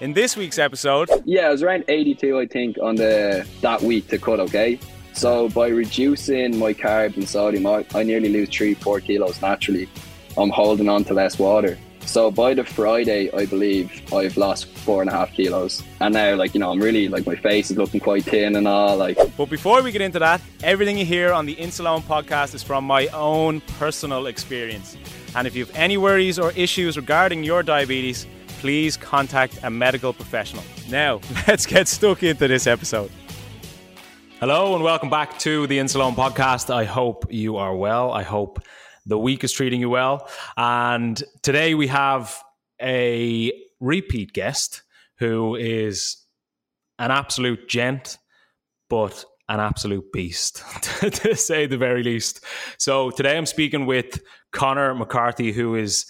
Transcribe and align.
In 0.00 0.12
this 0.12 0.36
week's 0.36 0.60
episode, 0.60 1.10
yeah, 1.24 1.48
it 1.48 1.50
was 1.50 1.62
around 1.64 1.84
82, 1.88 2.38
I 2.38 2.46
think, 2.46 2.78
on 2.80 2.94
the 2.94 3.44
that 3.62 3.82
week 3.82 4.06
to 4.08 4.18
cut. 4.18 4.38
Okay, 4.38 4.78
so 5.12 5.48
by 5.48 5.66
reducing 5.66 6.56
my 6.56 6.72
carbs 6.72 7.16
and 7.16 7.28
sodium, 7.28 7.66
I, 7.66 7.84
I 7.92 8.04
nearly 8.04 8.28
lose 8.28 8.48
three, 8.48 8.74
four 8.74 9.00
kilos 9.00 9.42
naturally. 9.42 9.88
I'm 10.36 10.50
holding 10.50 10.88
on 10.88 11.02
to 11.06 11.14
less 11.14 11.36
water. 11.36 11.76
So 12.06 12.30
by 12.30 12.54
the 12.54 12.62
Friday, 12.62 13.28
I 13.32 13.46
believe 13.46 13.90
I've 14.14 14.36
lost 14.36 14.68
four 14.68 15.02
and 15.02 15.10
a 15.10 15.12
half 15.12 15.32
kilos, 15.32 15.82
and 16.00 16.14
now 16.14 16.36
like 16.36 16.54
you 16.54 16.60
know 16.60 16.70
I'm 16.70 16.80
really 16.80 17.08
like 17.08 17.26
my 17.26 17.34
face 17.34 17.72
is 17.72 17.76
looking 17.76 17.98
quite 17.98 18.22
thin 18.22 18.54
and 18.54 18.68
all. 18.68 18.96
Like, 18.96 19.18
but 19.36 19.50
before 19.50 19.82
we 19.82 19.90
get 19.90 20.00
into 20.00 20.20
that, 20.20 20.40
everything 20.62 20.96
you 20.96 21.06
hear 21.06 21.32
on 21.32 21.44
the 21.44 21.56
Insuleoin 21.56 22.02
podcast 22.02 22.54
is 22.54 22.62
from 22.62 22.84
my 22.84 23.08
own 23.08 23.62
personal 23.80 24.28
experience. 24.28 24.96
And 25.34 25.48
if 25.48 25.56
you 25.56 25.64
have 25.64 25.74
any 25.74 25.96
worries 25.96 26.38
or 26.38 26.52
issues 26.52 26.96
regarding 26.96 27.42
your 27.42 27.64
diabetes, 27.64 28.28
please 28.58 28.96
contact 28.96 29.58
a 29.62 29.70
medical 29.70 30.12
professional. 30.12 30.64
Now, 30.90 31.20
let's 31.48 31.64
get 31.64 31.88
stuck 31.88 32.22
into 32.22 32.48
this 32.48 32.66
episode. 32.66 33.10
Hello 34.40 34.74
and 34.74 34.84
welcome 34.84 35.10
back 35.10 35.38
to 35.40 35.66
the 35.66 35.78
Insuleoin 35.78 36.14
podcast. 36.14 36.72
I 36.72 36.84
hope 36.84 37.26
you 37.30 37.56
are 37.56 37.74
well. 37.74 38.12
I 38.12 38.22
hope 38.22 38.60
the 39.06 39.18
week 39.18 39.42
is 39.42 39.52
treating 39.52 39.80
you 39.80 39.90
well. 39.90 40.28
And 40.56 41.22
today 41.42 41.74
we 41.74 41.86
have 41.88 42.36
a 42.80 43.52
repeat 43.80 44.32
guest 44.32 44.82
who 45.18 45.56
is 45.56 46.16
an 46.98 47.10
absolute 47.10 47.68
gent, 47.68 48.18
but 48.88 49.24
an 49.48 49.60
absolute 49.60 50.12
beast, 50.12 50.62
to 51.00 51.34
say 51.34 51.66
the 51.66 51.78
very 51.78 52.02
least. 52.02 52.44
So 52.76 53.10
today 53.10 53.36
I'm 53.36 53.46
speaking 53.46 53.86
with 53.86 54.20
Conor 54.52 54.94
McCarthy, 54.94 55.52
who 55.52 55.74
is 55.74 56.06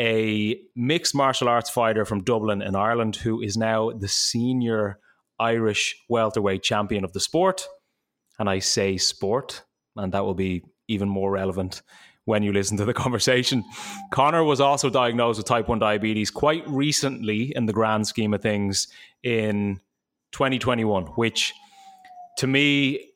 a 0.00 0.58
mixed 0.74 1.14
martial 1.14 1.48
arts 1.48 1.70
fighter 1.70 2.04
from 2.04 2.24
Dublin 2.24 2.62
in 2.62 2.74
Ireland, 2.74 3.16
who 3.16 3.40
is 3.42 3.56
now 3.56 3.90
the 3.90 4.08
senior 4.08 4.98
Irish 5.38 5.96
welterweight 6.08 6.62
champion 6.62 7.04
of 7.04 7.12
the 7.12 7.20
sport. 7.20 7.66
And 8.38 8.48
I 8.48 8.60
say 8.60 8.96
sport, 8.96 9.62
and 9.96 10.12
that 10.12 10.24
will 10.24 10.34
be 10.34 10.62
even 10.88 11.08
more 11.08 11.30
relevant 11.30 11.82
when 12.24 12.42
you 12.42 12.52
listen 12.52 12.76
to 12.78 12.84
the 12.84 12.94
conversation. 13.04 13.64
Conor 14.10 14.44
was 14.44 14.60
also 14.60 14.88
diagnosed 14.88 15.38
with 15.38 15.46
type 15.46 15.68
1 15.68 15.78
diabetes 15.78 16.30
quite 16.30 16.66
recently 16.66 17.52
in 17.54 17.66
the 17.66 17.72
grand 17.72 18.06
scheme 18.06 18.34
of 18.34 18.40
things 18.40 18.88
in 19.22 19.80
2021, 20.32 21.04
which 21.16 21.52
to 22.38 22.46
me 22.46 23.12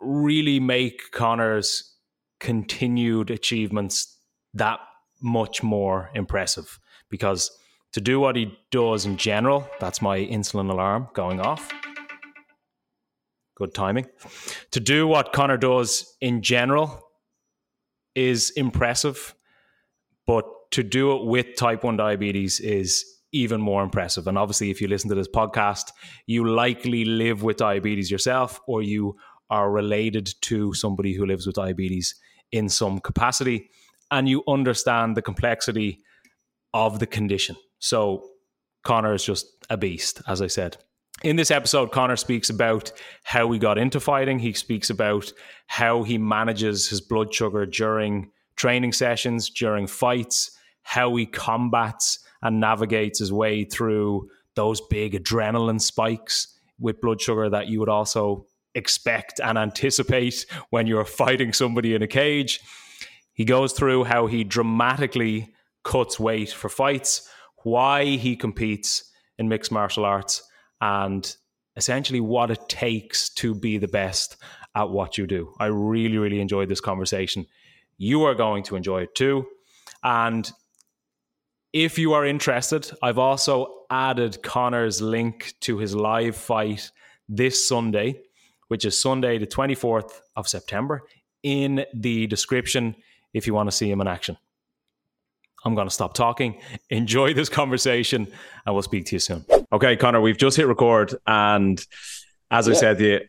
really 0.00 0.60
make 0.60 1.10
Conor's 1.12 1.94
continued 2.40 3.30
achievements 3.30 4.16
that 4.54 4.78
much 5.20 5.62
more 5.62 6.10
impressive 6.14 6.78
because 7.10 7.50
to 7.92 8.00
do 8.00 8.20
what 8.20 8.36
he 8.36 8.56
does 8.70 9.06
in 9.06 9.16
general, 9.16 9.68
that's 9.80 10.02
my 10.02 10.18
insulin 10.18 10.70
alarm 10.70 11.08
going 11.14 11.40
off. 11.40 11.72
Good 13.56 13.74
timing. 13.74 14.06
To 14.72 14.80
do 14.80 15.06
what 15.06 15.32
Conor 15.32 15.56
does 15.56 16.16
in 16.20 16.42
general, 16.42 17.08
is 18.18 18.50
impressive, 18.50 19.34
but 20.26 20.44
to 20.72 20.82
do 20.82 21.16
it 21.16 21.24
with 21.24 21.54
type 21.56 21.84
1 21.84 21.96
diabetes 21.96 22.58
is 22.58 23.04
even 23.32 23.60
more 23.60 23.82
impressive. 23.82 24.26
And 24.26 24.36
obviously, 24.36 24.70
if 24.70 24.80
you 24.80 24.88
listen 24.88 25.08
to 25.10 25.14
this 25.14 25.28
podcast, 25.28 25.92
you 26.26 26.48
likely 26.48 27.04
live 27.04 27.42
with 27.42 27.58
diabetes 27.58 28.10
yourself 28.10 28.60
or 28.66 28.82
you 28.82 29.16
are 29.50 29.70
related 29.70 30.34
to 30.42 30.74
somebody 30.74 31.14
who 31.14 31.26
lives 31.26 31.46
with 31.46 31.54
diabetes 31.54 32.14
in 32.50 32.68
some 32.68 32.98
capacity 32.98 33.70
and 34.10 34.28
you 34.28 34.42
understand 34.48 35.16
the 35.16 35.22
complexity 35.22 36.00
of 36.74 36.98
the 36.98 37.06
condition. 37.06 37.56
So, 37.78 38.28
Conor 38.84 39.14
is 39.14 39.24
just 39.24 39.46
a 39.70 39.76
beast, 39.76 40.22
as 40.26 40.40
I 40.40 40.46
said. 40.46 40.76
In 41.22 41.36
this 41.36 41.50
episode, 41.50 41.90
Conor 41.90 42.16
speaks 42.16 42.48
about 42.48 42.92
how 43.24 43.50
he 43.50 43.58
got 43.58 43.76
into 43.76 43.98
fighting. 43.98 44.38
He 44.38 44.52
speaks 44.52 44.88
about 44.88 45.32
how 45.66 46.04
he 46.04 46.16
manages 46.16 46.88
his 46.88 47.00
blood 47.00 47.34
sugar 47.34 47.66
during 47.66 48.30
training 48.56 48.92
sessions, 48.92 49.50
during 49.50 49.86
fights, 49.86 50.52
how 50.82 51.14
he 51.16 51.26
combats 51.26 52.20
and 52.42 52.60
navigates 52.60 53.18
his 53.18 53.32
way 53.32 53.64
through 53.64 54.28
those 54.54 54.80
big 54.80 55.12
adrenaline 55.12 55.80
spikes 55.80 56.58
with 56.78 57.00
blood 57.00 57.20
sugar 57.20 57.50
that 57.50 57.66
you 57.66 57.80
would 57.80 57.88
also 57.88 58.46
expect 58.74 59.40
and 59.40 59.58
anticipate 59.58 60.46
when 60.70 60.86
you're 60.86 61.04
fighting 61.22 61.52
somebody 61.52 61.94
in 61.94 62.02
a 62.02 62.06
cage. 62.06 62.60
He 63.38 63.44
goes 63.44 63.72
through 63.72 64.02
how 64.02 64.26
he 64.26 64.42
dramatically 64.42 65.54
cuts 65.84 66.18
weight 66.18 66.50
for 66.50 66.68
fights, 66.68 67.30
why 67.62 68.04
he 68.04 68.34
competes 68.34 69.12
in 69.38 69.48
mixed 69.48 69.70
martial 69.70 70.04
arts 70.04 70.42
and 70.80 71.36
essentially 71.76 72.18
what 72.18 72.50
it 72.50 72.68
takes 72.68 73.28
to 73.34 73.54
be 73.54 73.78
the 73.78 73.86
best 73.86 74.38
at 74.74 74.90
what 74.90 75.16
you 75.16 75.28
do. 75.28 75.54
I 75.60 75.66
really, 75.66 76.18
really 76.18 76.40
enjoyed 76.40 76.68
this 76.68 76.80
conversation. 76.80 77.46
You 77.96 78.24
are 78.24 78.34
going 78.34 78.64
to 78.64 78.74
enjoy 78.74 79.02
it 79.02 79.14
too. 79.14 79.46
And 80.02 80.50
if 81.72 81.96
you 81.96 82.14
are 82.14 82.26
interested, 82.26 82.90
I've 83.00 83.18
also 83.18 83.84
added 83.88 84.42
Conor's 84.42 85.00
link 85.00 85.54
to 85.60 85.78
his 85.78 85.94
live 85.94 86.34
fight 86.34 86.90
this 87.28 87.68
Sunday, 87.68 88.20
which 88.66 88.84
is 88.84 89.00
Sunday, 89.00 89.38
the 89.38 89.46
24th 89.46 90.22
of 90.34 90.48
September, 90.48 91.02
in 91.44 91.84
the 91.94 92.26
description 92.26 92.96
if 93.32 93.46
you 93.46 93.54
want 93.54 93.68
to 93.68 93.76
see 93.76 93.90
him 93.90 94.00
in 94.00 94.06
action. 94.06 94.36
I'm 95.64 95.74
going 95.74 95.88
to 95.88 95.94
stop 95.94 96.14
talking. 96.14 96.60
Enjoy 96.90 97.34
this 97.34 97.48
conversation, 97.48 98.28
and 98.64 98.74
we'll 98.74 98.82
speak 98.82 99.06
to 99.06 99.16
you 99.16 99.20
soon. 99.20 99.44
Okay, 99.72 99.96
Conor, 99.96 100.20
we've 100.20 100.38
just 100.38 100.56
hit 100.56 100.66
record, 100.66 101.14
and 101.26 101.84
as 102.50 102.68
I 102.68 102.72
said, 102.72 102.98
the 102.98 103.22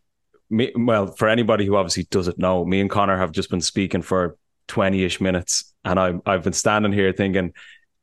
me, 0.50 0.72
well, 0.76 1.08
for 1.08 1.28
anybody 1.28 1.66
who 1.66 1.76
obviously 1.76 2.04
doesn't 2.04 2.40
know, 2.40 2.66
me 2.66 2.80
and 2.82 2.90
Conor 2.90 3.18
have 3.18 3.32
just 3.32 3.50
been 3.50 3.62
speaking 3.62 4.02
for 4.02 4.38
20-ish 4.68 5.22
minutes, 5.22 5.74
and 5.84 6.00
I, 6.00 6.14
I've 6.26 6.44
been 6.44 6.54
standing 6.54 6.92
here 6.92 7.12
thinking, 7.14 7.54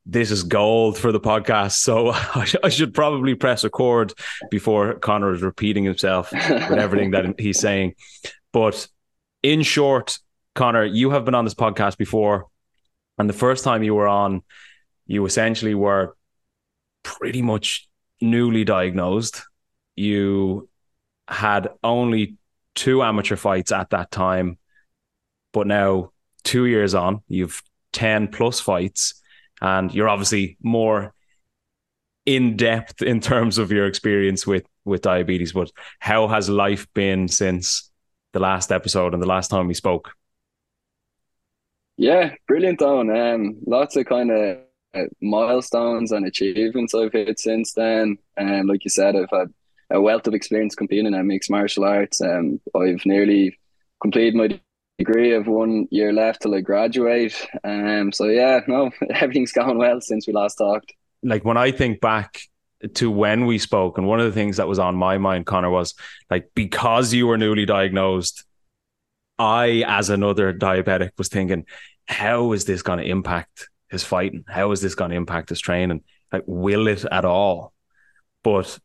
this 0.06 0.31
is 0.31 0.44
gold 0.44 0.97
for 0.97 1.11
the 1.11 1.21
podcast. 1.21 1.73
So 1.73 2.11
I, 2.62 2.69
should 2.69 2.94
probably 2.94 3.35
press 3.35 3.65
record 3.65 4.15
before 4.50 4.94
Conor 4.94 5.32
is 5.32 5.43
repeating 5.43 5.85
himself 5.85 6.31
with 6.32 6.73
everything 6.73 7.11
that 7.11 7.35
he's 7.41 7.59
saying. 7.59 7.94
But 8.53 8.87
in 9.43 9.62
short, 9.62 10.19
Conor, 10.56 10.85
you 10.85 11.11
have 11.11 11.25
been 11.25 11.35
on 11.35 11.44
this 11.44 11.55
podcast 11.55 11.97
before. 11.97 12.47
And 13.19 13.29
the 13.29 13.35
first 13.35 13.62
time 13.62 13.82
you 13.82 13.94
were 13.94 14.08
on, 14.08 14.43
you 15.06 15.25
essentially 15.25 15.75
were 15.75 16.17
pretty 17.03 17.43
much 17.43 17.88
newly 18.20 18.64
diagnosed. 18.64 19.43
You 19.94 20.69
had 21.29 21.69
only 21.85 22.37
two 22.75 23.03
amateur 23.03 23.37
fights 23.37 23.70
at 23.70 23.91
that 23.91 24.11
time, 24.11 24.58
but 25.53 25.67
now 25.67 26.11
two 26.43 26.67
years 26.67 26.94
on, 26.94 27.23
you've 27.29 27.62
10 27.93 28.29
plus 28.29 28.61
fights, 28.61 29.23
and 29.62 29.94
you're 29.94 30.09
obviously 30.09 30.59
more 30.62 31.14
in 32.26 32.56
depth 32.56 33.02
in 33.02 33.20
terms 33.20 33.56
of 33.56 33.70
your 33.70 33.87
experience 33.87 34.47
with 34.47 34.67
with 34.85 35.02
diabetes. 35.02 35.52
But 35.52 35.70
how 35.99 36.29
has 36.29 36.49
life 36.49 36.87
been 36.94 37.29
since 37.29 37.91
the 38.32 38.41
last 38.41 38.70
episode 38.70 39.14
and 39.14 39.23
the 39.23 39.26
last 39.26 39.49
time 39.49 39.67
we 39.67 39.75
spoke? 39.75 40.12
Yeah, 41.97 42.35
brilliant, 42.47 42.81
Eoin. 42.81 43.35
Um, 43.35 43.59
lots 43.67 43.97
of 43.97 44.07
kind 44.07 44.31
of 44.31 44.59
uh, 44.95 45.05
milestones 45.21 46.13
and 46.13 46.27
achievements 46.27 46.95
I've 46.95 47.13
hit 47.13 47.39
since 47.39 47.73
then. 47.73 48.19
And 48.37 48.69
like 48.69 48.85
you 48.85 48.91
said, 48.91 49.17
I've 49.17 49.31
had 49.31 49.53
a 49.91 50.01
wealth 50.01 50.27
of 50.27 50.35
experience 50.35 50.75
competing 50.75 51.15
in 51.15 51.27
mixed 51.27 51.51
martial 51.51 51.85
arts. 51.85 52.21
Um, 52.21 52.61
I've 52.75 53.05
nearly 53.07 53.59
completed 54.01 54.35
my 54.35 54.61
degree. 54.99 55.35
I've 55.35 55.47
one 55.47 55.89
year 55.91 56.13
left 56.13 56.43
till 56.43 56.55
I 56.55 56.61
graduate. 56.61 57.35
Um, 57.65 58.13
so 58.13 58.27
yeah, 58.27 58.61
no, 58.67 58.91
everything's 59.11 59.53
gone 59.53 59.79
well 59.79 60.01
since 60.01 60.27
we 60.27 60.33
last 60.33 60.57
talked. 60.57 60.93
Like 61.23 61.45
when 61.45 61.57
I 61.57 61.71
think 61.71 62.01
back 62.01 62.41
to 62.95 63.11
when 63.11 63.47
we 63.47 63.59
spoke, 63.59 63.99
and 63.99 64.07
one 64.07 64.21
of 64.21 64.27
the 64.27 64.33
things 64.33 64.59
that 64.59 64.69
was 64.69 64.79
on 64.79 64.97
my 64.97 65.19
mind, 65.19 65.47
Conor, 65.47 65.71
was 65.71 65.95
like 66.31 66.51
because 66.55 67.13
you 67.13 67.27
were 67.27 67.39
newly 67.39 67.65
diagnosed, 67.65 68.45
I, 69.38 69.85
as 69.87 70.11
another 70.11 70.53
diabetic, 70.53 71.11
was 71.19 71.29
thinking, 71.29 71.67
how 72.06 72.53
is 72.53 72.65
this 72.65 72.83
going 72.83 72.99
to 72.99 73.05
impact 73.05 73.69
his 73.88 74.05
fighting? 74.05 74.44
How 74.49 74.73
is 74.73 74.81
this 74.81 74.94
going 74.94 75.11
to 75.11 75.17
impact 75.17 75.49
his 75.50 75.61
training? 75.61 76.03
Like, 76.33 76.44
will 76.47 76.87
it 76.88 77.05
at 77.11 77.25
all? 77.25 77.73
But 78.43 78.79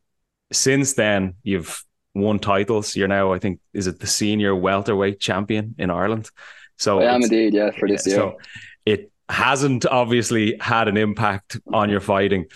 since 0.52 0.94
then, 0.94 1.34
you've 1.42 1.84
won 2.14 2.38
titles. 2.38 2.96
You're 2.96 3.08
now, 3.08 3.32
I 3.32 3.38
think, 3.38 3.60
is 3.72 3.86
it 3.86 4.00
the 4.00 4.06
senior 4.06 4.54
welterweight 4.54 5.20
champion 5.20 5.74
in 5.78 5.90
Ireland? 5.90 6.30
So 6.78 7.00
I 7.00 7.14
am 7.14 7.22
indeed, 7.22 7.54
yeah, 7.54 7.70
for 7.70 7.88
this 7.88 8.06
year. 8.06 8.16
So 8.16 8.38
it 8.84 9.10
hasn't 9.28 9.86
obviously 9.86 10.56
had 10.60 10.88
an 10.88 10.96
impact 10.96 11.60
on 11.72 11.88
your 11.88 12.00
fighting. 12.00 12.46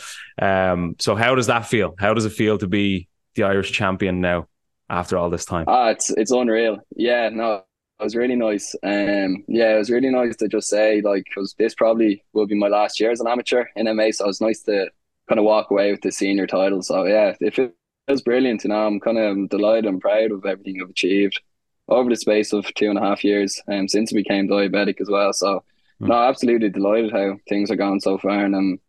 Um, 0.40 0.96
so 0.98 1.14
how 1.14 1.34
does 1.34 1.46
that 1.46 1.66
feel? 1.66 1.94
How 1.98 2.12
does 2.12 2.24
it 2.24 2.30
feel 2.30 2.58
to 2.58 2.66
be 2.66 3.08
the 3.34 3.44
Irish 3.44 3.72
champion 3.72 4.20
now 4.20 4.48
after 4.90 5.16
all 5.16 5.30
this 5.30 5.44
time? 5.44 5.64
Ah, 5.68 5.88
it's 5.90 6.10
it's 6.10 6.32
unreal. 6.32 6.78
Yeah, 6.94 7.28
no, 7.30 7.62
it 7.98 8.04
was 8.04 8.16
really 8.16 8.36
nice. 8.36 8.74
Um, 8.82 9.44
yeah, 9.48 9.74
it 9.74 9.78
was 9.78 9.90
really 9.90 10.10
nice 10.10 10.36
to 10.36 10.48
just 10.48 10.68
say 10.68 11.00
like, 11.00 11.24
because 11.24 11.54
this 11.58 11.74
probably 11.74 12.22
will 12.32 12.46
be 12.46 12.54
my 12.54 12.68
last 12.68 13.00
year 13.00 13.10
as 13.10 13.20
an 13.20 13.28
amateur 13.28 13.64
in 13.76 13.86
MMA, 13.86 14.14
so 14.14 14.24
it 14.24 14.28
was 14.28 14.40
nice 14.40 14.62
to 14.62 14.90
kind 15.28 15.38
of 15.38 15.44
walk 15.44 15.70
away 15.70 15.90
with 15.90 16.02
the 16.02 16.12
senior 16.12 16.46
title. 16.46 16.82
So 16.82 17.06
yeah, 17.06 17.34
if 17.40 17.58
it 17.58 17.74
was 18.08 18.22
brilliant. 18.22 18.64
You 18.64 18.70
know, 18.70 18.86
I'm 18.86 19.00
kind 19.00 19.18
of 19.18 19.48
delighted 19.48 19.86
and 19.86 20.00
proud 20.00 20.30
of 20.30 20.44
everything 20.44 20.80
I've 20.82 20.90
achieved 20.90 21.40
over 21.88 22.10
the 22.10 22.16
space 22.16 22.52
of 22.52 22.72
two 22.74 22.88
and 22.88 22.98
a 22.98 23.02
half 23.02 23.24
years, 23.24 23.60
and 23.66 23.80
um, 23.80 23.88
since 23.88 24.12
I 24.12 24.16
became 24.16 24.48
diabetic 24.48 25.00
as 25.00 25.08
well. 25.08 25.32
So, 25.32 25.64
mm. 26.00 26.08
no, 26.08 26.14
absolutely 26.14 26.70
delighted 26.70 27.12
how 27.12 27.36
things 27.48 27.70
are 27.70 27.76
going 27.76 28.00
so 28.00 28.18
far, 28.18 28.44
and 28.44 28.54
um, 28.54 28.80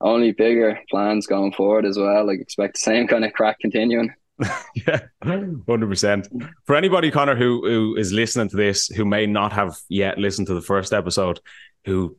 only 0.00 0.32
bigger 0.32 0.80
plans 0.90 1.26
going 1.26 1.52
forward 1.52 1.84
as 1.84 1.98
well. 1.98 2.26
Like 2.26 2.40
expect 2.40 2.74
the 2.74 2.80
same 2.80 3.06
kind 3.06 3.24
of 3.24 3.32
crack 3.32 3.58
continuing. 3.60 4.12
yeah, 4.74 5.00
hundred 5.22 5.88
percent. 5.88 6.28
For 6.64 6.74
anybody, 6.74 7.10
Conor, 7.10 7.36
who 7.36 7.66
who 7.68 7.96
is 7.96 8.12
listening 8.12 8.48
to 8.48 8.56
this, 8.56 8.88
who 8.88 9.04
may 9.04 9.26
not 9.26 9.52
have 9.52 9.76
yet 9.88 10.18
listened 10.18 10.48
to 10.48 10.54
the 10.54 10.60
first 10.60 10.92
episode, 10.92 11.40
who 11.84 12.16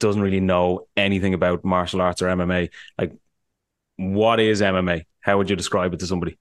doesn't 0.00 0.22
really 0.22 0.40
know 0.40 0.86
anything 0.96 1.34
about 1.34 1.64
martial 1.64 2.00
arts 2.00 2.20
or 2.20 2.26
MMA, 2.26 2.70
like 2.98 3.12
what 3.96 4.40
is 4.40 4.60
MMA? 4.60 5.04
How 5.20 5.38
would 5.38 5.48
you 5.48 5.56
describe 5.56 5.94
it 5.94 6.00
to 6.00 6.06
somebody? 6.06 6.38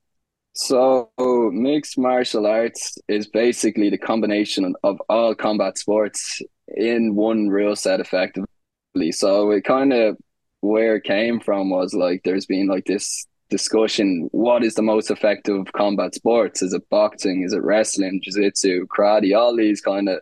So, 0.54 1.10
mixed 1.54 1.98
martial 1.98 2.46
arts 2.46 2.98
is 3.08 3.28
basically 3.28 3.90
the 3.90 3.98
combination 3.98 4.74
of 4.84 5.02
all 5.08 5.34
combat 5.34 5.78
sports 5.78 6.42
in 6.68 7.16
one 7.16 7.48
rule 7.48 7.76
set 7.76 8.00
effectively. 8.00 9.12
So, 9.12 9.52
it 9.52 9.64
kind 9.64 9.94
of 9.94 10.18
where 10.62 10.98
it 10.98 11.04
came 11.04 11.40
from 11.40 11.70
was 11.70 11.94
like 11.94 12.22
there's 12.24 12.46
been 12.46 12.68
like 12.68 12.86
this 12.86 13.26
discussion 13.52 14.28
what 14.32 14.64
is 14.64 14.74
the 14.74 14.82
most 14.82 15.12
effective 15.12 15.72
combat 15.74 16.16
sports? 16.16 16.64
Is 16.64 16.74
it 16.74 16.90
boxing? 16.90 17.44
Is 17.44 17.54
it 17.54 17.62
wrestling, 17.62 18.22
jiu 18.24 18.42
jitsu, 18.42 18.88
karate, 18.88 19.38
all 19.38 19.56
these 19.56 19.82
kind 19.82 20.10
of 20.10 20.22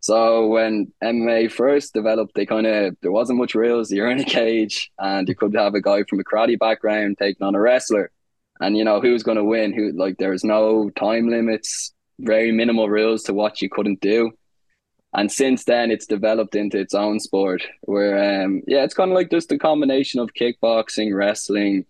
so 0.00 0.46
when 0.46 0.92
MMA 1.02 1.50
first 1.50 1.92
developed, 1.92 2.34
they 2.34 2.46
kind 2.46 2.66
of 2.66 2.96
there 3.02 3.10
wasn't 3.12 3.38
much 3.38 3.54
rules. 3.54 3.90
You're 3.90 4.10
in 4.10 4.20
a 4.20 4.24
cage, 4.24 4.90
and 4.98 5.28
you 5.28 5.34
could 5.34 5.54
have 5.54 5.74
a 5.74 5.80
guy 5.80 6.04
from 6.04 6.20
a 6.20 6.24
karate 6.24 6.58
background 6.58 7.18
taking 7.18 7.46
on 7.46 7.54
a 7.54 7.60
wrestler, 7.60 8.10
and 8.60 8.76
you 8.76 8.84
know 8.84 9.00
who's 9.00 9.22
going 9.22 9.38
to 9.38 9.44
win. 9.44 9.72
Who 9.72 9.92
like 9.92 10.18
there's 10.18 10.44
no 10.44 10.90
time 10.90 11.28
limits, 11.28 11.92
very 12.20 12.52
minimal 12.52 12.88
rules 12.88 13.24
to 13.24 13.34
what 13.34 13.60
you 13.60 13.68
couldn't 13.68 14.00
do. 14.00 14.32
And 15.14 15.32
since 15.32 15.64
then, 15.64 15.90
it's 15.90 16.06
developed 16.06 16.54
into 16.54 16.78
its 16.78 16.92
own 16.94 17.18
sport 17.18 17.66
where, 17.80 18.44
um, 18.44 18.60
yeah, 18.66 18.84
it's 18.84 18.92
kind 18.92 19.10
of 19.10 19.14
like 19.14 19.30
just 19.30 19.50
a 19.50 19.58
combination 19.58 20.20
of 20.20 20.34
kickboxing, 20.34 21.16
wrestling, 21.16 21.86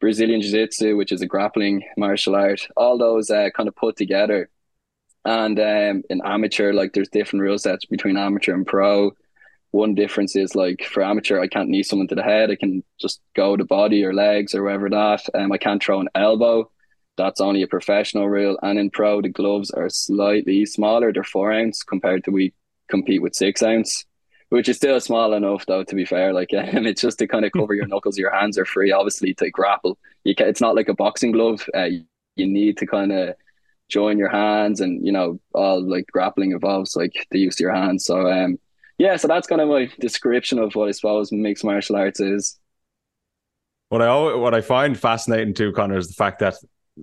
Brazilian 0.00 0.40
Jiu 0.40 0.50
Jitsu, 0.52 0.96
which 0.96 1.12
is 1.12 1.22
a 1.22 1.26
grappling 1.26 1.84
martial 1.96 2.36
art, 2.36 2.68
all 2.76 2.98
those 2.98 3.30
uh, 3.30 3.50
kind 3.54 3.68
of 3.68 3.76
put 3.76 3.96
together 3.96 4.48
and 5.28 5.58
um, 5.58 6.02
in 6.08 6.22
amateur, 6.24 6.72
like 6.72 6.94
there's 6.94 7.10
different 7.10 7.42
rule 7.42 7.58
sets 7.58 7.84
between 7.84 8.16
amateur 8.16 8.54
and 8.54 8.66
pro. 8.66 9.12
One 9.72 9.94
difference 9.94 10.34
is 10.34 10.54
like 10.54 10.82
for 10.84 11.02
amateur, 11.02 11.38
I 11.38 11.48
can't 11.48 11.68
knee 11.68 11.82
someone 11.82 12.08
to 12.08 12.14
the 12.14 12.22
head. 12.22 12.50
I 12.50 12.56
can 12.56 12.82
just 12.98 13.20
go 13.36 13.54
to 13.54 13.64
body 13.64 14.04
or 14.04 14.14
legs 14.14 14.54
or 14.54 14.62
wherever 14.62 14.88
that. 14.88 15.22
Um, 15.34 15.52
I 15.52 15.58
can't 15.58 15.82
throw 15.82 16.00
an 16.00 16.08
elbow. 16.14 16.70
That's 17.18 17.42
only 17.42 17.62
a 17.62 17.68
professional 17.68 18.28
rule. 18.28 18.58
And 18.62 18.78
in 18.78 18.88
pro, 18.90 19.20
the 19.20 19.28
gloves 19.28 19.70
are 19.70 19.90
slightly 19.90 20.64
smaller. 20.64 21.12
They're 21.12 21.24
four 21.24 21.52
ounce 21.52 21.82
compared 21.82 22.24
to 22.24 22.30
we 22.30 22.54
compete 22.88 23.20
with 23.20 23.34
six 23.34 23.62
ounce, 23.62 24.06
which 24.50 24.68
is 24.68 24.76
still 24.76 25.00
small 25.00 25.34
enough 25.34 25.66
though. 25.66 25.84
To 25.84 25.94
be 25.94 26.04
fair, 26.04 26.32
like 26.32 26.50
um, 26.56 26.86
it's 26.86 27.02
just 27.02 27.18
to 27.18 27.26
kind 27.26 27.44
of 27.44 27.52
cover 27.52 27.74
your 27.74 27.86
knuckles. 27.88 28.18
Your 28.18 28.34
hands 28.34 28.58
are 28.58 28.64
free, 28.64 28.92
obviously, 28.92 29.34
to 29.34 29.50
grapple. 29.50 29.98
You 30.24 30.34
can, 30.34 30.48
It's 30.48 30.60
not 30.60 30.74
like 30.74 30.88
a 30.88 30.94
boxing 30.94 31.32
glove. 31.32 31.66
Uh, 31.74 31.88
you 32.36 32.46
need 32.46 32.76
to 32.78 32.86
kind 32.86 33.12
of 33.12 33.34
join 33.88 34.18
your 34.18 34.28
hands 34.28 34.80
and 34.80 35.04
you 35.04 35.10
know 35.10 35.40
all 35.54 35.82
like 35.82 36.06
grappling 36.12 36.52
involves 36.52 36.94
like 36.94 37.26
the 37.30 37.38
use 37.38 37.56
of 37.56 37.60
your 37.60 37.74
hands 37.74 38.04
so 38.04 38.30
um 38.30 38.58
yeah 38.98 39.16
so 39.16 39.26
that's 39.26 39.46
kind 39.46 39.60
of 39.60 39.68
my 39.68 39.90
description 39.98 40.58
of 40.58 40.74
what 40.74 40.88
i 40.88 40.90
suppose 40.90 41.32
mixed 41.32 41.64
martial 41.64 41.96
arts 41.96 42.20
is 42.20 42.58
what 43.88 44.02
i 44.02 44.06
always, 44.06 44.36
what 44.36 44.54
i 44.54 44.60
find 44.60 44.98
fascinating 44.98 45.54
too 45.54 45.72
conor 45.72 45.96
is 45.96 46.08
the 46.08 46.14
fact 46.14 46.40
that 46.40 46.54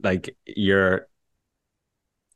like 0.03 0.35
you're 0.45 1.07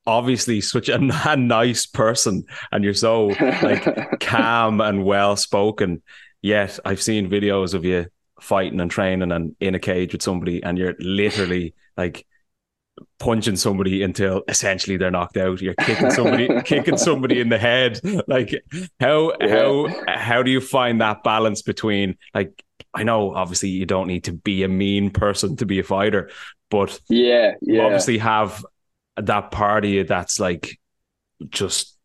obviously 0.10 0.60
such 0.60 0.90
a, 0.90 0.96
a 1.26 1.38
nice 1.38 1.86
person 1.86 2.44
and 2.72 2.84
you're 2.84 2.94
so 2.94 3.28
like 3.62 4.20
calm 4.20 4.82
and 4.82 5.06
well 5.06 5.36
spoken 5.36 6.02
yet 6.42 6.80
i've 6.84 7.02
seen 7.02 7.30
videos 7.30 7.74
of 7.74 7.86
you 7.86 8.08
fighting 8.42 8.80
and 8.80 8.90
training 8.90 9.32
and 9.32 9.56
in 9.60 9.76
a 9.76 9.80
cage 9.80 10.14
with 10.14 10.22
somebody 10.22 10.64
and 10.64 10.78
you're 10.78 10.96
literally 11.00 11.74
like 11.96 12.26
punching 13.20 13.56
somebody 13.56 14.04
until 14.04 14.44
essentially 14.48 14.98
they're 14.98 15.12
knocked 15.12 15.38
out. 15.38 15.62
You're 15.62 15.74
kicking 15.76 16.12
somebody, 16.12 16.50
kicking 16.66 16.98
somebody 16.98 17.40
in 17.40 17.50
the 17.50 17.58
head. 17.58 18.00
Like 18.28 18.64
how 19.00 19.34
yeah. 19.40 19.48
how 19.48 19.88
how 20.08 20.44
do 20.44 20.52
you 20.52 20.62
find 20.62 21.02
that 21.02 21.24
balance 21.24 21.62
between 21.62 22.18
like 22.34 22.64
I 22.94 23.04
know 23.04 23.34
obviously 23.36 23.70
you 23.70 23.86
don't 23.86 24.08
need 24.08 24.26
to 24.26 24.34
be 24.34 24.64
a 24.64 24.68
mean 24.68 25.12
person 25.12 25.56
to 25.58 25.66
be 25.66 25.80
a 25.80 25.84
fighter, 25.84 26.30
but 26.70 27.00
yeah, 27.10 27.54
yeah. 27.62 27.74
you 27.74 27.82
obviously 27.82 28.18
have 28.18 28.66
that 29.22 29.52
party 29.52 30.04
that's 30.04 30.40
like 30.40 30.80
just 31.50 31.96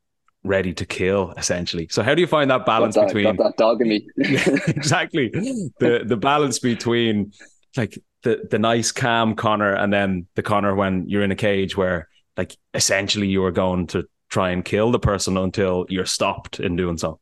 ready 0.43 0.75
to 0.75 0.87
kill 0.87 1.33
essentially. 1.37 1.89
So 1.91 2.03
how 2.03 2.15
do 2.15 2.21
you 2.21 2.27
find 2.27 2.51
that 2.51 2.67
balance 2.67 2.95
that, 2.95 3.07
between 3.07 3.37
that 3.37 3.57
dog 3.57 3.81
in 3.81 3.89
me? 3.89 4.07
exactly. 4.17 5.31
The 5.81 6.05
the 6.07 6.17
balance 6.17 6.59
between 6.59 7.33
like 7.77 7.99
the 8.23 8.47
the 8.51 8.59
nice 8.59 8.93
calm 8.93 9.35
Conor 9.35 9.75
and 9.75 9.93
then 9.93 10.27
the 10.35 10.43
Conor 10.43 10.75
when 10.75 11.09
you're 11.09 11.23
in 11.23 11.33
a 11.33 11.37
cage 11.37 11.77
where 11.77 12.09
like 12.37 12.57
essentially 12.75 13.29
you 13.29 13.45
are 13.45 13.53
going 13.53 13.87
to 13.89 14.05
try 14.29 14.51
and 14.51 14.65
kill 14.65 14.91
the 14.91 14.99
person 14.99 15.37
until 15.37 15.87
you're 15.89 16.07
stopped 16.07 16.61
in 16.61 16.77
doing 16.77 16.99
so. 16.99 17.21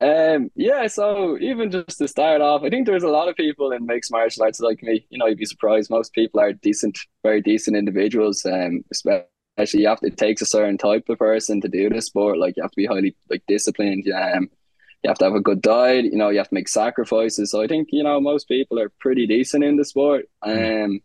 Um 0.00 0.50
yeah, 0.54 0.86
so 0.88 1.38
even 1.38 1.70
just 1.70 1.98
to 1.98 2.08
start 2.08 2.42
off, 2.42 2.62
I 2.62 2.68
think 2.68 2.86
there's 2.86 3.02
a 3.02 3.08
lot 3.08 3.28
of 3.28 3.36
people 3.36 3.72
in 3.72 3.86
mixed 3.86 4.12
martial 4.12 4.42
arts 4.42 4.60
like 4.60 4.82
me. 4.82 5.06
You 5.08 5.18
know, 5.18 5.26
you'd 5.26 5.38
be 5.38 5.46
surprised. 5.46 5.88
Most 5.90 6.12
people 6.12 6.38
are 6.40 6.52
decent, 6.52 6.98
very 7.22 7.40
decent 7.40 7.76
individuals. 7.78 8.44
Um, 8.44 8.84
especially 8.92 9.80
you 9.80 9.88
have 9.88 10.00
to, 10.00 10.08
it 10.08 10.18
takes 10.18 10.42
a 10.42 10.46
certain 10.46 10.76
type 10.76 11.08
of 11.08 11.18
person 11.18 11.62
to 11.62 11.68
do 11.68 11.88
this 11.88 12.06
sport. 12.06 12.36
Like 12.38 12.56
you 12.56 12.62
have 12.62 12.72
to 12.72 12.76
be 12.76 12.84
highly 12.86 13.16
like 13.30 13.42
disciplined. 13.48 14.06
Um, 14.14 14.50
you 15.02 15.08
have 15.08 15.18
to 15.18 15.24
have 15.26 15.34
a 15.34 15.40
good 15.40 15.62
diet, 15.62 16.06
you 16.06 16.16
know, 16.16 16.30
you 16.30 16.38
have 16.38 16.48
to 16.48 16.54
make 16.54 16.68
sacrifices. 16.68 17.50
So 17.52 17.62
I 17.62 17.66
think, 17.68 17.88
you 17.92 18.02
know, 18.02 18.20
most 18.20 18.48
people 18.48 18.78
are 18.80 18.90
pretty 19.00 19.26
decent 19.26 19.64
in 19.64 19.76
the 19.76 19.84
sport. 19.84 20.26
Mm. 20.44 20.84
Um 20.84 21.00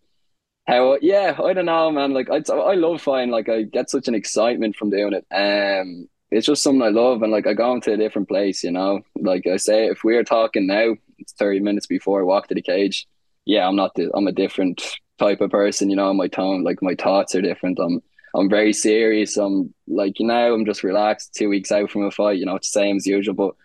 how 0.68 0.98
yeah, 1.02 1.38
I 1.44 1.54
don't 1.54 1.66
know, 1.66 1.92
man. 1.92 2.14
Like 2.14 2.30
I 2.30 2.42
I 2.54 2.76
love 2.76 3.02
fighting, 3.02 3.32
like 3.32 3.50
I 3.50 3.64
get 3.64 3.90
such 3.90 4.08
an 4.08 4.16
excitement 4.16 4.76
from 4.78 4.92
doing 4.92 5.14
it. 5.14 5.26
Um 5.32 6.08
it's 6.32 6.48
just 6.48 6.64
something 6.64 6.82
I 6.82 6.90
love 6.90 7.22
and 7.22 7.32
like 7.32 7.46
I 7.46 7.54
go 7.54 7.74
into 7.74 7.94
a 7.94 7.98
different 7.98 8.28
place, 8.28 8.64
you 8.64 8.72
know. 8.72 9.02
Like 9.20 9.46
I 9.46 9.58
say, 9.58 9.88
if 9.88 10.04
we 10.04 10.16
are 10.16 10.24
talking 10.24 10.66
now, 10.66 10.96
it's 11.20 11.34
30 11.34 11.60
minutes 11.60 11.88
before 11.88 12.22
I 12.22 12.24
walk 12.24 12.48
to 12.48 12.56
the 12.56 12.62
cage. 12.62 13.08
Yeah, 13.46 13.68
I'm 13.68 13.76
not 13.76 13.96
the, 13.96 14.10
I'm 14.14 14.28
a 14.28 14.32
different 14.32 14.82
type 15.20 15.42
of 15.42 15.52
person, 15.52 15.90
you 15.90 15.96
know, 15.96 16.14
my 16.14 16.28
tone, 16.28 16.64
like 16.64 16.82
my 16.82 16.96
thoughts 16.96 17.36
are 17.36 17.42
different. 17.42 17.80
I'm 17.80 18.02
I'm 18.34 18.50
very 18.50 18.72
serious. 18.72 19.36
I'm 19.38 19.74
like 19.88 20.20
you 20.20 20.26
know 20.26 20.54
I'm 20.54 20.66
just 20.66 20.84
relaxed. 20.84 21.36
Two 21.36 21.50
weeks 21.50 21.72
out 21.72 21.92
from 21.92 22.06
a 22.06 22.12
fight, 22.12 22.40
you 22.40 22.46
know, 22.46 22.56
it's 22.56 22.72
the 22.72 22.80
same 22.80 22.98
as 22.98 23.06
usual. 23.06 23.36
But 23.36 23.56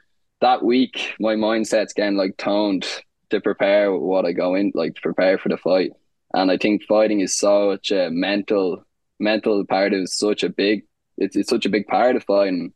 that 0.40 0.64
week, 0.64 1.14
my 1.20 1.34
mindset's 1.34 1.92
getting 1.92 2.16
like 2.16 2.36
toned 2.36 2.86
to 3.30 3.40
prepare 3.40 3.92
what 3.92 4.24
I 4.24 4.32
go 4.32 4.54
in, 4.54 4.72
like 4.74 4.96
to 4.96 5.00
prepare 5.00 5.38
for 5.38 5.48
the 5.48 5.56
fight. 5.56 5.92
And 6.34 6.50
I 6.50 6.56
think 6.56 6.82
fighting 6.84 7.20
is 7.20 7.38
such 7.38 7.90
a 7.90 8.10
mental 8.10 8.84
mental 9.18 9.64
part 9.64 9.94
of 9.94 10.08
such 10.08 10.42
a 10.42 10.50
big 10.50 10.84
it's, 11.18 11.36
it's 11.36 11.50
such 11.50 11.66
a 11.66 11.70
big 11.70 11.86
part 11.86 12.16
of 12.16 12.24
fighting. 12.24 12.72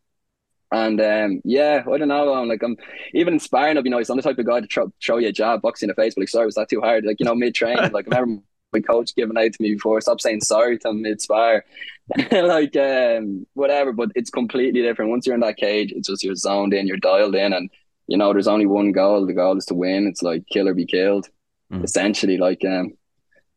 And 0.73 1.01
um, 1.01 1.41
yeah, 1.45 1.83
I 1.91 1.99
don't 1.99 2.09
know. 2.09 2.33
I'm 2.33 2.49
like 2.49 2.63
I'm 2.63 2.77
even 3.13 3.35
inspiring. 3.35 3.77
I'll 3.77 3.83
be 3.83 3.91
nice. 3.91 4.09
I'm 4.09 4.17
the 4.17 4.23
type 4.23 4.39
of 4.39 4.47
guy 4.47 4.61
to 4.61 4.67
try, 4.67 4.85
show 5.01 5.17
you 5.17 5.29
a 5.29 5.33
jab, 5.33 5.63
boxing 5.63 5.89
in 5.89 5.95
the 5.95 6.01
face. 6.01 6.15
But 6.15 6.23
like, 6.23 6.29
sorry, 6.29 6.47
was 6.47 6.55
that 6.55 6.69
too 6.69 6.81
hard? 6.81 7.05
Like 7.05 7.19
you 7.19 7.27
know, 7.27 7.35
mid 7.35 7.55
training. 7.55 7.91
like 7.93 8.07
I 8.13 8.21
remember 8.21 8.45
my 8.73 8.81
coach 8.81 9.15
giving 9.17 9.37
out 9.37 9.53
to 9.53 9.63
me 9.63 9.75
before. 9.75 10.01
Stop 10.01 10.21
saying 10.21 10.43
sorry 10.43 10.79
to 10.79 10.93
mid 10.93 11.21
spar. 11.21 11.65
like 12.31 12.77
um, 12.77 13.47
whatever. 13.55 13.93
But 13.93 14.13
it's 14.15 14.31
completely 14.31 14.81
different. 14.83 15.11
Once 15.11 15.27
you're 15.27 15.35
in 15.35 15.41
that 15.41 15.57
cage, 15.57 15.93
it's 15.93 16.09
just 16.09 16.23
you're 16.23 16.37
zoned 16.37 16.73
in, 16.73 16.87
you're 16.87 16.99
dialed 16.99 17.35
in, 17.35 17.53
and 17.53 17.69
you 18.07 18.17
know 18.17 18.33
there's 18.33 18.49
only 18.49 18.67
one 18.67 18.93
goal. 18.93 19.27
The 19.27 19.33
goal 19.33 19.57
is 19.57 19.67
to 19.67 19.75
win. 19.75 20.07
It's 20.07 20.23
like 20.23 20.47
kill 20.47 20.69
or 20.69 20.75
be 20.75 20.87
killed. 20.87 21.29
Mm. 21.73 21.83
Essentially, 21.83 22.37
like 22.37 22.65
um, 22.65 22.93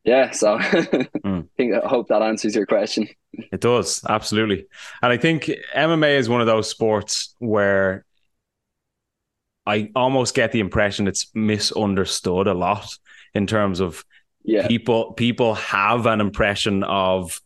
yeah. 0.04 0.32
So 0.32 0.58
mm. 0.60 1.44
I 1.44 1.48
think 1.58 1.74
I 1.76 1.88
hope 1.88 2.08
that 2.10 2.22
answers 2.22 2.56
your 2.56 2.66
question. 2.66 3.08
It 3.34 3.62
does 3.62 4.04
absolutely, 4.08 4.68
and 5.02 5.12
I 5.12 5.18
think 5.18 5.50
MMA 5.76 6.18
is 6.18 6.30
one 6.30 6.42
of 6.42 6.48
those 6.48 6.70
sports 6.70 7.36
where 7.40 8.06
I 9.66 9.92
almost 9.96 10.36
get 10.36 10.52
the 10.52 10.60
impression 10.60 11.08
it's 11.08 11.32
misunderstood 11.34 12.48
a 12.48 12.54
lot 12.54 12.98
in 13.34 13.48
terms 13.48 13.80
of 13.80 14.04
yeah. 14.44 14.68
people 14.68 15.14
people 15.14 15.56
have 15.56 16.06
an 16.06 16.22
impression 16.22 16.84
of 16.84 17.40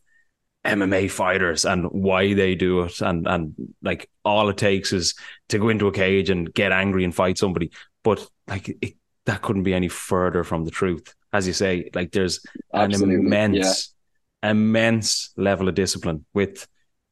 MMA 0.64 1.10
fighters 1.10 1.64
and 1.64 1.86
why 1.86 2.34
they 2.34 2.54
do 2.54 2.82
it 2.82 3.00
and 3.00 3.26
and 3.26 3.54
like 3.82 4.10
all 4.24 4.48
it 4.48 4.56
takes 4.56 4.92
is 4.92 5.14
to 5.48 5.58
go 5.58 5.68
into 5.68 5.86
a 5.86 5.92
cage 5.92 6.28
and 6.28 6.52
get 6.52 6.72
angry 6.72 7.04
and 7.04 7.14
fight 7.14 7.38
somebody 7.38 7.70
but 8.02 8.28
like 8.48 8.76
it, 8.82 8.94
that 9.26 9.42
couldn't 9.42 9.62
be 9.62 9.74
any 9.74 9.88
further 9.88 10.42
from 10.42 10.64
the 10.64 10.70
truth 10.70 11.14
as 11.32 11.46
you 11.46 11.52
say 11.52 11.90
like 11.94 12.12
there's 12.12 12.40
Absolutely. 12.72 13.14
an 13.14 13.20
immense 13.20 13.94
yeah. 14.42 14.50
immense 14.50 15.30
level 15.36 15.68
of 15.68 15.74
discipline 15.74 16.24
with 16.34 16.66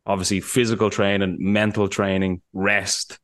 obviously 0.07 0.41
physical 0.41 0.91
training 0.91 1.37
mental 1.41 1.89
training 1.89 2.41
rest 2.53 3.19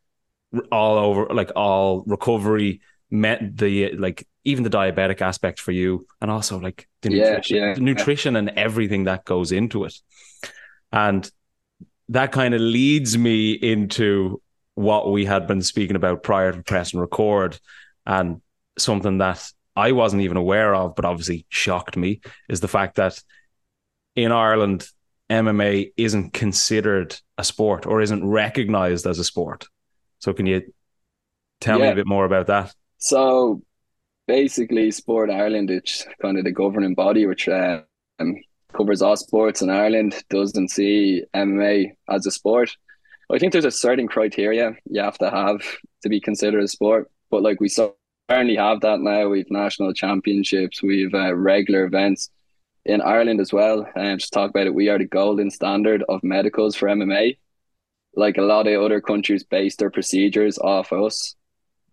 all 0.70 0.99
over 0.99 1.32
like 1.32 1.50
all 1.56 2.02
recovery 2.06 2.80
met 3.11 3.56
the 3.56 3.92
like 3.92 4.26
even 4.44 4.64
the 4.64 4.70
diabetic 4.70 5.20
aspect 5.20 5.61
for 5.61 5.70
you 5.70 6.06
and 6.20 6.30
also 6.30 6.58
like 6.58 6.88
the 7.02 7.12
yeah, 7.12 7.30
nutrition, 7.30 7.56
yeah, 7.56 7.75
the 7.75 7.80
nutrition 7.80 8.37
and 8.37 8.50
everything 8.50 9.04
that 9.04 9.25
goes 9.25 9.52
into 9.52 9.84
it 9.84 9.94
and 10.92 11.30
that 12.08 12.32
kind 12.32 12.54
of 12.54 12.61
leads 12.61 13.16
me 13.16 13.52
into 13.52 14.42
what 14.75 15.11
we 15.11 15.25
had 15.25 15.46
been 15.46 15.62
speaking 15.62 15.96
about 15.96 16.22
prior 16.22 16.52
to 16.52 16.62
press 16.62 16.92
and 16.92 17.00
record 17.00 17.58
and 18.06 18.40
something 18.78 19.18
that 19.18 19.50
I 19.75 19.93
wasn't 19.93 20.23
even 20.23 20.37
aware 20.37 20.75
of 20.75 20.95
but 20.95 21.05
obviously 21.05 21.47
shocked 21.49 21.97
me 21.97 22.21
is 22.49 22.61
the 22.61 22.69
fact 22.69 22.97
that 22.97 23.21
in 24.14 24.33
Ireland 24.33 24.87
MMA 25.31 25.93
isn't 25.97 26.35
considered 26.35 27.17
a 27.38 27.45
sport 27.45 27.87
or 27.87 28.00
isn't 28.02 28.26
recognized 28.26 29.07
as 29.07 29.19
a 29.19 29.25
sport. 29.25 29.67
So 30.19 30.33
can 30.33 30.47
you 30.47 30.62
tell 31.61 31.79
me 31.79 31.88
a 31.88 31.95
bit 31.95 32.07
more 32.07 32.25
about 32.26 32.49
that? 32.49 32.75
So 32.99 33.62
basically, 34.26 34.91
Sport 34.91 35.31
Ireland, 35.31 35.71
it's 35.71 36.07
kind 36.21 36.38
of 36.38 36.45
the 36.45 36.52
governing 36.52 36.95
body 36.95 37.26
which 37.26 37.49
um, 37.49 37.85
covers 38.76 39.02
all 39.02 39.17
sports 39.17 39.62
in 39.62 39.71
Ireland, 39.71 40.23
doesn't 40.29 40.71
see 40.71 41.25
MMA 41.35 41.93
as 42.09 42.26
a 42.26 42.31
sport. 42.31 42.76
I 43.33 43.38
think 43.38 43.52
there's 43.52 43.64
a 43.64 43.71
certain 43.71 44.09
criteria 44.09 44.75
you 44.85 45.00
have 45.00 45.19
to 45.19 45.31
have 45.31 45.62
to 46.02 46.09
be 46.09 46.21
considered 46.21 46.62
a 46.62 46.69
sport, 46.69 47.11
but 47.31 47.43
like 47.43 47.61
we 47.61 47.69
certainly 48.32 48.56
have 48.56 48.80
that 48.80 49.00
now. 49.00 49.28
We've 49.28 49.50
national 49.50 49.92
championships, 49.92 50.82
we've 50.82 51.14
uh, 51.14 51.34
regular 51.34 51.84
events 51.84 52.30
in 52.84 53.02
Ireland 53.02 53.40
as 53.40 53.52
well. 53.52 53.86
And 53.94 54.12
um, 54.12 54.18
just 54.18 54.32
talk 54.32 54.50
about 54.50 54.66
it, 54.66 54.74
we 54.74 54.88
are 54.88 54.98
the 54.98 55.04
golden 55.04 55.50
standard 55.50 56.02
of 56.08 56.24
medicals 56.24 56.74
for 56.74 56.88
MMA. 56.88 57.36
Like 58.14 58.38
a 58.38 58.42
lot 58.42 58.66
of 58.66 58.82
other 58.82 59.00
countries 59.02 59.44
base 59.44 59.76
their 59.76 59.90
procedures 59.90 60.58
off 60.58 60.92
us. 60.92 61.36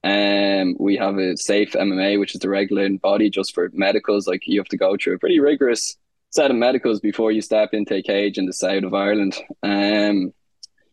Um, 0.01 0.77
we 0.79 0.95
have 0.95 1.17
a 1.17 1.35
safe 1.35 1.73
MMA, 1.73 2.17
which 2.19 2.35
is 2.35 2.39
the 2.39 2.49
regulating 2.49 2.97
body 2.97 3.29
just 3.29 3.53
for 3.53 3.69
medicals. 3.73 4.25
Like 4.25 4.43
you 4.45 4.61
have 4.61 4.69
to 4.69 4.77
go 4.77 4.95
through 4.95 5.15
a 5.15 5.19
pretty 5.19 5.41
rigorous 5.41 5.97
set 6.29 6.51
of 6.51 6.57
medicals 6.57 7.01
before 7.01 7.33
you 7.33 7.41
step 7.41 7.69
into 7.73 7.95
a 7.95 8.01
cage 8.01 8.37
in 8.37 8.45
the 8.45 8.53
south 8.53 8.83
of 8.83 8.93
Ireland. 8.93 9.37
Um, 9.61 10.33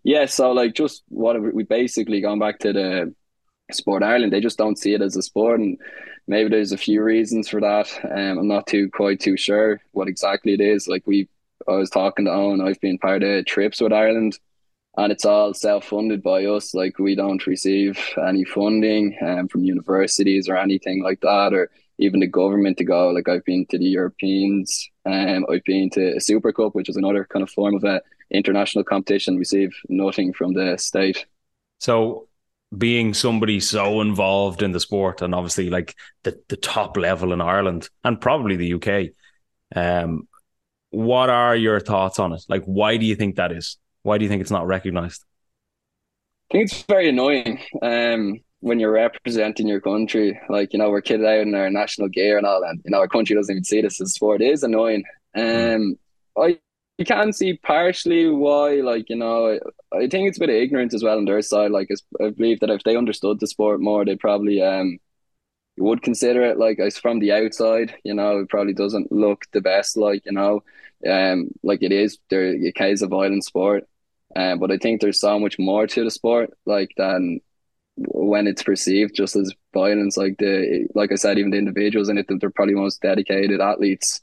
yeah, 0.02 0.26
so 0.26 0.50
like 0.50 0.74
just 0.74 1.04
what 1.08 1.40
we 1.40 1.62
basically 1.62 2.20
gone 2.20 2.40
back 2.40 2.58
to 2.60 2.72
the 2.72 3.14
sport 3.73 4.02
Ireland, 4.02 4.32
they 4.32 4.40
just 4.40 4.58
don't 4.58 4.78
see 4.78 4.94
it 4.94 5.02
as 5.02 5.16
a 5.16 5.23
sport, 5.23 5.61
and 5.61 5.78
maybe 6.26 6.50
there's 6.50 6.73
a 6.73 6.78
few 6.78 7.02
reasons 7.02 7.49
for 7.49 7.61
that. 7.61 7.88
Um, 8.04 8.38
I'm 8.38 8.49
not 8.49 8.66
too 8.66 8.90
quite 8.90 9.20
too 9.20 9.37
sure 9.37 9.80
what 9.92 10.08
exactly 10.08 10.52
it 10.52 10.61
is. 10.61 10.88
Like 10.88 11.06
we, 11.06 11.28
I 11.68 11.73
was 11.73 11.90
talking 11.90 12.25
to 12.26 12.30
Eoin, 12.30 12.66
I've 12.66 12.80
been 12.80 12.99
part 12.99 13.23
of 13.23 13.46
trips 13.46 13.80
with 13.80 13.92
Ireland 13.92 14.38
and 14.96 15.12
it's 15.12 15.25
all 15.25 15.52
self-funded 15.52 16.23
by 16.23 16.44
us 16.44 16.75
like 16.75 16.99
we 16.99 17.14
don't 17.14 17.46
receive 17.46 17.99
any 18.26 18.44
funding 18.44 19.16
um, 19.23 19.49
from 19.49 19.64
universities 19.64 20.49
or 20.49 20.56
anything 20.56 21.02
like 21.02 21.20
that 21.20 21.52
or 21.52 21.70
even 21.99 22.20
the 22.20 22.26
government 22.26 22.78
to 22.78 22.85
go 22.85 23.11
like 23.11 23.28
i've 23.28 23.44
been 23.44 23.66
to 23.66 23.78
the 23.78 23.85
europeans 23.85 24.90
um, 25.04 25.44
i've 25.50 25.64
been 25.64 25.90
to 25.90 26.16
a 26.16 26.20
super 26.20 26.52
cup 26.52 26.75
which 26.75 26.88
is 26.88 26.96
another 26.96 27.26
kind 27.30 27.42
of 27.42 27.50
form 27.50 27.75
of 27.75 27.85
a 27.85 28.00
international 28.30 28.85
competition 28.85 29.37
receive 29.37 29.70
nothing 29.88 30.32
from 30.32 30.52
the 30.54 30.76
state 30.76 31.26
so 31.78 32.25
being 32.76 33.14
somebody 33.14 33.61
so 33.61 34.00
involved 34.00 34.62
in 34.62 34.73
the 34.73 34.80
sport 34.80 35.23
and 35.23 35.35
obviously 35.35 35.70
like 35.70 35.94
the, 36.25 36.38
the 36.49 36.56
top 36.56 36.96
level 36.96 37.32
in 37.32 37.40
ireland 37.40 37.88
and 38.02 38.20
probably 38.20 38.56
the 38.56 38.75
uk 38.75 39.11
um, 39.75 40.26
what 40.90 41.30
are 41.30 41.54
your 41.54 41.80
thoughts 41.80 42.18
on 42.18 42.32
it 42.32 42.42
like 42.49 42.64
why 42.64 42.96
do 42.96 43.06
you 43.06 43.14
think 43.14 43.37
that 43.37 43.52
is 43.52 43.78
why 44.06 44.18
do 44.18 44.25
you 44.25 44.28
think 44.28 44.40
it's 44.40 44.52
not 44.52 44.68
recognized? 44.68 45.25
I 46.49 46.54
think 46.54 46.70
it's 46.70 46.82
very 46.82 47.08
annoying 47.08 47.58
um, 47.82 48.38
when 48.61 48.78
you're 48.78 48.92
representing 48.92 49.66
your 49.66 49.80
country. 49.80 50.38
Like, 50.49 50.73
you 50.73 50.78
know, 50.78 50.90
we're 50.90 51.02
kitted 51.02 51.26
out 51.26 51.44
in 51.44 51.56
our 51.56 51.68
national 51.70 52.08
gear 52.08 52.38
and 52.38 52.46
all 52.46 52.61
that. 52.61 52.76
You 52.85 52.92
know, 52.92 53.00
our 53.00 53.08
country 53.08 53.35
doesn't 53.35 53.52
even 53.52 53.64
see 53.64 53.82
this 53.82 54.00
as 54.00 54.14
sport. 54.14 54.42
It 54.42 54.52
is 54.52 54.62
annoying. 54.62 55.02
Um, 55.35 55.42
mm. 55.44 55.99
I 56.38 56.58
you 56.98 57.04
can 57.04 57.32
see 57.32 57.54
partially 57.58 58.28
why, 58.28 58.76
like, 58.76 59.10
you 59.10 59.16
know, 59.16 59.58
I, 59.92 60.08
think 60.08 60.28
it's 60.28 60.38
a 60.38 60.40
bit 60.40 60.48
of 60.48 60.54
ignorance 60.56 60.94
as 60.94 61.02
well 61.02 61.18
on 61.18 61.26
their 61.26 61.42
side. 61.42 61.70
Like, 61.70 61.88
I 62.20 62.30
believe 62.30 62.60
that 62.60 62.70
if 62.70 62.82
they 62.84 62.96
understood 62.96 63.38
the 63.38 63.46
sport 63.46 63.80
more, 63.80 64.04
they 64.04 64.16
probably 64.16 64.62
um 64.62 64.98
would 65.78 66.02
consider 66.02 66.42
it. 66.42 66.58
Like, 66.58 66.78
as 66.80 66.96
from 66.96 67.18
the 67.20 67.32
outside, 67.32 67.94
you 68.04 68.14
know, 68.14 68.38
it 68.40 68.48
probably 68.48 68.72
doesn't 68.72 69.12
look 69.12 69.44
the 69.52 69.60
best. 69.60 69.96
Like, 69.96 70.24
you 70.24 70.32
know, 70.32 70.62
um, 71.08 71.50
like 71.62 71.82
it 71.82 71.92
is. 71.92 72.18
There, 72.30 72.46
it 72.46 72.74
is 72.80 73.02
a 73.02 73.08
violent 73.08 73.44
sport. 73.44 73.84
Um, 74.34 74.58
but 74.58 74.70
I 74.70 74.78
think 74.78 75.00
there's 75.00 75.20
so 75.20 75.38
much 75.38 75.58
more 75.58 75.86
to 75.86 76.04
the 76.04 76.10
sport, 76.10 76.50
like 76.66 76.90
than 76.96 77.40
when 77.96 78.46
it's 78.46 78.62
perceived 78.62 79.14
just 79.14 79.36
as 79.36 79.52
violence. 79.74 80.16
Like 80.16 80.36
the, 80.38 80.88
like 80.94 81.12
I 81.12 81.16
said, 81.16 81.38
even 81.38 81.50
the 81.50 81.58
individuals 81.58 82.08
in 82.08 82.18
it, 82.18 82.26
they're 82.28 82.50
probably 82.50 82.74
most 82.74 83.02
dedicated 83.02 83.60
athletes 83.60 84.22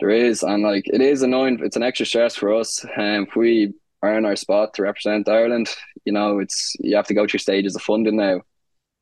there 0.00 0.10
is, 0.10 0.42
and 0.42 0.62
like 0.62 0.86
it 0.86 1.00
is 1.00 1.22
annoying. 1.22 1.60
It's 1.62 1.76
an 1.76 1.82
extra 1.82 2.06
stress 2.06 2.36
for 2.36 2.54
us. 2.54 2.84
And 2.96 3.18
um, 3.18 3.26
if 3.28 3.36
we 3.36 3.74
earn 4.02 4.24
our 4.24 4.36
spot 4.36 4.74
to 4.74 4.82
represent 4.82 5.28
Ireland, 5.28 5.68
you 6.04 6.12
know, 6.12 6.38
it's 6.38 6.74
you 6.80 6.96
have 6.96 7.06
to 7.06 7.14
go 7.14 7.26
through 7.26 7.40
stages 7.40 7.76
of 7.76 7.82
funding 7.82 8.16
now 8.16 8.40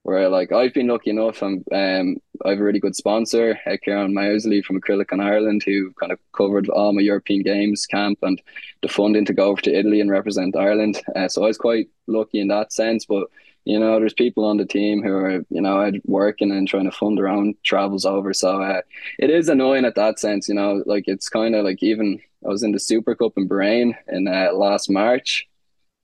where 0.02 0.28
like 0.28 0.52
I've 0.52 0.74
been 0.74 0.88
lucky 0.88 1.10
enough. 1.10 1.42
I'm 1.42 1.64
um 1.72 2.16
I 2.44 2.50
have 2.50 2.58
a 2.58 2.64
really 2.64 2.80
good 2.80 2.96
sponsor, 2.96 3.58
Kieran 3.84 4.12
Mousley 4.12 4.64
from 4.64 4.80
Acrylic 4.80 5.12
in 5.12 5.20
Ireland, 5.20 5.62
who 5.64 5.92
kind 5.92 6.12
of 6.12 6.18
covered 6.36 6.68
all 6.68 6.92
my 6.92 7.00
European 7.00 7.42
Games 7.42 7.86
camp 7.86 8.18
and 8.22 8.40
the 8.82 8.88
funding 8.88 9.24
to 9.26 9.32
go 9.32 9.46
over 9.46 9.62
to 9.62 9.74
Italy 9.78 10.00
and 10.00 10.10
represent 10.10 10.56
Ireland. 10.56 11.00
Uh, 11.14 11.28
so 11.28 11.44
I 11.44 11.46
was 11.46 11.58
quite 11.58 11.88
lucky 12.08 12.40
in 12.40 12.48
that 12.48 12.72
sense. 12.72 13.04
But 13.06 13.28
you 13.64 13.78
know, 13.78 13.98
there's 13.98 14.14
people 14.14 14.44
on 14.44 14.56
the 14.56 14.66
team 14.66 15.02
who 15.02 15.12
are 15.12 15.44
you 15.50 15.60
know 15.60 15.90
working 16.04 16.50
and 16.50 16.66
trying 16.66 16.84
to 16.84 16.96
fund 16.96 17.18
their 17.18 17.28
own 17.28 17.54
travels 17.62 18.04
over. 18.04 18.32
So 18.34 18.62
uh, 18.62 18.82
it 19.18 19.30
is 19.30 19.48
annoying 19.48 19.84
at 19.84 19.94
that 19.96 20.18
sense. 20.18 20.48
You 20.48 20.54
know, 20.54 20.82
like 20.86 21.04
it's 21.06 21.28
kind 21.28 21.54
of 21.54 21.64
like 21.64 21.82
even 21.82 22.20
I 22.44 22.48
was 22.48 22.62
in 22.62 22.72
the 22.72 22.80
Super 22.80 23.14
Cup 23.14 23.32
in 23.36 23.48
Bahrain 23.48 23.94
in 24.08 24.28
uh, 24.28 24.52
last 24.52 24.90
March 24.90 25.48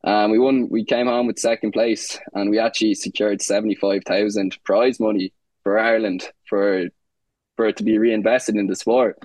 um, 0.04 0.30
we 0.30 0.38
won. 0.38 0.68
We 0.68 0.84
came 0.84 1.06
home 1.06 1.26
with 1.26 1.38
second 1.38 1.72
place, 1.72 2.18
and 2.34 2.50
we 2.50 2.58
actually 2.58 2.94
secured 2.94 3.42
seventy 3.42 3.74
five 3.74 4.04
thousand 4.04 4.56
prize 4.64 5.00
money 5.00 5.32
for 5.62 5.78
Ireland 5.78 6.28
for 6.48 6.88
for 7.56 7.66
it 7.66 7.76
to 7.78 7.84
be 7.84 7.98
reinvested 7.98 8.56
in 8.56 8.68
the 8.68 8.76
sport. 8.76 9.18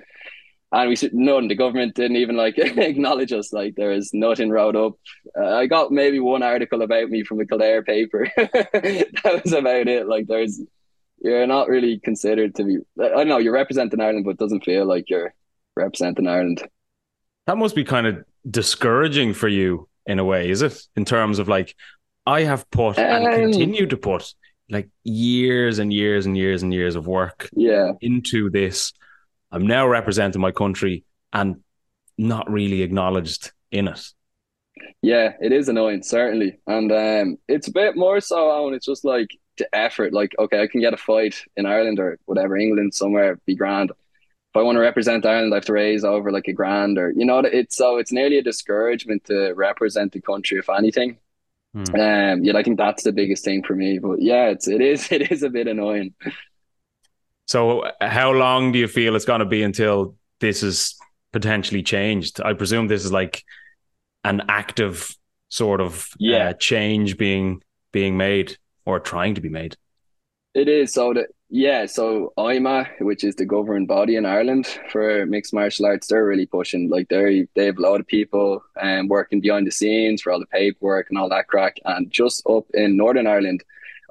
And 0.73 0.89
we 0.89 0.97
none. 1.13 1.47
The 1.47 1.55
government 1.55 1.93
didn't 1.93 2.17
even 2.17 2.35
like 2.35 2.57
acknowledge 2.57 3.31
us. 3.31 3.53
Like 3.53 3.75
there 3.75 3.91
is 3.91 4.11
nothing 4.13 4.49
wrote 4.49 4.75
up. 4.75 4.93
Uh, 5.39 5.55
I 5.55 5.67
got 5.67 5.91
maybe 5.91 6.19
one 6.19 6.41
article 6.41 6.81
about 6.81 7.09
me 7.09 7.23
from 7.23 7.39
a 7.39 7.45
Kildare 7.45 7.83
paper. 7.83 8.27
that 8.37 9.41
was 9.43 9.53
about 9.53 9.87
it. 9.87 10.07
Like 10.07 10.27
there's, 10.27 10.59
you're 11.19 11.45
not 11.45 11.69
really 11.69 11.99
considered 11.99 12.55
to 12.55 12.63
be. 12.63 12.77
I 12.99 13.09
don't 13.09 13.27
know. 13.27 13.37
You're 13.37 13.53
representing 13.53 14.01
Ireland, 14.01 14.25
but 14.25 14.31
it 14.31 14.39
doesn't 14.39 14.65
feel 14.65 14.85
like 14.85 15.09
you're 15.09 15.33
representing 15.75 16.27
Ireland. 16.27 16.67
That 17.45 17.57
must 17.57 17.75
be 17.75 17.83
kind 17.83 18.07
of 18.07 18.23
discouraging 18.49 19.33
for 19.33 19.47
you 19.47 19.87
in 20.07 20.17
a 20.17 20.25
way, 20.25 20.49
is 20.49 20.63
it? 20.63 20.81
In 20.95 21.05
terms 21.05 21.37
of 21.37 21.47
like, 21.47 21.75
I 22.25 22.41
have 22.41 22.69
put 22.71 22.97
um, 22.97 23.05
and 23.05 23.53
continue 23.53 23.85
to 23.85 23.97
put 23.97 24.33
like 24.69 24.89
years 25.03 25.79
and 25.79 25.93
years 25.93 26.25
and 26.25 26.37
years 26.37 26.63
and 26.63 26.73
years 26.73 26.95
of 26.95 27.05
work 27.05 27.49
yeah. 27.53 27.91
into 28.01 28.49
this. 28.49 28.93
I'm 29.53 29.67
now 29.67 29.87
representing 29.87 30.41
my 30.41 30.51
country 30.51 31.05
and 31.31 31.57
not 32.17 32.51
really 32.51 32.81
acknowledged 32.81 33.51
in 33.71 33.87
it. 33.87 34.03
Yeah, 35.03 35.33
it 35.39 35.51
is 35.51 35.69
annoying, 35.69 36.01
certainly. 36.01 36.59
And 36.65 36.91
um, 36.91 37.37
it's 37.47 37.67
a 37.67 37.71
bit 37.71 37.95
more 37.95 38.19
so 38.19 38.65
when 38.65 38.73
it's 38.73 38.85
just 38.85 39.05
like 39.05 39.29
the 39.57 39.67
effort. 39.73 40.11
Like, 40.11 40.33
okay, 40.39 40.61
I 40.61 40.67
can 40.67 40.81
get 40.81 40.95
a 40.95 40.97
fight 40.97 41.43
in 41.55 41.67
Ireland 41.67 41.99
or 41.99 42.17
whatever, 42.25 42.57
England, 42.57 42.95
somewhere, 42.95 43.39
be 43.45 43.55
grand. 43.55 43.91
If 43.91 44.57
I 44.57 44.63
want 44.63 44.77
to 44.77 44.81
represent 44.81 45.25
Ireland, 45.25 45.53
I 45.53 45.57
have 45.57 45.65
to 45.65 45.73
raise 45.73 46.03
over 46.03 46.31
like 46.31 46.47
a 46.47 46.53
grand 46.53 46.97
or, 46.97 47.11
you 47.11 47.25
know, 47.25 47.39
it's 47.39 47.77
so 47.77 47.97
it's 47.97 48.11
nearly 48.11 48.39
a 48.39 48.43
discouragement 48.43 49.25
to 49.25 49.53
represent 49.53 50.13
the 50.13 50.21
country, 50.21 50.57
if 50.57 50.69
anything. 50.69 51.19
Hmm. 51.73 51.95
Um, 51.95 52.43
yeah, 52.43 52.57
I 52.57 52.63
think 52.63 52.77
that's 52.77 53.03
the 53.03 53.11
biggest 53.11 53.45
thing 53.45 53.63
for 53.63 53.75
me. 53.75 53.99
But 53.99 54.19
yeah, 54.19 54.47
it's 54.47 54.67
it 54.67 54.81
is 54.81 55.11
it 55.11 55.31
is 55.31 55.43
a 55.43 55.49
bit 55.49 55.67
annoying. 55.67 56.15
So, 57.45 57.83
how 58.01 58.31
long 58.31 58.71
do 58.71 58.79
you 58.79 58.87
feel 58.87 59.15
it's 59.15 59.25
going 59.25 59.39
to 59.39 59.45
be 59.45 59.63
until 59.63 60.15
this 60.39 60.63
is 60.63 60.95
potentially 61.31 61.83
changed? 61.83 62.41
I 62.41 62.53
presume 62.53 62.87
this 62.87 63.05
is 63.05 63.11
like 63.11 63.43
an 64.23 64.43
active 64.47 65.15
sort 65.49 65.81
of 65.81 66.09
uh, 66.13 66.17
yeah. 66.19 66.49
Uh, 66.49 66.53
change 66.53 67.17
being 67.17 67.61
being 67.91 68.17
made 68.17 68.57
or 68.85 68.99
trying 68.99 69.35
to 69.35 69.41
be 69.41 69.49
made. 69.49 69.75
It 70.53 70.67
is 70.67 70.93
so 70.93 71.13
that 71.13 71.27
yeah, 71.55 71.85
so 71.85 72.33
IMMA, 72.35 72.99
which 73.01 73.23
is 73.23 73.35
the 73.35 73.45
governing 73.45 73.85
body 73.85 74.15
in 74.15 74.25
Ireland 74.25 74.65
for 74.91 75.23
mixed 75.27 75.53
martial 75.53 75.85
arts, 75.85 76.07
they're 76.07 76.25
really 76.25 76.47
pushing. 76.47 76.89
Like 76.89 77.09
they 77.09 77.47
they 77.55 77.65
have 77.65 77.77
a 77.77 77.81
lot 77.81 77.99
of 77.99 78.07
people 78.07 78.63
um, 78.81 79.07
working 79.07 79.39
behind 79.39 79.67
the 79.67 79.71
scenes 79.71 80.21
for 80.21 80.31
all 80.31 80.39
the 80.39 80.47
paperwork 80.47 81.07
and 81.09 81.17
all 81.19 81.29
that 81.29 81.47
crack. 81.47 81.79
And 81.85 82.09
just 82.09 82.41
up 82.49 82.65
in 82.73 82.97
Northern 82.97 83.27
Ireland, 83.27 83.63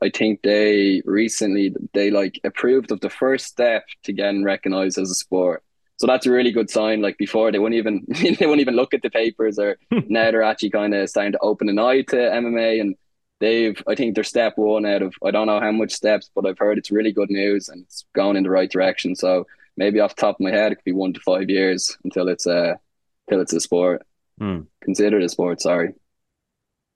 I 0.03 0.11
think 0.11 0.43
they 0.43 1.03
recently 1.05 1.75
they 1.95 2.11
like 2.11 2.41
approved 2.45 2.91
of 2.91 3.01
the 3.01 3.11
first 3.11 3.47
step 3.47 3.85
to 4.05 4.13
getting 4.13 4.43
recognised 4.43 4.99
as 4.99 5.11
a 5.11 5.15
sport. 5.15 5.63
So 5.97 6.09
that's 6.09 6.27
a 6.27 6.33
really 6.33 6.51
good 6.51 6.69
sign. 6.69 7.01
Like 7.01 7.17
before, 7.19 7.53
they 7.53 7.61
wouldn't 7.61 7.79
even 7.79 8.05
they 8.09 8.47
wouldn't 8.47 8.61
even 8.61 8.75
look 8.75 8.95
at 8.95 9.03
the 9.03 9.11
papers, 9.11 9.59
or 9.59 9.79
now 9.91 10.31
they're 10.31 10.43
actually 10.43 10.71
kind 10.71 10.95
of 10.95 11.09
starting 11.09 11.33
to 11.33 11.39
open 11.39 11.69
an 11.69 11.79
eye 11.79 12.03
to 12.03 12.17
MMA, 12.17 12.81
and 12.81 12.97
they've 13.39 13.81
I 13.87 13.95
think 13.95 14.15
they're 14.15 14.25
step 14.25 14.55
one 14.57 14.85
out 14.85 15.03
of 15.03 15.15
I 15.25 15.31
don't 15.31 15.47
know 15.47 15.61
how 15.61 15.73
much 15.73 15.93
steps, 15.93 16.31
but 16.35 16.47
I've 16.47 16.59
heard 16.59 16.79
it's 16.79 16.91
really 16.91 17.13
good 17.13 17.31
news 17.31 17.69
and 17.69 17.85
it's 17.85 18.05
going 18.15 18.37
in 18.37 18.43
the 18.43 18.51
right 18.51 18.71
direction. 18.71 19.15
So 19.15 19.47
maybe 19.77 20.01
off 20.01 20.17
the 20.17 20.21
top 20.21 20.37
of 20.37 20.41
my 20.41 20.51
head, 20.51 20.73
it 20.73 20.77
could 20.77 20.85
be 20.85 20.93
one 20.93 21.13
to 21.13 21.21
five 21.21 21.49
years 21.49 21.97
until 22.03 22.29
it's 22.29 22.47
a 22.47 22.81
until 23.29 23.41
it's 23.41 23.53
a 23.53 23.61
sport. 23.61 24.05
Hmm. 24.39 24.63
Considered 24.83 25.23
a 25.23 25.29
sport. 25.29 25.61
Sorry. 25.61 25.93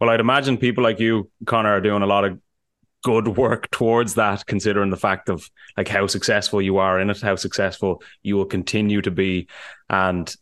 Well, 0.00 0.10
I'd 0.10 0.20
imagine 0.20 0.58
people 0.58 0.84
like 0.84 1.00
you, 1.00 1.30
Conor, 1.46 1.70
are 1.70 1.80
doing 1.80 2.02
a 2.02 2.06
lot 2.06 2.24
of 2.24 2.38
good 3.06 3.36
work 3.36 3.70
towards 3.70 4.14
that, 4.14 4.44
considering 4.46 4.90
the 4.90 4.96
fact 4.96 5.28
of 5.28 5.48
like 5.76 5.86
how 5.86 6.08
successful 6.08 6.60
you 6.60 6.78
are 6.78 6.98
in 6.98 7.08
it, 7.08 7.20
how 7.20 7.36
successful 7.36 8.02
you 8.24 8.36
will 8.36 8.44
continue 8.44 9.00
to 9.00 9.12
be. 9.12 9.46
And 9.88 10.34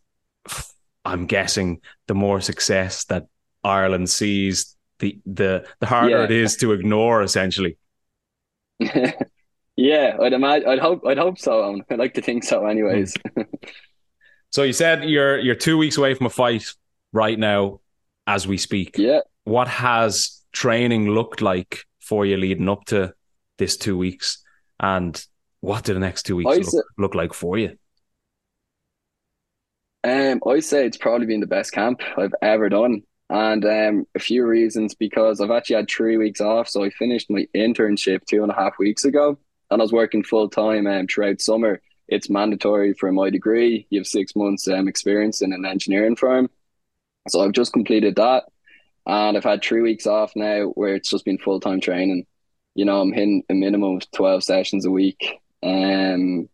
I'm 1.04 1.26
guessing 1.26 1.83
the 2.06 2.14
more 2.14 2.40
success 2.40 3.04
that 3.04 3.26
Ireland 3.62 4.09
sees, 4.09 4.76
the 4.99 5.21
the 5.26 5.66
the 5.80 5.87
harder 5.87 6.21
yeah. 6.21 6.25
it 6.25 6.30
is 6.30 6.56
to 6.56 6.73
ignore 6.73 7.23
essentially. 7.23 7.76
yeah, 9.76 10.16
I'd 10.23 10.33
imagine 10.33 10.66
I'd 10.66 10.78
hope 10.78 11.02
I'd 11.06 11.18
hope 11.18 11.38
so. 11.38 11.83
I'd 11.90 11.99
like 11.99 12.14
to 12.14 12.23
think 12.23 12.44
so 12.44 12.64
anyways. 12.64 13.14
Hmm. 13.35 13.42
so 14.49 14.62
you 14.62 14.73
said 14.73 15.04
you're 15.04 15.38
you're 15.38 15.54
two 15.54 15.76
weeks 15.76 15.99
away 15.99 16.14
from 16.14 16.28
a 16.28 16.30
fight 16.30 16.73
right 17.12 17.38
now 17.38 17.80
as 18.26 18.47
we 18.47 18.56
speak. 18.56 18.97
Yeah. 18.97 19.21
What 19.44 19.68
has 19.68 20.40
training 20.52 21.11
looked 21.11 21.42
like 21.42 21.85
for 22.04 22.26
you 22.26 22.37
leading 22.37 22.68
up 22.68 22.84
to 22.87 23.14
this 23.58 23.76
two 23.76 23.96
weeks? 23.96 24.42
And 24.78 25.23
what 25.61 25.84
do 25.84 25.94
the 25.94 26.00
next 26.00 26.24
two 26.24 26.37
weeks 26.37 26.57
look, 26.57 26.64
say, 26.64 26.78
look, 26.98 27.14
like 27.14 27.33
for 27.33 27.57
you? 27.57 27.76
Um, 30.05 30.42
I 30.46 30.61
say 30.61 30.87
it's 30.87 30.98
probably 30.98 31.26
been 31.26 31.40
the 31.40 31.46
best 31.46 31.72
camp 31.72 32.02
I've 32.16 32.35
ever 32.42 32.68
done. 32.68 33.02
And 33.31 33.64
um, 33.64 34.07
a 34.14 34.18
few 34.18 34.44
reasons 34.46 34.94
because 34.94 35.40
I've 35.40 35.50
actually 35.50 35.76
had 35.76 35.90
three 35.90 36.18
weeks 36.18 36.42
off. 36.42 36.68
So 36.68 36.85
I 36.85 36.90
finished 36.90 37.31
my 37.31 37.46
internship 37.55 38.26
two 38.26 38.42
and 38.42 38.52
a 38.52 38.55
half 38.55 38.78
weeks 38.78 39.07
ago 39.07 39.38
and 39.70 39.81
I 39.81 39.83
was 39.83 39.92
working 39.92 40.22
full 40.22 40.50
time 40.50 40.87
um, 40.87 41.07
throughout 41.07 41.40
summer. 41.40 41.81
It's 42.07 42.28
mandatory 42.28 42.92
for 42.92 43.11
my 43.12 43.31
degree. 43.31 43.87
You 43.88 44.00
have 44.00 44.07
six 44.07 44.37
months 44.37 44.68
um, 44.68 44.88
experience 44.88 45.40
in 45.40 45.55
an 45.55 45.64
engineering 45.64 46.16
firm. 46.16 46.50
So 47.28 47.40
I've 47.40 47.52
just 47.52 47.72
completed 47.72 48.16
that 48.16 48.44
and 49.06 49.36
I've 49.36 49.44
had 49.44 49.62
three 49.62 49.82
weeks 49.82 50.06
off 50.06 50.32
now 50.36 50.66
where 50.74 50.94
it's 50.94 51.10
just 51.10 51.24
been 51.24 51.38
full 51.38 51.60
time 51.60 51.80
training. 51.80 52.26
You 52.74 52.84
know, 52.84 53.00
I'm 53.00 53.12
hitting 53.12 53.44
a 53.48 53.54
minimum 53.54 53.96
of 53.96 54.10
twelve 54.12 54.42
sessions 54.44 54.84
a 54.86 54.90
week. 54.90 55.40
Um 55.62 56.42
wow. 56.42 56.48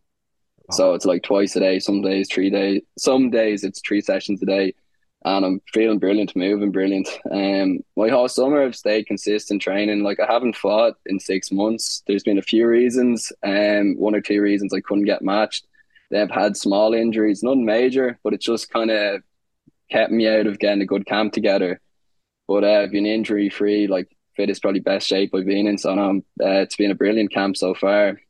so 0.71 0.95
it's 0.95 1.05
like 1.05 1.23
twice 1.23 1.57
a 1.57 1.61
day, 1.61 1.79
some 1.79 2.03
days 2.03 2.29
three 2.33 2.51
days 2.51 2.83
some 2.99 3.31
days 3.31 3.65
it's 3.65 3.81
three 3.81 4.01
sessions 4.01 4.43
a 4.43 4.47
day. 4.47 4.75
And 5.23 5.45
I'm 5.45 5.61
feeling 5.75 5.99
brilliant, 5.99 6.35
moving 6.35 6.73
brilliant. 6.73 7.09
Um 7.31 7.81
my 7.97 8.09
whole 8.09 8.29
summer 8.29 8.63
I've 8.63 8.77
stayed 8.77 9.07
consistent 9.07 9.63
training. 9.63 10.03
Like 10.03 10.19
I 10.21 10.33
haven't 10.33 10.57
fought 10.57 10.95
in 11.07 11.21
six 11.21 11.53
months. 11.53 12.03
There's 12.07 12.25
been 12.25 12.39
a 12.39 12.43
few 12.43 12.67
reasons, 12.67 13.33
um, 13.45 13.97
one 13.97 14.15
or 14.15 14.21
two 14.21 14.41
reasons 14.41 14.73
I 14.75 14.81
couldn't 14.81 15.05
get 15.05 15.23
matched. 15.23 15.67
They've 16.11 16.31
had 16.31 16.57
small 16.57 16.93
injuries, 16.95 17.43
nothing 17.43 17.65
major, 17.65 18.19
but 18.25 18.35
it 18.35 18.41
just 18.41 18.71
kind 18.71 18.91
of 18.91 19.23
kept 19.91 20.11
me 20.13 20.27
out 20.29 20.47
of 20.47 20.59
getting 20.59 20.83
a 20.83 20.87
good 20.87 21.07
camp 21.07 21.33
together. 21.33 21.81
But 22.51 22.65
uh, 22.65 22.81
I've 22.81 22.91
been 22.91 23.07
injury 23.07 23.49
free, 23.49 23.87
like 23.87 24.09
fit 24.35 24.51
is 24.51 24.59
probably 24.59 24.81
best 24.81 25.07
shape 25.07 25.33
I've 25.33 25.47
been 25.47 25.69
in. 25.69 25.79
So 25.79 25.97
um, 25.97 26.25
uh, 26.43 26.63
it's 26.63 26.75
been 26.75 26.91
a 26.91 26.97
brilliant 26.97 27.33
camp 27.33 27.57
so 27.57 27.75
far. 27.75 28.21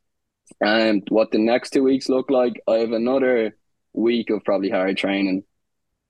And 0.63 1.01
what 1.09 1.31
the 1.31 1.39
next 1.39 1.71
two 1.71 1.81
weeks 1.81 2.07
look 2.07 2.29
like, 2.29 2.61
I 2.67 2.75
have 2.75 2.91
another 2.91 3.57
week 3.93 4.29
of 4.29 4.43
probably 4.43 4.69
hard 4.69 4.95
training. 4.95 5.43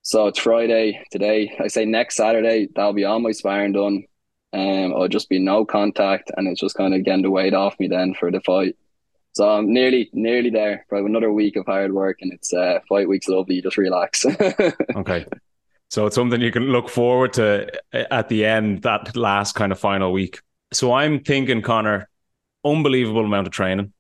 So 0.01 0.27
it's 0.27 0.39
Friday 0.39 1.05
today. 1.09 1.55
I 1.57 1.69
say 1.69 1.85
next 1.85 2.17
Saturday, 2.17 2.67
that'll 2.75 2.91
be 2.91 3.05
all 3.05 3.21
my 3.21 3.31
sparring 3.31 3.71
done. 3.71 4.03
Um, 4.51 4.93
I'll 4.93 5.07
just 5.07 5.29
be 5.29 5.39
no 5.39 5.63
contact, 5.63 6.31
and 6.35 6.49
it's 6.49 6.59
just 6.59 6.75
kind 6.75 6.93
of 6.93 7.05
getting 7.05 7.21
the 7.21 7.31
weight 7.31 7.53
off 7.53 7.79
me 7.79 7.87
then 7.87 8.13
for 8.13 8.29
the 8.29 8.41
fight. 8.41 8.75
So 9.31 9.47
I'm 9.47 9.71
nearly, 9.71 10.09
nearly 10.11 10.49
there. 10.49 10.85
Probably 10.89 11.09
another 11.09 11.31
week 11.31 11.55
of 11.55 11.65
hard 11.65 11.93
work, 11.93 12.17
and 12.19 12.33
it's 12.33 12.53
uh, 12.53 12.79
fight 12.89 13.07
weeks 13.07 13.29
lovely. 13.29 13.61
Just 13.61 13.77
relax. 13.77 14.25
okay, 14.97 15.25
so 15.91 16.05
it's 16.05 16.15
something 16.15 16.39
you 16.39 16.51
can 16.51 16.71
look 16.71 16.87
forward 16.87 17.33
to 17.33 17.67
uh, 17.93 18.05
at 18.09 18.29
the 18.29 18.45
end, 18.45 18.83
that 18.83 19.13
last 19.17 19.55
kind 19.55 19.73
of 19.73 19.79
final 19.79 20.13
week. 20.13 20.39
So 20.71 20.93
I'm 20.93 21.19
thinking, 21.21 21.61
Conor, 21.61 22.09
unbelievable 22.63 23.25
amount 23.25 23.47
of 23.47 23.51
training, 23.51 23.91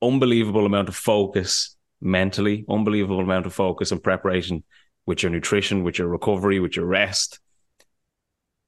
unbelievable 0.00 0.64
amount 0.64 0.88
of 0.88 0.94
focus 0.94 1.76
mentally, 2.00 2.64
unbelievable 2.68 3.18
amount 3.18 3.46
of 3.46 3.52
focus 3.52 3.90
and 3.90 4.00
preparation 4.00 4.62
with 5.04 5.24
your 5.24 5.32
nutrition, 5.32 5.82
with 5.82 5.98
your 5.98 6.06
recovery, 6.06 6.60
with 6.60 6.76
your 6.76 6.86
rest. 6.86 7.40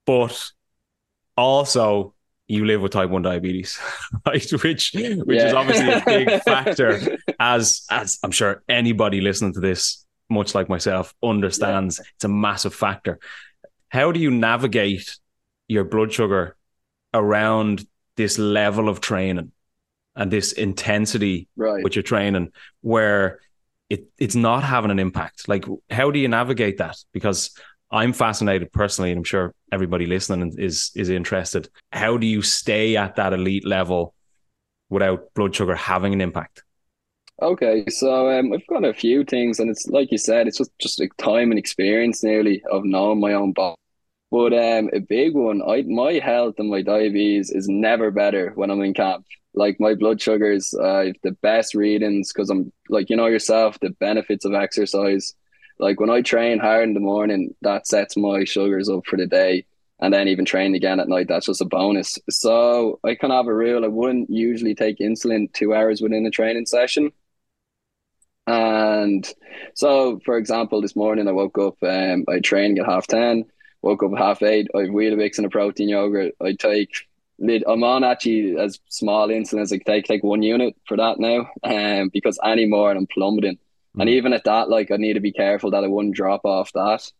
But 0.05 0.51
also 1.37 2.13
you 2.49 2.65
live 2.65 2.83
with 2.83 2.93
type 2.93 3.09
1 3.09 3.23
diabetes 3.23 3.79
right 4.27 4.53
which 4.63 4.93
which 4.93 4.93
yeah. 4.93 5.47
is 5.47 5.55
obviously 5.55 5.91
a 5.91 6.03
big 6.05 6.43
factor 6.43 7.01
as 7.41 7.87
as 7.91 8.19
i'm 8.23 8.31
sure 8.31 8.63
anybody 8.69 9.23
listening 9.23 9.55
to 9.55 9.61
this 9.61 10.04
much 10.35 10.55
like 10.55 10.69
myself, 10.69 11.15
understands 11.23 11.99
yeah. 11.99 12.11
it's 12.17 12.25
a 12.25 12.29
massive 12.29 12.75
factor. 12.75 13.19
How 13.89 14.13
do 14.13 14.21
you 14.21 14.31
navigate 14.31 15.19
your 15.69 15.85
blood 15.85 16.13
sugar 16.13 16.57
around 17.15 17.87
this 18.17 18.39
level 18.39 18.89
of 18.89 19.01
training 19.01 19.53
and 20.17 20.31
this 20.31 20.53
intensity 20.53 21.49
right. 21.57 21.83
with 21.83 21.97
your 21.97 22.03
training 22.03 22.53
where 22.83 23.41
it, 23.89 24.07
it's 24.19 24.35
not 24.35 24.65
having 24.65 24.91
an 24.91 24.99
impact? 24.99 25.49
Like, 25.49 25.65
how 25.89 26.11
do 26.11 26.19
you 26.19 26.29
navigate 26.29 26.79
that? 26.79 26.97
Because 27.13 27.57
I'm 27.91 28.13
fascinated 28.13 28.73
personally, 28.73 29.13
and 29.13 29.19
I'm 29.19 29.25
sure 29.25 29.55
everybody 29.71 30.07
listening 30.07 30.57
is 30.59 30.91
is 30.97 31.11
interested. 31.11 31.69
How 31.93 32.17
do 32.17 32.27
you 32.27 32.43
stay 32.43 32.97
at 32.97 33.15
that 33.17 33.33
elite 33.33 33.65
level 33.65 34.15
without 34.91 35.33
blood 35.35 35.55
sugar 35.55 35.77
having 35.77 36.13
an 36.13 36.21
impact? 36.21 36.64
Okay, 37.45 37.85
so 37.91 38.31
um, 38.31 38.55
I've 38.55 38.67
got 38.69 38.87
a 38.87 38.95
few 38.95 39.23
things, 39.23 39.61
and 39.61 39.69
it's 39.69 39.87
like 39.89 40.11
you 40.11 40.17
said, 40.17 40.47
it's 40.47 40.57
just 40.57 40.71
just 40.79 40.99
like 40.99 41.15
time 41.19 41.51
and 41.51 41.59
experience 41.59 42.25
nearly 42.25 42.63
of 42.71 42.87
knowing 42.87 43.21
my 43.21 43.35
own 43.35 43.53
body. 43.53 43.77
But 44.31 44.55
um, 44.55 44.89
a 44.95 45.01
big 45.01 45.35
one, 45.35 45.61
I 45.61 45.83
my 45.83 46.15
health 46.15 46.55
and 46.59 46.71
my 46.71 46.81
diabetes 46.81 47.51
is 47.51 47.69
never 47.69 48.11
better 48.11 48.53
when 48.55 48.71
I'm 48.71 48.81
in 48.81 48.95
camp. 48.95 49.27
Like 49.53 49.79
my 49.79 49.95
blood 49.95 50.23
sugars, 50.23 50.73
uh, 50.73 51.13
the 51.23 51.33
best 51.43 51.75
readings 51.75 52.33
because 52.33 52.49
I'm 52.49 52.73
like 52.89 53.11
you 53.11 53.17
know 53.17 53.27
yourself 53.27 53.79
the 53.81 53.91
benefits 53.91 54.47
of 54.47 54.55
exercise. 54.55 55.35
Like 55.79 56.01
when 56.01 56.09
I 56.09 56.23
train 56.23 56.61
hard 56.61 56.85
in 56.85 56.95
the 56.95 57.01
morning, 57.01 57.55
that 57.61 57.87
sets 57.87 58.17
my 58.17 58.45
sugars 58.45 58.89
up 58.89 59.05
for 59.05 59.19
the 59.19 59.27
day, 59.27 59.67
and 60.01 60.15
then 60.15 60.29
even 60.29 60.47
train 60.47 60.75
again 60.75 60.99
at 60.99 61.09
night, 61.09 61.29
that's 61.29 61.47
just 61.47 61.61
a 61.61 61.67
bonus. 61.67 62.19
So 62.31 63.01
I 63.05 63.17
kind 63.17 63.35
of 63.35 63.45
have 63.45 63.49
a 63.49 63.55
rule: 63.55 63.85
I 63.85 63.89
wouldn't 63.89 64.31
usually 64.31 64.75
take 64.75 64.99
insulin 64.99 65.53
two 65.53 65.75
hours 65.75 66.01
within 66.01 66.25
a 66.25 66.31
training 66.31 66.65
session 66.65 67.13
And 68.47 69.27
so, 69.75 70.21
for 70.25 70.37
example, 70.37 70.81
this 70.81 70.97
morning 70.97 71.29
I 71.29 71.33
woke 71.33 71.59
up, 71.59 71.77
um, 71.83 72.25
I 72.29 72.41
trained 72.41 72.79
at 72.79 72.87
half 72.87 73.07
10, 73.07 73.45
woke 73.83 74.03
up 74.03 74.13
at 74.13 74.19
half 74.19 74.43
8, 74.43 74.69
I 74.75 74.81
have 74.81 74.91
Weetabix 74.91 75.39
and 75.39 75.47
a 75.47 75.51
protein 75.51 75.89
yogurt. 75.89 76.35
I 76.41 76.53
take, 76.53 76.91
I'm 77.41 77.85
on 77.85 78.05
actually 78.05 78.57
as 78.59 78.79
small 78.89 79.29
insulin 79.29 79.63
as 79.63 79.73
I 79.73 79.79
take 79.79 80.11
like 80.11 80.23
one 80.23 80.43
unit 80.43 80.77
for 80.87 80.97
that 80.97 81.19
now, 81.19 81.49
um, 81.63 82.11
because 82.13 82.39
any 82.45 82.67
more 82.67 82.91
and 82.91 82.99
I'm 82.99 83.07
plummeting. 83.07 83.59
Mm. 83.97 84.01
And 84.01 84.11
even 84.11 84.33
at 84.33 84.45
that, 84.45 84.69
like 84.69 84.91
I 84.91 84.97
need 84.97 85.15
to 85.15 85.21
be 85.21 85.33
careful 85.33 85.71
that 85.71 85.85
I 85.85 85.89
wouldn't 85.89 86.15
drop 86.15 86.45
off 86.45 86.73
that. 86.75 87.11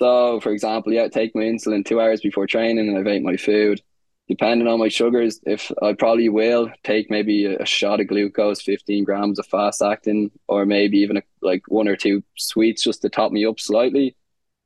So, 0.00 0.40
for 0.40 0.50
example, 0.50 0.92
yeah, 0.92 1.08
take 1.08 1.34
my 1.34 1.42
insulin 1.42 1.84
two 1.84 2.00
hours 2.00 2.20
before 2.20 2.46
training 2.46 2.88
and 2.88 2.98
I've 2.98 3.06
ate 3.06 3.22
my 3.22 3.36
food 3.36 3.80
depending 4.28 4.68
on 4.68 4.78
my 4.78 4.88
sugars, 4.88 5.40
if 5.44 5.70
I 5.82 5.92
probably 5.92 6.28
will 6.28 6.70
take 6.82 7.10
maybe 7.10 7.46
a, 7.46 7.66
shot 7.66 8.00
of 8.00 8.08
glucose, 8.08 8.62
15 8.62 9.04
grams 9.04 9.38
of 9.38 9.46
fast 9.46 9.82
acting, 9.82 10.30
or 10.48 10.64
maybe 10.64 10.98
even 10.98 11.18
a, 11.18 11.22
like 11.42 11.62
one 11.68 11.88
or 11.88 11.96
two 11.96 12.22
sweets 12.36 12.82
just 12.82 13.02
to 13.02 13.08
top 13.08 13.32
me 13.32 13.44
up 13.44 13.60
slightly. 13.60 14.16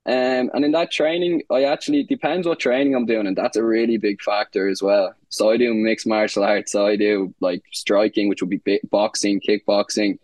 Um, 0.07 0.51
and 0.55 0.65
in 0.65 0.73
that 0.73 0.91
training, 0.91 1.43
I 1.51 1.65
actually 1.65 2.05
depends 2.05 2.47
what 2.47 2.61
training 2.61 2.95
I'm 2.95 3.05
doing, 3.05 3.27
and 3.27 3.37
that's 3.37 3.59
a 3.59 3.65
really 3.65 3.99
big 3.99 4.23
factor 4.23 4.69
as 4.69 4.83
well. 4.83 5.15
So 5.29 5.51
I 5.51 5.59
do 5.59 5.75
mixed 5.75 6.07
martial 6.07 6.45
arts. 6.45 6.73
So 6.73 6.87
I 6.87 6.97
do 6.97 7.35
like 7.41 7.63
striking, 7.73 8.29
which 8.29 8.41
would 8.41 8.49
be 8.49 8.81
boxing, 8.91 9.41
kickboxing, 9.47 10.19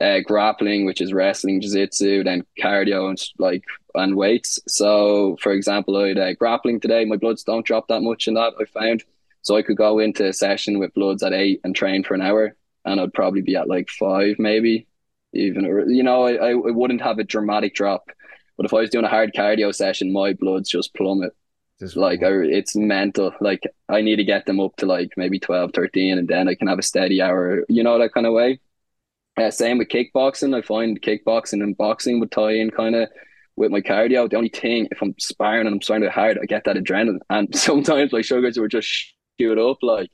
uh, 0.00 0.20
grappling, 0.24 0.84
which 0.84 1.00
is 1.00 1.12
wrestling, 1.12 1.60
jiu-jitsu, 1.60 2.22
then 2.22 2.44
cardio 2.60 3.08
and 3.08 3.20
like 3.38 3.64
and 3.94 4.16
weights. 4.16 4.58
So, 4.66 5.36
for 5.40 5.52
example, 5.52 5.96
I 5.96 6.12
uh, 6.12 6.32
grappling 6.34 6.80
today. 6.80 7.04
My 7.04 7.16
bloods 7.16 7.44
don't 7.44 7.66
drop 7.66 7.88
that 7.88 8.02
much 8.02 8.28
in 8.28 8.34
that 8.34 8.54
I 8.60 8.64
found, 8.64 9.04
so 9.42 9.56
I 9.56 9.62
could 9.62 9.76
go 9.76 9.98
into 9.98 10.28
a 10.28 10.32
session 10.32 10.78
with 10.78 10.94
bloods 10.94 11.22
at 11.22 11.32
eight 11.32 11.60
and 11.64 11.74
train 11.74 12.04
for 12.04 12.14
an 12.14 12.22
hour, 12.22 12.56
and 12.84 13.00
I'd 13.00 13.14
probably 13.14 13.42
be 13.42 13.56
at 13.56 13.68
like 13.68 13.88
five, 13.88 14.36
maybe 14.38 14.86
even. 15.32 15.64
You 15.88 16.02
know, 16.02 16.24
I 16.24 16.50
I 16.50 16.54
wouldn't 16.54 17.02
have 17.02 17.18
a 17.18 17.24
dramatic 17.24 17.74
drop, 17.74 18.10
but 18.56 18.66
if 18.66 18.74
I 18.74 18.78
was 18.78 18.90
doing 18.90 19.04
a 19.04 19.08
hard 19.08 19.32
cardio 19.34 19.74
session, 19.74 20.12
my 20.12 20.32
bloods 20.32 20.68
just 20.68 20.94
plummet. 20.94 21.32
Just 21.80 21.96
like 21.96 22.22
I, 22.22 22.30
it's 22.30 22.76
mental. 22.76 23.34
Like 23.40 23.62
I 23.88 24.00
need 24.00 24.16
to 24.16 24.24
get 24.24 24.46
them 24.46 24.60
up 24.60 24.76
to 24.76 24.86
like 24.86 25.12
maybe 25.16 25.40
12, 25.40 25.72
13, 25.74 26.18
and 26.18 26.28
then 26.28 26.48
I 26.48 26.54
can 26.54 26.68
have 26.68 26.78
a 26.78 26.82
steady 26.82 27.20
hour. 27.20 27.64
You 27.68 27.82
know 27.82 27.98
that 27.98 28.14
kind 28.14 28.26
of 28.26 28.32
way. 28.32 28.60
Uh, 29.36 29.50
same 29.50 29.78
with 29.78 29.88
kickboxing. 29.88 30.56
I 30.56 30.62
find 30.62 31.00
kickboxing 31.00 31.62
and 31.62 31.76
boxing 31.76 32.20
would 32.20 32.30
tie 32.30 32.52
in 32.52 32.70
kind 32.70 32.94
of 32.94 33.08
with 33.56 33.70
my 33.70 33.80
cardio. 33.80 34.28
The 34.28 34.36
only 34.36 34.48
thing, 34.48 34.88
if 34.90 35.00
I'm 35.02 35.14
sparring 35.18 35.66
and 35.66 35.74
I'm 35.74 35.82
sparring 35.82 36.08
hard, 36.10 36.38
I 36.40 36.46
get 36.46 36.64
that 36.64 36.76
adrenaline. 36.76 37.20
And 37.30 37.54
sometimes 37.56 38.12
my 38.12 38.22
sugars 38.22 38.58
would 38.58 38.70
just 38.70 38.88
shoot 39.38 39.58
up 39.58 39.78
like. 39.82 40.10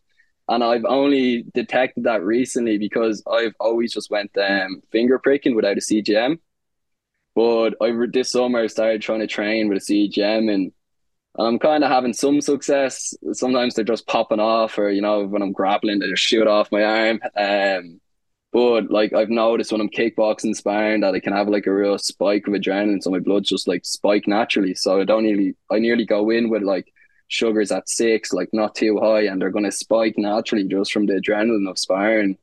And 0.48 0.64
I've 0.64 0.84
only 0.84 1.44
detected 1.54 2.04
that 2.04 2.22
recently 2.22 2.76
because 2.76 3.22
I've 3.30 3.54
always 3.60 3.92
just 3.92 4.10
went 4.10 4.36
um, 4.36 4.82
finger 4.90 5.18
pricking 5.18 5.54
without 5.54 5.76
a 5.76 5.80
CGM. 5.80 6.38
But 7.36 7.76
I 7.80 7.92
this 8.12 8.32
summer 8.32 8.60
I 8.60 8.66
started 8.66 9.00
trying 9.00 9.20
to 9.20 9.28
train 9.28 9.68
with 9.68 9.78
a 9.78 9.80
CGM 9.80 10.52
and 10.52 10.72
I'm 11.38 11.58
kind 11.60 11.84
of 11.84 11.90
having 11.90 12.12
some 12.12 12.40
success. 12.40 13.14
Sometimes 13.32 13.74
they're 13.74 13.84
just 13.84 14.06
popping 14.06 14.40
off, 14.40 14.76
or 14.78 14.90
you 14.90 15.00
know, 15.00 15.24
when 15.24 15.42
I'm 15.42 15.52
grappling, 15.52 16.00
they 16.00 16.08
just 16.08 16.24
shoot 16.24 16.46
off 16.46 16.72
my 16.72 16.82
arm. 16.82 17.20
Um, 17.36 18.00
but 18.52 18.90
like 18.90 19.12
I've 19.12 19.30
noticed 19.30 19.72
when 19.72 19.80
I'm 19.80 19.90
kickboxing 19.90 20.56
sparring 20.56 21.02
that 21.02 21.14
I 21.14 21.20
can 21.20 21.32
have 21.32 21.48
like 21.48 21.66
a 21.66 21.74
real 21.74 21.98
spike 21.98 22.46
of 22.48 22.54
adrenaline, 22.54 23.02
so 23.02 23.10
my 23.10 23.20
blood's 23.20 23.48
just 23.48 23.68
like 23.68 23.84
spike 23.84 24.26
naturally. 24.26 24.74
So 24.74 25.00
I 25.00 25.04
don't 25.04 25.24
nearly 25.24 25.54
I 25.70 25.78
nearly 25.78 26.04
go 26.04 26.30
in 26.30 26.50
with 26.50 26.62
like 26.62 26.92
sugars 27.28 27.70
at 27.72 27.88
six, 27.88 28.32
like 28.32 28.48
not 28.52 28.74
too 28.74 28.98
high, 29.00 29.22
and 29.22 29.40
they're 29.40 29.50
gonna 29.50 29.70
spike 29.72 30.14
naturally 30.18 30.64
just 30.64 30.92
from 30.92 31.06
the 31.06 31.14
adrenaline 31.14 31.68
of 31.70 31.78
sparring. 31.78 32.38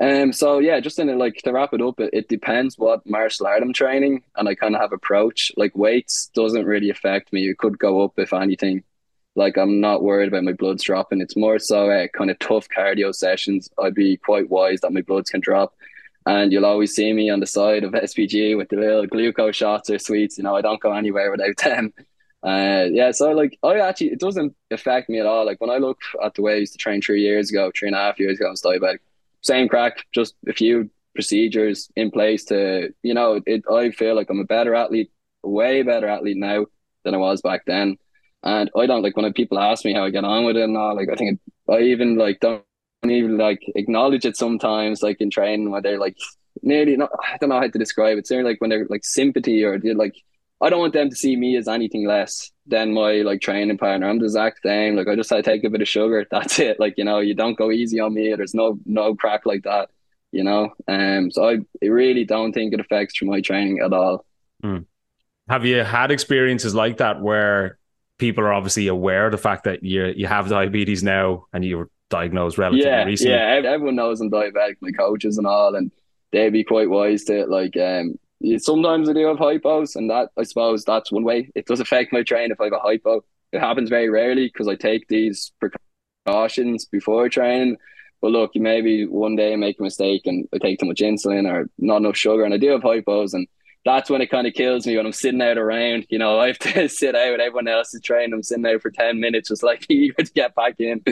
Um 0.00 0.32
so 0.32 0.58
yeah, 0.60 0.80
just 0.80 0.98
in 0.98 1.08
it 1.10 1.16
like 1.16 1.36
to 1.44 1.52
wrap 1.52 1.74
it 1.74 1.82
up, 1.82 2.00
it, 2.00 2.10
it 2.12 2.28
depends 2.28 2.78
what 2.78 3.06
martial 3.06 3.46
art 3.46 3.62
I'm 3.62 3.72
training 3.74 4.24
and 4.36 4.48
I 4.48 4.54
kind 4.54 4.74
of 4.74 4.80
have 4.80 4.92
approach. 4.92 5.52
Like 5.56 5.76
weights 5.76 6.30
doesn't 6.34 6.66
really 6.66 6.90
affect 6.90 7.32
me. 7.32 7.48
It 7.48 7.58
could 7.58 7.78
go 7.78 8.02
up 8.04 8.14
if 8.18 8.32
anything. 8.32 8.84
Like 9.36 9.56
I'm 9.56 9.80
not 9.80 10.02
worried 10.02 10.28
about 10.28 10.44
my 10.44 10.52
bloods 10.52 10.82
dropping. 10.82 11.20
It's 11.20 11.36
more 11.36 11.58
so 11.58 11.90
uh, 11.90 12.08
kind 12.08 12.30
of 12.30 12.38
tough 12.38 12.68
cardio 12.68 13.14
sessions. 13.14 13.70
I'd 13.78 13.94
be 13.94 14.16
quite 14.16 14.50
wise 14.50 14.80
that 14.80 14.92
my 14.92 15.02
bloods 15.02 15.30
can 15.30 15.40
drop. 15.40 15.74
And 16.26 16.52
you'll 16.52 16.66
always 16.66 16.94
see 16.94 17.12
me 17.12 17.30
on 17.30 17.40
the 17.40 17.46
side 17.46 17.84
of 17.84 17.92
SBG 17.92 18.56
with 18.56 18.68
the 18.68 18.76
little 18.76 19.06
glucose 19.06 19.56
shots 19.56 19.88
or 19.88 19.98
sweets. 19.98 20.36
You 20.36 20.44
know, 20.44 20.56
I 20.56 20.60
don't 20.60 20.80
go 20.80 20.92
anywhere 20.92 21.30
without 21.30 21.56
them. 21.64 21.92
Uh, 22.42 22.86
yeah, 22.90 23.10
so 23.10 23.32
like 23.32 23.58
I 23.62 23.78
actually 23.80 24.08
it 24.08 24.20
doesn't 24.20 24.54
affect 24.70 25.08
me 25.08 25.20
at 25.20 25.26
all. 25.26 25.44
Like 25.44 25.60
when 25.60 25.70
I 25.70 25.76
look 25.76 25.98
at 26.24 26.34
the 26.34 26.42
way 26.42 26.54
I 26.54 26.58
used 26.58 26.72
to 26.72 26.78
train 26.78 27.02
three 27.02 27.22
years 27.22 27.50
ago, 27.50 27.70
three 27.76 27.88
and 27.88 27.96
a 27.96 28.00
half 28.00 28.18
years 28.18 28.38
ago, 28.38 28.46
I 28.46 28.50
was 28.50 28.62
diabetic. 28.62 29.00
Same 29.42 29.68
crack, 29.68 30.06
just 30.12 30.34
a 30.48 30.52
few 30.52 30.90
procedures 31.14 31.90
in 31.96 32.10
place 32.10 32.44
to 32.46 32.94
you 33.02 33.12
know. 33.12 33.40
It 33.44 33.64
I 33.70 33.90
feel 33.90 34.14
like 34.14 34.30
I'm 34.30 34.40
a 34.40 34.44
better 34.44 34.74
athlete, 34.74 35.10
way 35.42 35.82
better 35.82 36.08
athlete 36.08 36.38
now 36.38 36.66
than 37.04 37.14
I 37.14 37.18
was 37.18 37.42
back 37.42 37.66
then. 37.66 37.98
And 38.42 38.70
I 38.76 38.86
don't 38.86 39.02
like 39.02 39.16
when 39.16 39.32
people 39.32 39.58
ask 39.58 39.84
me 39.84 39.92
how 39.92 40.04
I 40.04 40.10
get 40.10 40.24
on 40.24 40.44
with 40.44 40.56
it 40.56 40.62
and 40.64 40.76
all. 40.76 40.96
Like 40.96 41.08
I 41.10 41.14
think 41.14 41.40
I 41.68 41.80
even 41.80 42.16
like 42.16 42.40
don't 42.40 42.64
even 43.04 43.36
like 43.36 43.60
acknowledge 43.74 44.24
it 44.24 44.36
sometimes, 44.36 45.02
like 45.02 45.20
in 45.20 45.30
training 45.30 45.70
where 45.70 45.82
they're 45.82 45.98
like 45.98 46.16
nearly 46.62 46.96
not. 46.96 47.10
I 47.22 47.36
don't 47.36 47.50
know 47.50 47.60
how 47.60 47.68
to 47.68 47.78
describe 47.78 48.16
it. 48.16 48.20
It's 48.20 48.30
like 48.30 48.60
when 48.60 48.70
they're 48.70 48.86
like 48.88 49.04
sympathy 49.04 49.64
or 49.64 49.78
they're 49.78 49.94
like. 49.94 50.14
I 50.62 50.68
don't 50.68 50.80
want 50.80 50.92
them 50.92 51.08
to 51.08 51.16
see 51.16 51.36
me 51.36 51.56
as 51.56 51.68
anything 51.68 52.06
less 52.06 52.50
than 52.66 52.92
my 52.92 53.22
like 53.22 53.40
training 53.40 53.78
partner. 53.78 54.06
I'm 54.06 54.18
the 54.18 54.26
exact 54.26 54.60
same. 54.62 54.94
Like 54.94 55.08
I 55.08 55.16
just 55.16 55.32
I 55.32 55.40
take 55.40 55.64
a 55.64 55.70
bit 55.70 55.80
of 55.80 55.88
sugar. 55.88 56.26
That's 56.30 56.58
it. 56.58 56.78
Like 56.78 56.98
you 56.98 57.04
know, 57.04 57.20
you 57.20 57.34
don't 57.34 57.56
go 57.56 57.70
easy 57.70 57.98
on 57.98 58.12
me. 58.12 58.34
There's 58.34 58.52
no 58.52 58.78
no 58.84 59.14
crack 59.14 59.46
like 59.46 59.62
that. 59.62 59.88
You 60.32 60.44
know. 60.44 60.74
Um. 60.86 61.30
So 61.30 61.48
I 61.48 61.58
really 61.80 62.24
don't 62.26 62.52
think 62.52 62.74
it 62.74 62.80
affects 62.80 63.22
my 63.22 63.40
training 63.40 63.78
at 63.78 63.94
all. 63.94 64.26
Mm. 64.62 64.84
Have 65.48 65.64
you 65.64 65.82
had 65.82 66.10
experiences 66.10 66.74
like 66.74 66.98
that 66.98 67.22
where 67.22 67.78
people 68.20 68.44
are 68.44 68.52
obviously 68.52 68.86
aware 68.86 69.26
of 69.26 69.32
the 69.32 69.38
fact 69.38 69.64
that 69.64 69.82
you 69.82 70.12
you 70.16 70.26
have 70.26 70.48
diabetes 70.48 71.02
now 71.02 71.46
and 71.52 71.64
you 71.64 71.78
were 71.78 71.90
diagnosed 72.10 72.58
relatively 72.58 72.84
yeah, 72.84 73.04
recently. 73.04 73.34
Yeah, 73.34 73.62
everyone 73.64 73.96
knows 73.96 74.20
I'm 74.20 74.30
diabetic, 74.30 74.76
my 74.80 74.92
coaches 74.92 75.38
and 75.38 75.46
all, 75.46 75.74
and 75.74 75.90
they'd 76.32 76.52
be 76.52 76.64
quite 76.64 76.90
wise 76.90 77.24
to. 77.24 77.46
Like, 77.46 77.76
um, 77.76 78.18
sometimes 78.58 79.08
I 79.08 79.14
do 79.14 79.26
have 79.26 79.38
hypos, 79.38 79.96
and 79.96 80.10
that 80.10 80.30
I 80.36 80.42
suppose 80.44 80.84
that's 80.84 81.10
one 81.10 81.24
way. 81.24 81.50
It 81.54 81.66
does 81.66 81.80
affect 81.80 82.12
my 82.12 82.22
train 82.22 82.52
if 82.52 82.60
I 82.60 82.64
have 82.64 82.74
a 82.74 82.78
hypo. 82.78 83.24
It 83.52 83.60
happens 83.60 83.88
very 83.88 84.08
rarely 84.08 84.46
because 84.46 84.68
I 84.68 84.76
take 84.76 85.08
these 85.08 85.52
precautions 86.26 86.84
before 86.84 87.28
training. 87.28 87.76
But 88.20 88.32
look, 88.32 88.50
you 88.54 88.60
maybe 88.60 89.06
one 89.06 89.34
day 89.34 89.56
make 89.56 89.80
a 89.80 89.82
mistake 89.82 90.22
and 90.26 90.46
I 90.52 90.58
take 90.58 90.78
too 90.78 90.86
much 90.86 90.98
insulin 90.98 91.50
or 91.50 91.70
not 91.78 91.98
enough 91.98 92.16
sugar, 92.16 92.44
and 92.44 92.52
I 92.52 92.58
do 92.58 92.68
have 92.68 92.82
hypos, 92.82 93.34
and 93.34 93.46
that's 93.84 94.10
when 94.10 94.20
it 94.20 94.30
kind 94.30 94.46
of 94.46 94.54
kills 94.54 94.86
me 94.86 94.96
when 94.96 95.06
I'm 95.06 95.12
sitting 95.12 95.42
out 95.42 95.58
around. 95.58 96.06
You 96.10 96.18
know, 96.18 96.38
I 96.40 96.48
have 96.48 96.58
to 96.60 96.88
sit 96.88 97.14
out. 97.14 97.40
Everyone 97.40 97.68
else 97.68 97.94
is 97.94 98.02
training. 98.02 98.34
I'm 98.34 98.42
sitting 98.42 98.66
out 98.66 98.82
for 98.82 98.90
ten 98.90 99.20
minutes, 99.20 99.48
just 99.48 99.62
like 99.62 99.86
eager 99.90 100.22
to 100.22 100.32
get 100.32 100.54
back 100.54 100.76
in. 100.78 101.02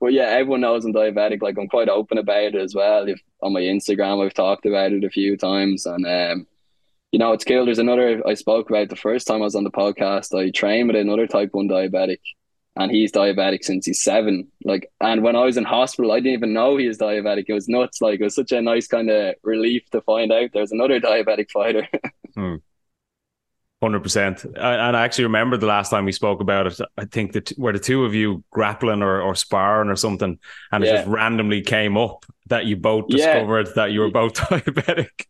But 0.00 0.12
yeah, 0.12 0.24
everyone 0.24 0.60
knows 0.60 0.84
I'm 0.84 0.92
diabetic. 0.92 1.42
Like 1.42 1.56
I'm 1.58 1.68
quite 1.68 1.88
open 1.88 2.18
about 2.18 2.42
it 2.42 2.56
as 2.56 2.74
well. 2.74 3.08
If 3.08 3.20
on 3.42 3.52
my 3.52 3.60
Instagram, 3.60 4.24
I've 4.24 4.34
talked 4.34 4.66
about 4.66 4.92
it 4.92 5.04
a 5.04 5.10
few 5.10 5.36
times, 5.36 5.86
and 5.86 6.06
um, 6.06 6.46
you 7.12 7.18
know, 7.18 7.32
it's 7.32 7.44
cool. 7.44 7.64
There's 7.64 7.78
another 7.78 8.26
I 8.26 8.34
spoke 8.34 8.70
about 8.70 8.88
the 8.88 8.96
first 8.96 9.26
time 9.26 9.36
I 9.36 9.44
was 9.44 9.54
on 9.54 9.64
the 9.64 9.70
podcast. 9.70 10.38
I 10.38 10.50
trained 10.50 10.88
with 10.88 10.96
another 10.96 11.26
type 11.26 11.50
one 11.52 11.68
diabetic, 11.68 12.18
and 12.76 12.90
he's 12.90 13.12
diabetic 13.12 13.62
since 13.62 13.86
he's 13.86 14.02
seven. 14.02 14.48
Like, 14.64 14.90
and 15.00 15.22
when 15.22 15.36
I 15.36 15.44
was 15.44 15.56
in 15.56 15.64
hospital, 15.64 16.12
I 16.12 16.16
didn't 16.16 16.32
even 16.32 16.52
know 16.52 16.76
he 16.76 16.88
was 16.88 16.98
diabetic. 16.98 17.44
It 17.48 17.54
was 17.54 17.68
nuts. 17.68 18.00
Like, 18.00 18.20
it 18.20 18.24
was 18.24 18.34
such 18.34 18.52
a 18.52 18.60
nice 18.60 18.88
kind 18.88 19.10
of 19.10 19.34
relief 19.42 19.88
to 19.90 20.00
find 20.00 20.32
out 20.32 20.50
there's 20.52 20.72
another 20.72 21.00
diabetic 21.00 21.50
fighter. 21.50 21.86
hmm. 22.34 22.56
Hundred 23.82 24.02
percent, 24.02 24.44
and 24.44 24.96
I 24.96 25.04
actually 25.04 25.24
remember 25.24 25.58
the 25.58 25.66
last 25.66 25.90
time 25.90 26.06
we 26.06 26.12
spoke 26.12 26.40
about 26.40 26.68
it. 26.68 26.80
I 26.96 27.04
think 27.04 27.32
that 27.32 27.52
were 27.58 27.72
the 27.72 27.78
two 27.78 28.06
of 28.06 28.14
you 28.14 28.42
grappling 28.50 29.02
or, 29.02 29.20
or 29.20 29.34
sparring 29.34 29.90
or 29.90 29.96
something, 29.96 30.38
and 30.72 30.84
yeah. 30.84 30.90
it 30.90 30.96
just 30.96 31.08
randomly 31.08 31.60
came 31.60 31.98
up 31.98 32.24
that 32.46 32.64
you 32.64 32.76
both 32.76 33.08
discovered 33.08 33.66
yeah. 33.66 33.72
that 33.74 33.92
you 33.92 34.00
were 34.00 34.10
both 34.10 34.32
diabetic. 34.34 35.26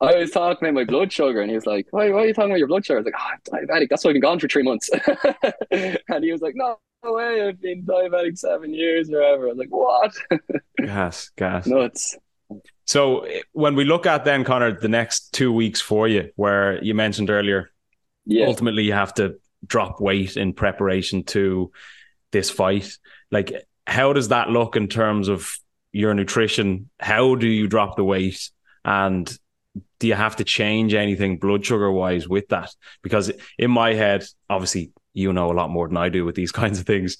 I 0.00 0.16
was 0.16 0.30
talking 0.30 0.68
about 0.68 0.74
my 0.74 0.84
blood 0.84 1.10
sugar, 1.10 1.40
and 1.40 1.50
he 1.50 1.54
was 1.54 1.66
like, 1.66 1.86
"Why, 1.90 2.10
why 2.10 2.22
are 2.22 2.26
you 2.26 2.34
talking 2.34 2.50
about 2.50 2.58
your 2.58 2.68
blood 2.68 2.84
sugar?" 2.84 2.98
I 2.98 3.02
was 3.02 3.06
like, 3.06 3.14
"Oh, 3.18 3.56
I'm 3.56 3.66
diabetic. 3.66 3.88
That's 3.88 4.04
why 4.04 4.10
I've 4.10 4.14
been 4.14 4.22
gone 4.22 4.38
for 4.38 4.48
three 4.48 4.62
months." 4.62 4.90
and 5.70 6.24
he 6.24 6.32
was 6.32 6.42
like, 6.42 6.54
"No, 6.54 6.78
way. 7.02 7.48
I've 7.48 7.60
been 7.60 7.84
diabetic 7.84 8.36
seven 8.36 8.74
years 8.74 9.10
or 9.10 9.20
whatever." 9.20 9.46
I 9.46 9.52
was 9.52 9.58
like, 9.58 9.68
"What?" 9.70 10.14
gas, 10.78 11.30
gas, 11.36 11.66
nuts. 11.66 12.16
So 12.84 13.26
when 13.52 13.74
we 13.74 13.84
look 13.84 14.06
at 14.06 14.24
then, 14.24 14.44
Conor, 14.44 14.78
the 14.78 14.88
next 14.88 15.32
two 15.32 15.52
weeks 15.52 15.80
for 15.80 16.06
you, 16.06 16.30
where 16.36 16.82
you 16.84 16.94
mentioned 16.94 17.30
earlier, 17.30 17.70
yeah. 18.24 18.46
ultimately 18.46 18.84
you 18.84 18.92
have 18.92 19.14
to 19.14 19.36
drop 19.66 20.00
weight 20.00 20.36
in 20.36 20.52
preparation 20.52 21.24
to 21.24 21.72
this 22.30 22.50
fight. 22.50 22.96
Like, 23.30 23.66
how 23.86 24.12
does 24.12 24.28
that 24.28 24.50
look 24.50 24.76
in 24.76 24.88
terms 24.88 25.28
of 25.28 25.56
your 25.90 26.14
nutrition? 26.14 26.90
How 27.00 27.34
do 27.34 27.48
you 27.48 27.66
drop 27.66 27.96
the 27.96 28.04
weight? 28.04 28.50
And 28.84 29.36
do 29.98 30.06
you 30.06 30.14
have 30.14 30.36
to 30.36 30.44
change 30.44 30.94
anything 30.94 31.38
blood 31.38 31.64
sugar 31.64 31.90
wise 31.90 32.28
with 32.28 32.48
that? 32.48 32.70
Because 33.02 33.32
in 33.58 33.70
my 33.70 33.94
head, 33.94 34.24
obviously, 34.48 34.92
you 35.14 35.32
know 35.32 35.50
a 35.50 35.54
lot 35.54 35.70
more 35.70 35.88
than 35.88 35.96
I 35.96 36.08
do 36.08 36.24
with 36.24 36.34
these 36.34 36.52
kinds 36.62 36.78
of 36.78 36.86
things. 36.86 37.16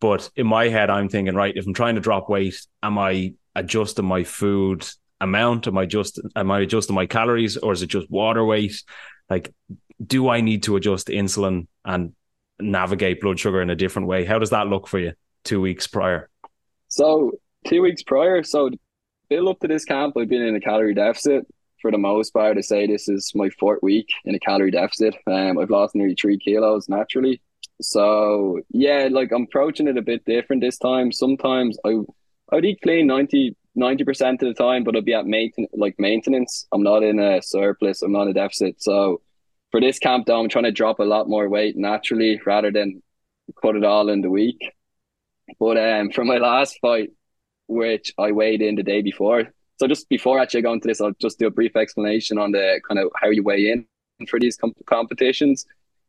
But 0.00 0.28
in 0.36 0.46
my 0.46 0.68
head, 0.68 0.90
I'm 0.90 1.08
thinking, 1.08 1.34
right, 1.34 1.56
if 1.56 1.66
I'm 1.66 1.74
trying 1.74 1.94
to 1.94 2.00
drop 2.00 2.28
weight, 2.28 2.60
am 2.82 2.98
I 2.98 3.34
adjusting 3.54 4.04
my 4.04 4.24
food 4.24 4.86
amount? 5.20 5.66
Am 5.66 5.78
I 5.78 5.86
just 5.86 6.20
am 6.36 6.50
I 6.50 6.60
adjusting 6.60 6.94
my 6.94 7.06
calories 7.06 7.56
or 7.56 7.72
is 7.72 7.82
it 7.82 7.88
just 7.88 8.10
water 8.10 8.44
weight? 8.44 8.82
Like, 9.30 9.54
do 10.04 10.28
I 10.28 10.40
need 10.40 10.64
to 10.64 10.76
adjust 10.76 11.08
insulin 11.08 11.66
and 11.84 12.14
navigate 12.60 13.20
blood 13.20 13.38
sugar 13.38 13.62
in 13.62 13.70
a 13.70 13.76
different 13.76 14.08
way? 14.08 14.24
How 14.24 14.38
does 14.38 14.50
that 14.50 14.66
look 14.66 14.86
for 14.86 14.98
you 14.98 15.12
two 15.44 15.60
weeks 15.60 15.86
prior? 15.86 16.28
So 16.88 17.32
two 17.66 17.80
weeks 17.80 18.02
prior, 18.02 18.42
so 18.42 18.70
build 19.30 19.48
up 19.48 19.60
to 19.60 19.68
this 19.68 19.84
camp, 19.84 20.16
I've 20.18 20.28
been 20.28 20.42
in 20.42 20.54
a 20.54 20.60
calorie 20.60 20.94
deficit 20.94 21.46
for 21.82 21.90
the 21.90 21.98
most 21.98 22.32
part. 22.32 22.56
I 22.56 22.62
say 22.62 22.86
this 22.86 23.08
is 23.08 23.32
my 23.34 23.50
fourth 23.60 23.82
week 23.82 24.08
in 24.24 24.34
a 24.34 24.38
calorie 24.38 24.70
deficit. 24.70 25.14
Um, 25.26 25.58
I've 25.58 25.70
lost 25.70 25.94
nearly 25.94 26.14
three 26.14 26.38
kilos 26.38 26.88
naturally. 26.88 27.42
So 27.82 28.60
yeah, 28.70 29.08
like 29.10 29.32
I'm 29.32 29.42
approaching 29.42 29.88
it 29.88 29.98
a 29.98 30.02
bit 30.02 30.24
different 30.24 30.62
this 30.62 30.78
time. 30.78 31.12
Sometimes 31.12 31.76
I 31.84 31.98
I 32.50 32.56
would 32.56 32.64
eat 32.64 32.80
clean 32.82 33.06
90 33.06 33.56
percent 34.04 34.42
of 34.42 34.48
the 34.48 34.54
time, 34.54 34.84
but 34.84 34.94
I'll 34.94 35.02
be 35.02 35.14
at 35.14 35.24
mainten- 35.24 35.68
like 35.74 35.96
maintenance. 35.98 36.66
I'm 36.72 36.82
not 36.82 37.02
in 37.02 37.18
a 37.18 37.42
surplus. 37.42 38.02
I'm 38.02 38.12
not 38.12 38.28
a 38.28 38.32
deficit. 38.32 38.82
So 38.82 39.20
for 39.70 39.80
this 39.80 39.98
camp 39.98 40.26
though, 40.26 40.40
I'm 40.40 40.48
trying 40.48 40.64
to 40.64 40.72
drop 40.72 41.00
a 41.00 41.04
lot 41.04 41.28
more 41.28 41.48
weight 41.48 41.76
naturally 41.76 42.40
rather 42.46 42.70
than 42.70 43.02
cut 43.60 43.76
it 43.76 43.84
all 43.84 44.08
in 44.08 44.20
the 44.20 44.30
week. 44.30 44.60
But 45.58 45.76
um, 45.76 46.10
for 46.12 46.24
my 46.24 46.38
last 46.38 46.78
fight, 46.80 47.10
which 47.66 48.12
I 48.18 48.32
weighed 48.32 48.62
in 48.62 48.76
the 48.76 48.82
day 48.82 49.02
before. 49.02 49.52
So 49.78 49.88
just 49.88 50.08
before 50.08 50.38
actually 50.38 50.62
going 50.62 50.80
to 50.80 50.88
this, 50.88 51.00
I'll 51.00 51.12
just 51.20 51.38
do 51.38 51.46
a 51.46 51.50
brief 51.50 51.76
explanation 51.76 52.38
on 52.38 52.52
the 52.52 52.80
kind 52.86 53.00
of 53.00 53.10
how 53.20 53.30
you 53.30 53.42
weigh 53.42 53.70
in 53.70 53.86
for 54.28 54.38
these 54.38 54.56
com- 54.56 54.74
competitions. 54.86 55.66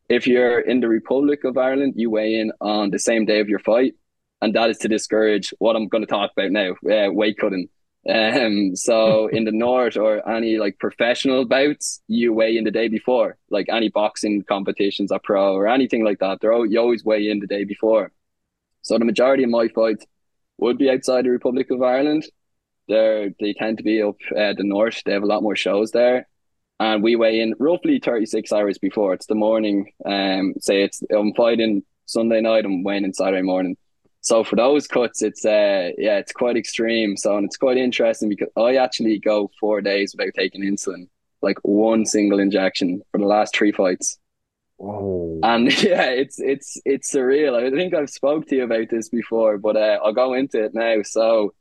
If 0.10 0.28
you're 0.28 0.60
in 0.60 0.80
the 0.80 0.90
Republic 0.90 1.44
of 1.44 1.58
Ireland, 1.58 1.94
you 1.96 2.10
weigh 2.10 2.40
in 2.40 2.52
on 2.62 2.92
the 2.92 3.00
same 3.00 3.26
day 3.26 3.40
of 3.40 3.50
your 3.50 3.60
fight, 3.60 3.96
and 4.42 4.54
that 4.56 4.70
is 4.70 4.78
to 4.80 4.88
discourage 4.88 5.54
what 5.60 5.76
I'm 5.76 5.88
going 5.88 6.04
to 6.04 6.10
talk 6.10 6.32
about 6.36 6.52
now, 6.52 6.72
uh, 6.92 7.12
weight 7.12 7.38
cutting. 7.38 7.70
Um, 8.08 8.76
so 8.76 9.28
in 9.32 9.46
the 9.46 9.52
north 9.52 9.96
or 9.96 10.28
any 10.30 10.58
like 10.58 10.78
professional 10.80 11.46
bouts, 11.46 12.02
you 12.08 12.34
weigh 12.34 12.58
in 12.58 12.66
the 12.66 12.72
day 12.72 12.90
before, 12.90 13.38
like 13.50 13.68
any 13.70 13.90
boxing 13.90 14.44
competitions 14.44 15.12
or 15.12 15.20
pro 15.24 15.54
or 15.54 15.68
anything 15.68 16.04
like 16.04 16.20
that. 16.20 16.40
They're 16.42 16.54
all, 16.54 16.66
you 16.66 16.80
always 16.80 17.06
weigh 17.06 17.30
in 17.30 17.40
the 17.40 17.48
day 17.48 17.64
before. 17.64 18.12
So 18.82 18.98
the 18.98 19.06
majority 19.06 19.44
of 19.44 19.50
my 19.50 19.70
fights 19.70 20.06
would 20.58 20.78
be 20.78 20.90
outside 20.90 21.26
the 21.26 21.30
Republic 21.30 21.72
of 21.72 21.82
Ireland. 21.82 22.26
They're, 22.88 23.30
they 23.40 23.54
tend 23.54 23.78
to 23.78 23.84
be 23.84 24.02
up 24.02 24.18
uh, 24.32 24.54
the 24.54 24.64
north. 24.64 25.02
They 25.06 25.14
have 25.14 25.24
a 25.24 25.28
lot 25.28 25.44
more 25.44 25.56
shows 25.56 25.92
there. 25.92 26.28
And 26.80 27.04
we 27.04 27.16
weigh 27.16 27.40
in 27.40 27.56
roughly 27.60 28.00
36 28.00 28.52
hours 28.52 28.78
before. 28.78 29.14
It's 29.14 29.28
the 29.28 29.36
morning. 29.36 29.92
Um, 30.06 30.56
say 30.60 30.84
it's 30.84 31.02
I'm 31.16 31.34
fighting 31.34 31.84
Sunday 32.06 32.42
night, 32.42 32.66
I'm 32.66 32.84
weighing 32.84 33.06
in 33.06 33.14
Saturday 33.14 33.42
morning. 33.42 33.78
So 34.22 34.44
for 34.44 34.56
those 34.56 34.88
cuts, 34.88 35.22
it's 35.22 35.46
uh 35.46 35.92
yeah, 35.98 36.18
it's 36.18 36.32
quite 36.32 36.58
extreme. 36.58 37.18
So 37.18 37.38
and 37.38 37.46
it's 37.46 37.58
quite 37.58 37.78
interesting 37.78 38.30
because 38.30 38.50
I 38.56 38.76
actually 38.78 39.20
go 39.20 39.52
four 39.60 39.82
days 39.82 40.16
without 40.18 40.34
taking 40.36 40.64
insulin, 40.64 41.08
like 41.42 41.58
one 41.62 42.06
single 42.06 42.40
injection 42.40 43.02
for 43.12 43.20
the 43.20 43.26
last 43.26 43.56
three 43.56 43.72
fights. 43.72 44.18
Oh. 44.80 45.40
And 45.44 45.68
yeah, 45.84 46.10
it's 46.10 46.40
it's 46.40 46.78
it's 46.86 47.14
surreal. 47.14 47.62
I 47.62 47.70
think 47.76 47.94
I've 47.94 48.10
spoke 48.10 48.48
to 48.48 48.56
you 48.56 48.64
about 48.64 48.90
this 48.90 49.10
before, 49.10 49.58
but 49.58 49.76
uh, 49.76 50.00
I'll 50.04 50.14
go 50.14 50.34
into 50.34 50.64
it 50.64 50.74
now. 50.74 51.02
So, 51.04 51.54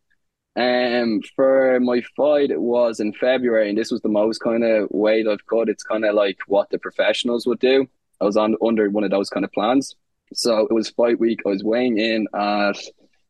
um, 0.57 1.21
for 1.35 1.81
my 1.81 2.03
fight, 2.17 2.51
it 2.51 2.61
was 2.61 3.01
in 3.01 3.12
February, 3.15 3.69
and 3.69 3.79
this 3.79 3.91
was 3.91 4.01
the 4.03 4.09
most 4.09 4.38
kind 4.38 4.65
of 4.65 4.88
weight 4.91 5.27
I've 5.27 5.47
cut. 5.47 5.69
It's 5.69 5.83
kind 5.83 6.05
of 6.05 6.15
like 6.15 6.38
what 6.47 6.71
the 6.71 6.79
professionals 6.79 7.47
would 7.47 7.61
do. 7.61 7.87
I 8.21 8.25
was 8.25 8.37
on 8.37 8.57
under 8.65 8.88
one 8.91 9.05
of 9.05 9.11
those 9.11 9.31
kind 9.31 9.45
of 9.45 9.53
plans. 9.53 9.95
So 10.35 10.61
it 10.61 10.73
was 10.73 10.91
fight 10.91 11.19
week. 11.19 11.41
I 11.47 11.51
was 11.51 11.65
weighing 11.65 11.99
in 11.99 12.27
at 12.35 12.79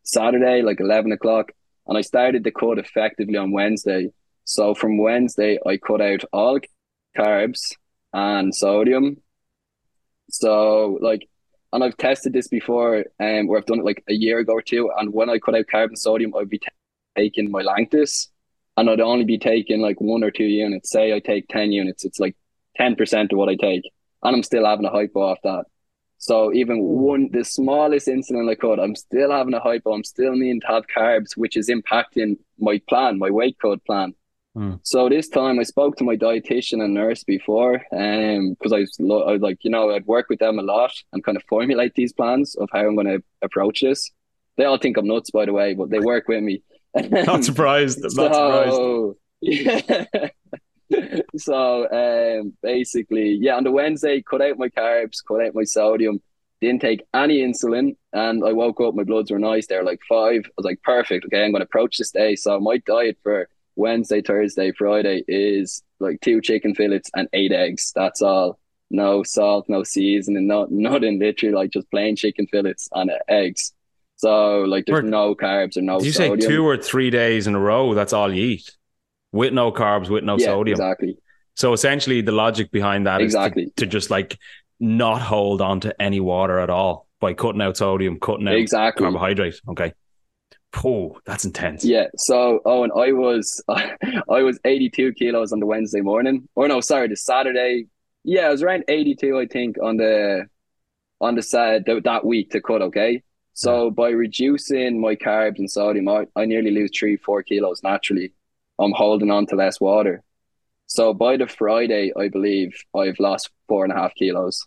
Saturday, 0.04 0.62
like 0.62 0.80
eleven 0.80 1.12
o'clock, 1.12 1.52
and 1.86 1.96
I 1.96 2.00
started 2.02 2.44
the 2.44 2.52
cut 2.52 2.78
effectively 2.78 3.36
on 3.36 3.52
Wednesday. 3.52 4.10
So 4.44 4.74
from 4.74 4.98
Wednesday, 4.98 5.58
I 5.66 5.76
cut 5.76 6.00
out 6.00 6.24
all 6.32 6.58
carbs 7.16 7.60
and 8.12 8.54
sodium 8.54 9.16
so 10.32 10.98
like, 11.00 11.28
and 11.72 11.84
I've 11.84 11.96
tested 11.96 12.32
this 12.32 12.48
before, 12.48 13.04
um, 13.20 13.46
where 13.46 13.58
I've 13.58 13.66
done 13.66 13.80
it 13.80 13.84
like 13.84 14.02
a 14.08 14.14
year 14.14 14.38
ago 14.38 14.54
or 14.54 14.62
two. 14.62 14.90
And 14.98 15.12
when 15.12 15.30
I 15.30 15.38
cut 15.38 15.54
out 15.54 15.66
carbon 15.70 15.96
sodium, 15.96 16.34
I'd 16.34 16.50
be 16.50 16.60
taking 17.16 17.50
my 17.50 17.62
Lantus, 17.62 18.28
and 18.76 18.88
I'd 18.88 19.00
only 19.00 19.24
be 19.24 19.38
taking 19.38 19.80
like 19.80 20.00
one 20.00 20.24
or 20.24 20.30
two 20.30 20.44
units. 20.44 20.90
Say 20.90 21.14
I 21.14 21.20
take 21.20 21.48
ten 21.48 21.72
units, 21.72 22.04
it's 22.04 22.20
like 22.20 22.36
ten 22.76 22.96
percent 22.96 23.32
of 23.32 23.38
what 23.38 23.48
I 23.48 23.56
take, 23.56 23.82
and 24.22 24.36
I'm 24.36 24.42
still 24.42 24.66
having 24.66 24.86
a 24.86 24.90
hypo 24.90 25.20
off 25.20 25.38
that. 25.44 25.64
So 26.18 26.52
even 26.54 26.80
one, 26.82 27.30
the 27.32 27.44
smallest 27.44 28.06
incident 28.06 28.48
I 28.48 28.54
cut, 28.54 28.78
I'm 28.78 28.94
still 28.94 29.32
having 29.32 29.54
a 29.54 29.60
hypo. 29.60 29.92
I'm 29.92 30.04
still 30.04 30.36
needing 30.36 30.60
to 30.60 30.66
have 30.68 30.84
carbs, 30.86 31.36
which 31.36 31.56
is 31.56 31.68
impacting 31.68 32.36
my 32.60 32.80
plan, 32.88 33.18
my 33.18 33.28
weight 33.28 33.56
cut 33.60 33.84
plan. 33.84 34.14
Mm. 34.56 34.78
So 34.84 35.08
this 35.08 35.28
time 35.28 35.58
I 35.58 35.64
spoke 35.64 35.96
to 35.96 36.04
my 36.04 36.14
dietitian 36.14 36.80
and 36.80 36.94
nurse 36.94 37.24
before, 37.24 37.82
um, 37.90 38.50
because 38.50 38.72
I 38.72 38.80
was, 38.80 38.96
I 39.00 39.32
was 39.32 39.40
like, 39.40 39.64
you 39.64 39.70
know, 39.70 39.90
I'd 39.90 40.06
work 40.06 40.28
with 40.28 40.38
them 40.38 40.60
a 40.60 40.62
lot 40.62 40.92
and 41.12 41.24
kind 41.24 41.36
of 41.36 41.42
formulate 41.48 41.94
these 41.94 42.12
plans 42.12 42.54
of 42.54 42.68
how 42.72 42.80
I'm 42.80 42.94
going 42.94 43.08
to 43.08 43.22
approach 43.42 43.80
this. 43.80 44.10
They 44.56 44.64
all 44.64 44.78
think 44.78 44.98
I'm 44.98 45.08
nuts, 45.08 45.30
by 45.30 45.46
the 45.46 45.52
way, 45.52 45.74
but 45.74 45.90
they 45.90 45.98
work 45.98 46.28
with 46.28 46.42
me. 46.42 46.62
not 47.10 47.44
surprised. 47.44 48.04
I'm 48.04 48.10
so, 48.10 48.28
not 48.28 48.34
surprised. 48.34 49.18
Yeah. 49.40 50.16
so 51.36 51.90
um, 51.90 52.52
basically, 52.62 53.38
yeah, 53.40 53.56
on 53.56 53.64
the 53.64 53.70
Wednesday, 53.70 54.22
cut 54.22 54.42
out 54.42 54.58
my 54.58 54.68
carbs, 54.68 55.18
cut 55.26 55.40
out 55.40 55.54
my 55.54 55.64
sodium, 55.64 56.20
didn't 56.60 56.80
take 56.80 57.04
any 57.14 57.40
insulin, 57.40 57.96
and 58.12 58.44
I 58.44 58.52
woke 58.52 58.80
up. 58.80 58.94
My 58.94 59.04
bloods 59.04 59.30
were 59.30 59.38
nice. 59.38 59.66
They're 59.66 59.84
like 59.84 60.00
five. 60.08 60.42
I 60.46 60.50
was 60.56 60.64
like, 60.64 60.82
perfect. 60.82 61.26
Okay, 61.26 61.44
I'm 61.44 61.50
going 61.50 61.60
to 61.60 61.66
approach 61.66 61.98
this 61.98 62.10
day. 62.10 62.36
So 62.36 62.60
my 62.60 62.78
diet 62.78 63.18
for 63.22 63.48
Wednesday, 63.74 64.22
Thursday, 64.22 64.72
Friday 64.72 65.24
is 65.26 65.82
like 65.98 66.20
two 66.20 66.40
chicken 66.40 66.74
fillets 66.74 67.10
and 67.14 67.28
eight 67.32 67.52
eggs. 67.52 67.92
That's 67.94 68.22
all. 68.22 68.58
No 68.90 69.22
salt, 69.22 69.66
no 69.68 69.84
seasoning, 69.84 70.46
not 70.46 70.70
nothing. 70.70 71.18
Literally, 71.18 71.54
like 71.54 71.70
just 71.70 71.90
plain 71.90 72.14
chicken 72.14 72.46
fillets 72.46 72.88
and 72.92 73.10
eggs. 73.28 73.72
So 74.22 74.60
like, 74.68 74.84
there's 74.86 75.02
no 75.02 75.34
carbs 75.34 75.76
or 75.76 75.82
no. 75.82 75.98
Did 75.98 76.06
you 76.06 76.12
sodium. 76.12 76.40
say 76.40 76.46
two 76.46 76.64
or 76.64 76.76
three 76.76 77.10
days 77.10 77.48
in 77.48 77.56
a 77.56 77.58
row? 77.58 77.92
That's 77.92 78.12
all 78.12 78.32
you 78.32 78.44
eat, 78.44 78.70
with 79.32 79.52
no 79.52 79.72
carbs, 79.72 80.08
with 80.08 80.22
no 80.22 80.38
yeah, 80.38 80.46
sodium. 80.46 80.74
Exactly. 80.74 81.18
So 81.56 81.72
essentially, 81.72 82.20
the 82.20 82.30
logic 82.30 82.70
behind 82.70 83.08
that 83.08 83.20
exactly. 83.20 83.64
is 83.64 83.72
to, 83.78 83.84
to 83.84 83.90
just 83.90 84.10
like 84.10 84.38
not 84.78 85.20
hold 85.20 85.60
on 85.60 85.80
to 85.80 86.00
any 86.00 86.20
water 86.20 86.60
at 86.60 86.70
all 86.70 87.08
by 87.18 87.34
cutting 87.34 87.60
out 87.60 87.76
sodium, 87.76 88.20
cutting 88.20 88.46
out 88.46 88.54
exactly. 88.54 89.02
carbohydrate. 89.02 89.60
Okay. 89.70 89.92
Oh, 90.84 91.18
that's 91.26 91.44
intense. 91.44 91.84
Yeah. 91.84 92.06
So, 92.16 92.60
oh, 92.64 92.84
and 92.84 92.92
I 92.92 93.10
was, 93.10 93.60
I 93.68 94.42
was 94.42 94.60
82 94.64 95.14
kilos 95.14 95.52
on 95.52 95.58
the 95.58 95.66
Wednesday 95.66 96.00
morning, 96.00 96.48
or 96.54 96.68
no, 96.68 96.80
sorry, 96.80 97.08
the 97.08 97.16
Saturday. 97.16 97.86
Yeah, 98.22 98.42
I 98.42 98.50
was 98.50 98.62
around 98.62 98.84
82, 98.86 99.36
I 99.36 99.46
think, 99.46 99.78
on 99.82 99.96
the, 99.96 100.46
on 101.20 101.34
the 101.34 101.42
side 101.42 101.86
that 101.86 102.24
week 102.24 102.50
to 102.50 102.60
cut. 102.60 102.82
Okay. 102.82 103.24
So 103.54 103.90
by 103.90 104.10
reducing 104.10 105.00
my 105.00 105.14
carbs 105.14 105.58
and 105.58 105.70
sodium, 105.70 106.08
I, 106.08 106.26
I 106.36 106.46
nearly 106.46 106.70
lose 106.70 106.90
three, 106.96 107.16
four 107.16 107.42
kilos 107.42 107.82
naturally. 107.82 108.32
I'm 108.78 108.92
holding 108.92 109.30
on 109.30 109.46
to 109.46 109.56
less 109.56 109.80
water. 109.80 110.22
So 110.86 111.14
by 111.14 111.36
the 111.36 111.46
Friday, 111.46 112.12
I 112.18 112.28
believe 112.28 112.74
I've 112.94 113.18
lost 113.18 113.50
four 113.68 113.84
and 113.84 113.92
a 113.92 113.96
half 113.96 114.14
kilos. 114.14 114.66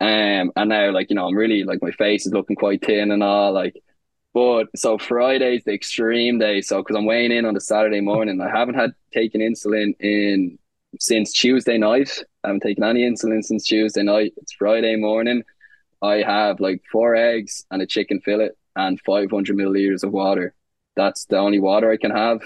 Um, 0.00 0.52
and 0.56 0.68
now 0.68 0.92
like, 0.92 1.10
you 1.10 1.16
know, 1.16 1.26
I'm 1.26 1.36
really 1.36 1.64
like 1.64 1.82
my 1.82 1.90
face 1.90 2.26
is 2.26 2.32
looking 2.32 2.56
quite 2.56 2.84
thin 2.84 3.10
and 3.10 3.22
all 3.22 3.52
like 3.52 3.74
but 4.32 4.68
so 4.76 4.96
Friday's 4.96 5.64
the 5.64 5.72
extreme 5.72 6.38
day. 6.38 6.60
So 6.60 6.78
because 6.78 6.96
I'm 6.96 7.04
weighing 7.04 7.32
in 7.32 7.44
on 7.44 7.54
the 7.54 7.60
Saturday 7.60 8.00
morning, 8.00 8.40
I 8.40 8.48
haven't 8.48 8.76
had 8.76 8.92
taken 9.12 9.40
insulin 9.40 9.94
in 10.00 10.58
since 10.98 11.32
Tuesday 11.32 11.78
night. 11.78 12.22
I 12.44 12.48
haven't 12.48 12.62
taken 12.62 12.84
any 12.84 13.02
insulin 13.02 13.42
since 13.42 13.64
Tuesday 13.64 14.02
night. 14.02 14.32
It's 14.36 14.52
Friday 14.52 14.96
morning. 14.96 15.42
I 16.02 16.16
have 16.22 16.60
like 16.60 16.82
four 16.90 17.14
eggs 17.14 17.64
and 17.70 17.82
a 17.82 17.86
chicken 17.86 18.20
fillet 18.20 18.50
and 18.76 19.00
500 19.00 19.56
milliliters 19.56 20.02
of 20.02 20.12
water. 20.12 20.54
That's 20.96 21.26
the 21.26 21.38
only 21.38 21.60
water 21.60 21.90
I 21.90 21.96
can 21.96 22.10
have. 22.10 22.40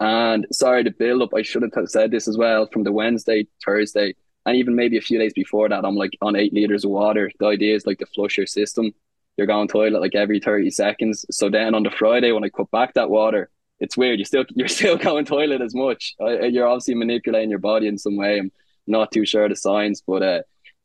And 0.00 0.46
sorry 0.52 0.84
to 0.84 0.90
build 0.90 1.22
up, 1.22 1.34
I 1.34 1.42
shouldn't 1.42 1.74
have 1.74 1.88
said 1.88 2.10
this 2.10 2.28
as 2.28 2.36
well 2.36 2.66
from 2.66 2.84
the 2.84 2.92
Wednesday, 2.92 3.46
Thursday, 3.64 4.14
and 4.44 4.56
even 4.56 4.74
maybe 4.74 4.98
a 4.98 5.00
few 5.00 5.18
days 5.18 5.32
before 5.32 5.68
that. 5.68 5.84
I'm 5.84 5.96
like 5.96 6.16
on 6.20 6.36
eight 6.36 6.52
liters 6.52 6.84
of 6.84 6.90
water. 6.90 7.30
The 7.38 7.46
idea 7.46 7.74
is 7.74 7.86
like 7.86 7.98
to 7.98 8.06
flush 8.06 8.36
your 8.36 8.46
system 8.46 8.92
you're 9.36 9.46
going 9.46 9.68
toilet 9.68 10.00
like 10.00 10.14
every 10.14 10.40
30 10.40 10.70
seconds. 10.70 11.26
So 11.30 11.48
then 11.48 11.74
on 11.74 11.82
the 11.82 11.90
Friday 11.90 12.32
when 12.32 12.44
I 12.44 12.48
cut 12.48 12.70
back 12.70 12.94
that 12.94 13.10
water, 13.10 13.50
it's 13.80 13.96
weird. 13.96 14.18
You 14.18 14.24
still 14.24 14.44
you're 14.54 14.68
still 14.68 14.96
going 14.96 15.24
toilet 15.24 15.60
as 15.60 15.74
much. 15.74 16.14
You're 16.18 16.68
obviously 16.68 16.94
manipulating 16.94 17.50
your 17.50 17.58
body 17.58 17.88
in 17.88 17.98
some 17.98 18.16
way. 18.16 18.38
I'm 18.38 18.52
not 18.86 19.12
too 19.12 19.24
sure 19.24 19.44
of 19.44 19.50
the 19.50 19.56
science, 19.56 20.02
but 20.06 20.22
uh, 20.22 20.42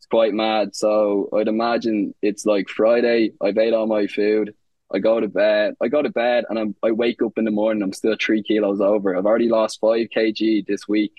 quite 0.09 0.33
mad. 0.33 0.75
So 0.75 1.29
I'd 1.35 1.47
imagine 1.47 2.13
it's 2.21 2.45
like 2.45 2.69
Friday. 2.69 3.33
I've 3.41 3.57
ate 3.57 3.73
all 3.73 3.87
my 3.87 4.07
food. 4.07 4.53
I 4.91 4.99
go 4.99 5.19
to 5.19 5.27
bed. 5.27 5.75
I 5.81 5.87
go 5.87 6.01
to 6.01 6.09
bed 6.09 6.45
and 6.49 6.57
I'm, 6.57 6.75
I 6.83 6.91
wake 6.91 7.21
up 7.21 7.37
in 7.37 7.45
the 7.45 7.51
morning. 7.51 7.83
I'm 7.83 7.93
still 7.93 8.15
three 8.19 8.41
kilos 8.41 8.81
over. 8.81 9.15
I've 9.15 9.25
already 9.25 9.49
lost 9.49 9.79
five 9.79 10.07
kg 10.15 10.65
this 10.65 10.87
week, 10.87 11.13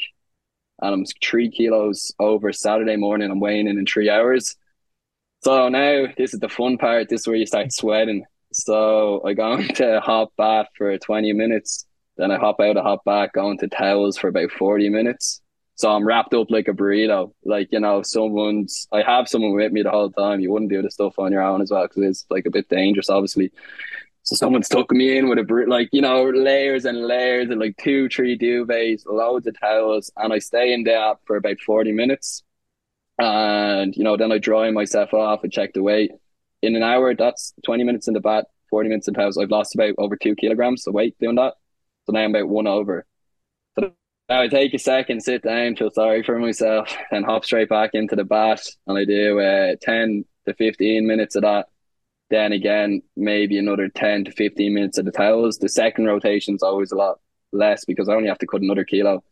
and 0.83 0.93
I'm 0.93 1.05
three 1.23 1.51
kilos 1.51 2.13
over 2.19 2.53
Saturday 2.53 2.97
morning. 2.97 3.31
I'm 3.31 3.41
weighing 3.41 3.69
in 3.69 3.79
in 3.79 3.87
three 3.87 4.11
hours. 4.11 4.57
So 5.43 5.69
now 5.69 6.07
this 6.17 6.35
is 6.35 6.41
the 6.41 6.49
fun 6.49 6.79
part. 6.79 7.09
This 7.09 7.23
is 7.23 7.27
where 7.27 7.37
you 7.37 7.47
start 7.47 7.73
sweating. 7.73 8.25
So 8.53 9.23
I 9.25 9.35
go 9.35 9.53
into 9.59 10.01
hot 10.01 10.33
bath 10.37 10.67
for 10.77 10.99
20 10.99 11.33
minutes. 11.33 11.87
Then 12.17 12.31
I 12.31 12.39
hop 12.39 12.61
out, 12.61 12.77
I 12.77 12.83
hop 12.83 13.05
back, 13.05 13.33
go 13.35 13.51
into 13.51 13.69
towels 13.69 14.19
for 14.19 14.29
about 14.29 14.51
40 14.51 14.91
minutes. 14.91 15.41
So 15.81 15.91
I'm 15.91 16.07
wrapped 16.07 16.35
up 16.35 16.51
like 16.51 16.69
a 16.69 16.73
burrito. 16.73 17.33
Like, 17.43 17.69
you 17.73 17.81
know, 17.81 18.03
someone's, 18.03 18.87
I 18.93 19.01
have 19.01 19.29
someone 19.29 19.55
with 19.55 19.73
me 19.73 19.83
the 19.83 19.91
whole 19.91 20.11
time. 20.11 20.41
You 20.41 20.53
wouldn't 20.53 20.71
do 20.71 20.83
the 20.83 20.91
stuff 20.91 21.19
on 21.19 21.33
your 21.33 21.41
own 21.41 21.63
as 21.63 21.71
well 21.71 21.89
because 21.89 22.03
it's 22.03 22.27
like 22.29 22.45
a 22.45 22.51
bit 22.51 22.69
dangerous, 22.69 23.09
obviously. 23.09 23.51
So 24.23 24.37
someone's 24.37 24.69
tucking 24.69 24.99
me 24.99 25.17
in 25.17 25.31
with 25.31 25.39
a, 25.39 25.65
like, 25.67 25.89
you 25.91 26.03
know, 26.03 26.29
layers 26.29 26.85
and 26.85 27.07
layers 27.07 27.49
and 27.49 27.59
like 27.59 27.79
two, 27.79 28.11
three 28.11 28.37
duvets, 28.37 29.07
loads 29.07 29.47
of 29.47 29.59
towels. 29.59 30.13
And 30.19 30.35
I 30.35 30.39
stay 30.39 30.75
in 30.75 30.85
there 30.85 31.15
for 31.25 31.37
about 31.37 31.59
40 31.61 31.93
minutes. 31.93 32.43
And, 33.19 33.97
you 33.97 34.05
know, 34.05 34.19
then 34.19 34.33
I 34.33 34.37
dry 34.37 34.71
myself 34.71 35.15
off 35.15 35.45
and 35.45 35.51
check 35.51 35.73
the 35.73 35.83
weight. 35.83 36.11
In 36.61 36.77
an 36.77 36.83
hour, 36.83 37.15
that's 37.15 37.55
20 37.65 37.85
minutes 37.85 38.07
in 38.07 38.13
the 38.13 38.21
bath, 38.21 38.45
40 38.69 38.91
minutes 38.91 39.09
in 39.09 39.15
towels. 39.15 39.39
I've 39.39 39.49
lost 39.49 39.75
about 39.75 39.95
over 39.97 40.15
two 40.17 40.35
kilograms 40.35 40.87
of 40.87 40.93
weight 40.93 41.17
doing 41.19 41.37
that. 41.37 41.55
So 42.05 42.13
now 42.13 42.21
I'm 42.21 42.35
about 42.35 42.51
one 42.51 42.67
over. 42.67 43.07
I 44.31 44.47
take 44.47 44.73
a 44.75 44.79
second, 44.79 45.23
sit 45.23 45.43
down, 45.43 45.75
feel 45.75 45.91
sorry 45.91 46.23
for 46.23 46.39
myself, 46.39 46.97
and 47.11 47.25
hop 47.25 47.45
straight 47.45 47.69
back 47.69 47.91
into 47.95 48.15
the 48.15 48.25
bath. 48.25 48.65
And 48.87 48.97
I 48.97 49.05
do 49.05 49.41
uh, 49.41 49.75
10 49.81 50.25
to 50.47 50.55
15 50.55 51.07
minutes 51.07 51.35
of 51.35 51.43
that. 51.43 51.67
Then 52.31 52.53
again, 52.53 53.03
maybe 53.17 53.59
another 53.59 53.89
10 53.89 54.27
to 54.27 54.31
15 54.31 54.73
minutes 54.73 54.99
of 54.99 55.05
the 55.05 55.11
towels. 55.11 55.59
The 55.59 55.69
second 55.69 56.07
rotation 56.07 56.55
is 56.55 56.63
always 56.63 56.93
a 56.93 56.97
lot 56.97 57.19
less 57.51 57.85
because 57.85 58.09
I 58.09 58.15
only 58.15 58.29
have 58.29 58.39
to 58.39 58.47
cut 58.47 58.61
another 58.61 58.85
kilo. 58.85 59.25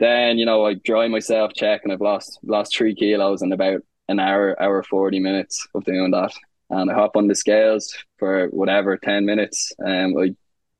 Then, 0.00 0.36
you 0.36 0.46
know, 0.46 0.66
I 0.66 0.74
dry 0.74 1.06
myself, 1.06 1.52
check, 1.54 1.82
and 1.84 1.92
I've 1.92 2.00
lost 2.00 2.40
lost 2.42 2.76
three 2.76 2.96
kilos 2.96 3.42
in 3.42 3.52
about 3.52 3.82
an 4.08 4.18
hour, 4.18 4.60
hour 4.60 4.82
40 4.82 5.20
minutes 5.20 5.64
of 5.76 5.84
doing 5.84 6.10
that. 6.10 6.32
And 6.70 6.90
I 6.90 6.94
hop 6.94 7.16
on 7.16 7.28
the 7.28 7.36
scales 7.36 7.96
for 8.18 8.48
whatever, 8.48 8.96
10 8.96 9.24
minutes. 9.24 9.72
And 9.78 10.16
um, 10.16 10.36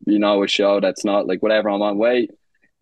you 0.07 0.19
know, 0.19 0.43
a 0.43 0.49
show 0.49 0.81
that's 0.81 1.05
not 1.05 1.29
like 1.29 1.43
whatever 1.43 1.71
I'm 1.71 1.83
on 1.83 1.99
weight, 1.99 2.33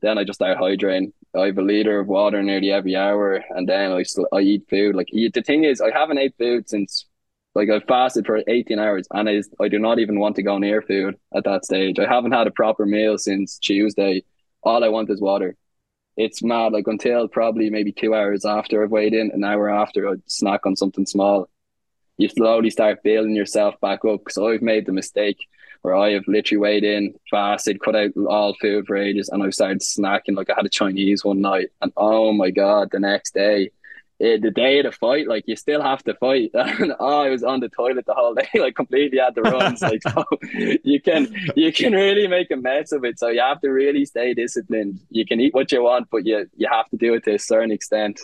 then 0.03 0.19
I 0.19 0.25
just 0.25 0.39
start 0.39 0.59
hydrating. 0.59 1.13
I 1.35 1.47
have 1.47 1.59
a 1.59 1.63
liter 1.63 2.01
of 2.01 2.07
water 2.07 2.43
nearly 2.43 2.71
every 2.71 2.97
hour, 2.97 3.43
and 3.51 3.69
then 3.69 3.93
I 3.93 4.03
still, 4.03 4.27
I 4.33 4.41
eat 4.41 4.67
food. 4.69 4.95
Like 4.95 5.09
the 5.13 5.43
thing 5.43 5.65
is, 5.65 5.81
I 5.81 5.91
haven't 5.91 6.19
ate 6.19 6.35
food 6.39 6.69
since 6.69 7.07
like 7.55 7.71
I 7.71 7.81
fasted 7.81 8.27
for 8.27 8.43
18 8.47 8.79
hours, 8.79 9.07
and 9.13 9.29
I 9.29 9.43
I 9.61 9.69
do 9.69 9.79
not 9.79 9.99
even 9.99 10.19
want 10.19 10.37
to 10.37 10.43
go 10.43 10.59
near 10.59 10.83
food 10.83 11.17
at 11.35 11.45
that 11.45 11.65
stage. 11.65 11.99
I 11.99 12.07
haven't 12.07 12.33
had 12.33 12.47
a 12.47 12.51
proper 12.51 12.87
meal 12.87 13.19
since 13.19 13.59
Tuesday. 13.59 14.25
All 14.63 14.85
I 14.85 14.89
want 14.89 15.11
is 15.11 15.21
water. 15.21 15.57
It's 16.17 16.43
mad. 16.43 16.73
Like 16.73 16.87
until 16.87 17.29
probably 17.29 17.71
maybe 17.71 17.93
two 17.93 18.15
hours 18.15 18.45
after 18.45 18.83
I've 18.83 18.91
weighed 18.91 19.15
in, 19.15 19.31
an 19.33 19.45
hour 19.45 19.69
after 19.71 20.09
I 20.09 20.15
snack 20.27 20.67
on 20.67 20.77
something 20.77 21.07
small. 21.07 21.49
You 22.19 22.29
slowly 22.29 22.71
start 22.71 23.03
building 23.03 23.37
yourself 23.37 23.75
back 23.81 24.05
up. 24.05 24.21
Because 24.21 24.39
I've 24.39 24.63
made 24.63 24.87
the 24.87 24.93
mistake 24.93 25.39
where 25.87 25.95
I 25.95 26.15
have 26.15 26.27
literally 26.27 26.59
weighed 26.59 26.83
in, 26.83 27.15
fasted, 27.31 27.81
cut 27.81 27.95
out 27.95 28.11
all 28.29 28.55
food 28.61 28.89
for 28.89 28.97
ages, 28.97 29.29
and 29.29 29.41
I 29.41 29.51
started 29.51 29.83
snacking. 29.83 30.37
Like 30.37 30.51
I 30.51 30.55
had 30.57 30.67
a 30.67 30.69
Chinese 30.69 31.25
one 31.25 31.41
night, 31.41 31.69
and 31.81 31.93
oh 31.97 32.33
my 32.33 32.51
god, 32.51 32.91
the 32.91 32.99
next 32.99 33.35
day, 33.35 33.71
it, 34.19 34.43
the 34.43 34.51
day 34.51 34.81
of 34.81 34.87
the 34.87 34.91
fight, 34.91 35.29
like 35.29 35.45
you 35.47 35.55
still 35.55 35.81
have 35.81 36.03
to 36.03 36.15
fight. 36.15 36.51
And 36.55 36.93
oh, 36.99 37.23
I 37.23 37.29
was 37.29 37.45
on 37.45 37.61
the 37.61 37.69
toilet 37.69 38.05
the 38.05 38.15
whole 38.15 38.35
day, 38.35 38.49
like 38.59 38.75
completely 38.75 39.21
at 39.21 39.37
the 39.37 39.43
runs. 39.43 39.81
like 39.81 40.03
so, 40.09 40.25
you 40.83 41.01
can 41.01 41.33
you 41.55 41.73
can 41.73 41.93
really 41.93 42.27
make 42.27 42.51
a 42.51 42.57
mess 42.57 42.91
of 42.91 43.05
it. 43.05 43.21
So 43.21 43.29
you 43.29 43.41
have 43.41 43.61
to 43.61 43.69
really 43.69 44.05
stay 44.07 44.35
disciplined. 44.35 44.99
You 45.11 45.25
can 45.25 45.39
eat 45.39 45.55
what 45.55 45.71
you 45.71 45.85
want, 45.85 46.09
but 46.11 46.27
you 46.27 46.51
you 46.57 46.67
have 46.69 46.89
to 46.91 46.97
do 46.97 47.15
it 47.15 47.23
to 47.27 47.35
a 47.35 47.39
certain 47.39 47.71
extent. 47.71 48.19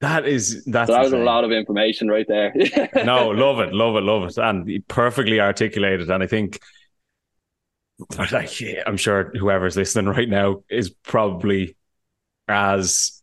That 0.00 0.26
is 0.26 0.64
that's 0.64 0.88
so 0.88 0.92
that 0.92 1.02
was 1.02 1.12
insane. 1.12 1.22
a 1.22 1.24
lot 1.24 1.44
of 1.44 1.50
information 1.50 2.08
right 2.08 2.26
there. 2.28 2.54
no, 3.04 3.30
love 3.30 3.58
it, 3.58 3.72
love 3.72 3.96
it, 3.96 4.02
love 4.02 4.28
it, 4.28 4.38
and 4.38 4.86
perfectly 4.86 5.40
articulated. 5.40 6.08
And 6.08 6.22
I 6.22 6.26
think, 6.28 6.60
like, 8.32 8.50
I'm 8.86 8.96
sure 8.96 9.32
whoever's 9.36 9.76
listening 9.76 10.06
right 10.06 10.28
now 10.28 10.62
is 10.70 10.90
probably 10.90 11.76
as, 12.46 13.22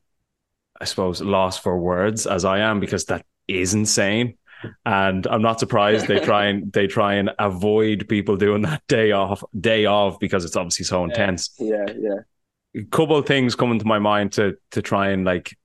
I 0.80 0.84
suppose, 0.84 1.22
lost 1.22 1.64
for 1.64 1.80
words 1.80 2.28
as 2.28 2.44
I 2.44 2.60
am 2.60 2.82
because 2.82 3.06
that 3.06 3.26
is 3.48 3.74
insane. 3.74 4.38
And 4.86 5.26
I'm 5.28 5.42
not 5.42 5.60
surprised 5.62 6.08
they 6.08 6.20
try 6.20 6.48
and 6.48 6.74
they 6.74 6.88
try 6.88 7.14
and 7.16 7.32
avoid 7.40 8.10
people 8.10 8.36
doing 8.36 8.64
that 8.64 8.86
day 8.88 9.14
off, 9.14 9.44
day 9.58 9.86
off 9.86 10.20
because 10.20 10.44
it's 10.44 10.58
obviously 10.58 10.86
so 10.86 11.06
intense. 11.06 11.52
Yeah, 11.58 11.86
yeah. 11.98 12.20
A 12.76 12.84
couple 12.86 13.16
of 13.16 13.26
things 13.26 13.56
coming 13.56 13.80
to 13.80 13.86
my 13.86 14.00
mind 14.00 14.34
to 14.34 14.58
to 14.72 14.82
try 14.82 15.10
and 15.10 15.24
like 15.24 15.56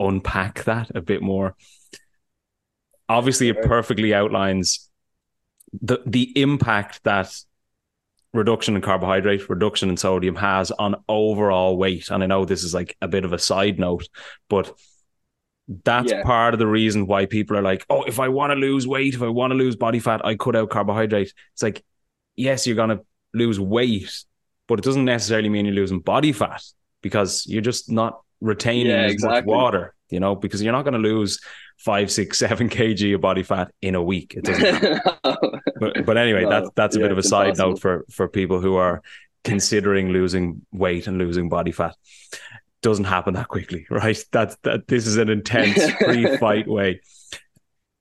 unpack 0.00 0.64
that 0.64 0.90
a 0.94 1.00
bit 1.00 1.22
more. 1.22 1.54
Obviously, 3.08 3.48
it 3.48 3.62
perfectly 3.62 4.14
outlines 4.14 4.88
the 5.80 5.98
the 6.06 6.32
impact 6.40 7.02
that 7.04 7.34
reduction 8.32 8.76
in 8.76 8.82
carbohydrate, 8.82 9.48
reduction 9.48 9.88
in 9.88 9.96
sodium 9.96 10.36
has 10.36 10.70
on 10.70 10.96
overall 11.08 11.76
weight. 11.76 12.10
And 12.10 12.22
I 12.22 12.26
know 12.26 12.44
this 12.44 12.62
is 12.62 12.74
like 12.74 12.96
a 13.00 13.08
bit 13.08 13.24
of 13.24 13.32
a 13.32 13.38
side 13.38 13.78
note, 13.78 14.08
but 14.48 14.72
that's 15.84 16.10
yeah. 16.10 16.22
part 16.22 16.54
of 16.54 16.58
the 16.60 16.66
reason 16.66 17.06
why 17.06 17.26
people 17.26 17.56
are 17.56 17.62
like, 17.62 17.84
oh, 17.90 18.02
if 18.02 18.20
I 18.20 18.28
want 18.28 18.50
to 18.50 18.56
lose 18.56 18.86
weight, 18.86 19.14
if 19.14 19.22
I 19.22 19.28
want 19.28 19.52
to 19.52 19.56
lose 19.56 19.76
body 19.76 19.98
fat, 19.98 20.24
I 20.24 20.34
cut 20.34 20.56
out 20.56 20.70
carbohydrate. 20.70 21.32
It's 21.52 21.62
like, 21.62 21.84
yes, 22.36 22.66
you're 22.66 22.76
going 22.76 22.90
to 22.90 23.04
lose 23.34 23.58
weight, 23.60 24.24
but 24.66 24.78
it 24.78 24.84
doesn't 24.84 25.04
necessarily 25.04 25.48
mean 25.48 25.66
you're 25.66 25.74
losing 25.74 26.00
body 26.00 26.32
fat 26.32 26.62
because 27.02 27.46
you're 27.46 27.62
just 27.62 27.90
not 27.90 28.20
retaining 28.40 28.86
yeah, 28.86 29.02
as 29.02 29.12
exactly. 29.12 29.36
much 29.36 29.44
water, 29.46 29.94
you 30.10 30.20
know, 30.20 30.34
because 30.34 30.62
you're 30.62 30.72
not 30.72 30.82
going 30.82 30.94
to 30.94 30.98
lose 30.98 31.40
five, 31.78 32.10
six, 32.10 32.38
seven 32.40 32.68
kg 32.68 33.14
of 33.14 33.20
body 33.20 33.42
fat 33.42 33.72
in 33.82 33.94
a 33.94 34.02
week. 34.02 34.34
It 34.36 34.44
doesn't. 34.44 35.02
but, 35.22 36.06
but, 36.06 36.16
anyway, 36.16 36.44
no, 36.44 36.50
that's 36.50 36.70
that's 36.74 36.96
a 36.96 36.98
yeah, 36.98 37.04
bit 37.06 37.12
of 37.12 37.18
a 37.18 37.22
side 37.22 37.50
impossible. 37.50 37.70
note 37.70 37.80
for 37.80 38.04
for 38.10 38.28
people 38.28 38.60
who 38.60 38.76
are 38.76 39.02
considering 39.44 40.10
losing 40.10 40.64
weight 40.72 41.06
and 41.06 41.18
losing 41.18 41.48
body 41.48 41.72
fat. 41.72 41.96
Doesn't 42.82 43.04
happen 43.04 43.34
that 43.34 43.48
quickly, 43.48 43.86
right? 43.90 44.22
That 44.32 44.56
that 44.62 44.88
this 44.88 45.06
is 45.06 45.16
an 45.16 45.28
intense 45.28 45.78
pre-fight 45.96 46.66
way. 46.66 47.00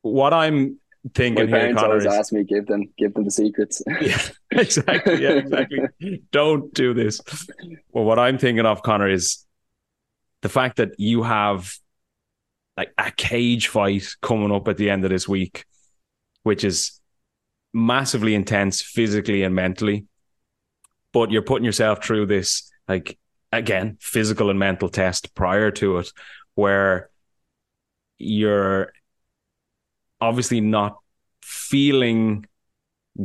What 0.01 0.33
I'm 0.33 0.79
thinking 1.13 1.49
My 1.49 1.59
here, 1.59 1.73
Conor, 1.73 1.87
always 1.87 2.05
is, 2.05 2.13
ask 2.13 2.33
me, 2.33 2.43
give 2.43 2.65
them, 2.65 2.85
give 2.97 3.13
them 3.13 3.25
the 3.25 3.31
secrets. 3.31 3.81
yeah, 4.01 4.21
exactly. 4.51 5.21
Yeah, 5.21 5.31
exactly. 5.31 5.79
Don't 6.31 6.73
do 6.73 6.93
this. 6.93 7.19
Well, 7.91 8.05
what 8.05 8.19
I'm 8.19 8.37
thinking 8.37 8.65
of, 8.65 8.81
Conor, 8.81 9.09
is 9.09 9.45
the 10.41 10.49
fact 10.49 10.77
that 10.77 10.99
you 10.99 11.23
have 11.23 11.73
like 12.77 12.93
a 12.97 13.11
cage 13.11 13.67
fight 13.67 14.07
coming 14.21 14.51
up 14.51 14.67
at 14.67 14.77
the 14.77 14.89
end 14.89 15.03
of 15.03 15.09
this 15.09 15.27
week, 15.27 15.65
which 16.43 16.63
is 16.63 16.99
massively 17.73 18.35
intense 18.35 18.81
physically 18.81 19.43
and 19.43 19.53
mentally, 19.53 20.05
but 21.11 21.31
you're 21.31 21.41
putting 21.41 21.65
yourself 21.65 22.03
through 22.03 22.25
this 22.25 22.71
like 22.87 23.17
again 23.51 23.97
physical 23.99 24.49
and 24.49 24.59
mental 24.59 24.89
test 24.89 25.35
prior 25.35 25.71
to 25.71 25.97
it, 25.97 26.11
where 26.55 27.09
you're 28.17 28.91
obviously 30.21 30.61
not 30.61 30.97
feeling 31.41 32.45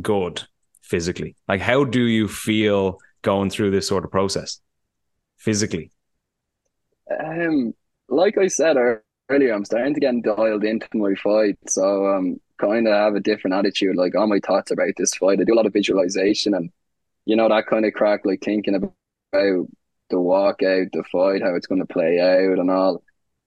good 0.01 0.43
physically. 0.81 1.35
Like, 1.47 1.61
how 1.61 1.83
do 1.83 2.01
you 2.01 2.27
feel 2.27 2.99
going 3.21 3.49
through 3.49 3.71
this 3.71 3.87
sort 3.87 4.05
of 4.05 4.11
process 4.11 4.59
physically? 5.37 5.91
Um, 7.09 7.73
like 8.09 8.37
I 8.37 8.47
said 8.47 8.77
earlier, 9.29 9.53
I'm 9.53 9.65
starting 9.65 9.93
to 9.93 9.99
get 9.99 10.21
dialed 10.23 10.63
into 10.63 10.87
my 10.95 11.13
fight, 11.15 11.57
so 11.67 12.07
um, 12.07 12.39
kind 12.57 12.87
of 12.87 12.93
have 12.93 13.15
a 13.15 13.19
different 13.19 13.55
attitude. 13.55 13.95
Like 13.95 14.15
all 14.15 14.27
my 14.27 14.39
thoughts 14.39 14.71
about 14.71 14.93
this 14.97 15.13
fight, 15.15 15.39
I 15.39 15.43
do 15.43 15.53
a 15.53 15.55
lot 15.55 15.65
of 15.65 15.73
visualization 15.73 16.53
and 16.53 16.71
you 17.25 17.35
know 17.35 17.49
that 17.49 17.67
kind 17.67 17.85
of 17.85 17.93
crack, 17.93 18.21
like 18.25 18.41
thinking 18.43 18.75
about 18.75 18.93
the 19.33 19.67
walkout, 20.17 20.91
the 20.91 21.03
fight, 21.11 21.41
how 21.41 21.55
it's 21.55 21.67
going 21.67 21.81
to 21.81 21.93
play 21.93 22.19
out, 22.19 22.59
and 22.59 22.69
all. 22.71 23.03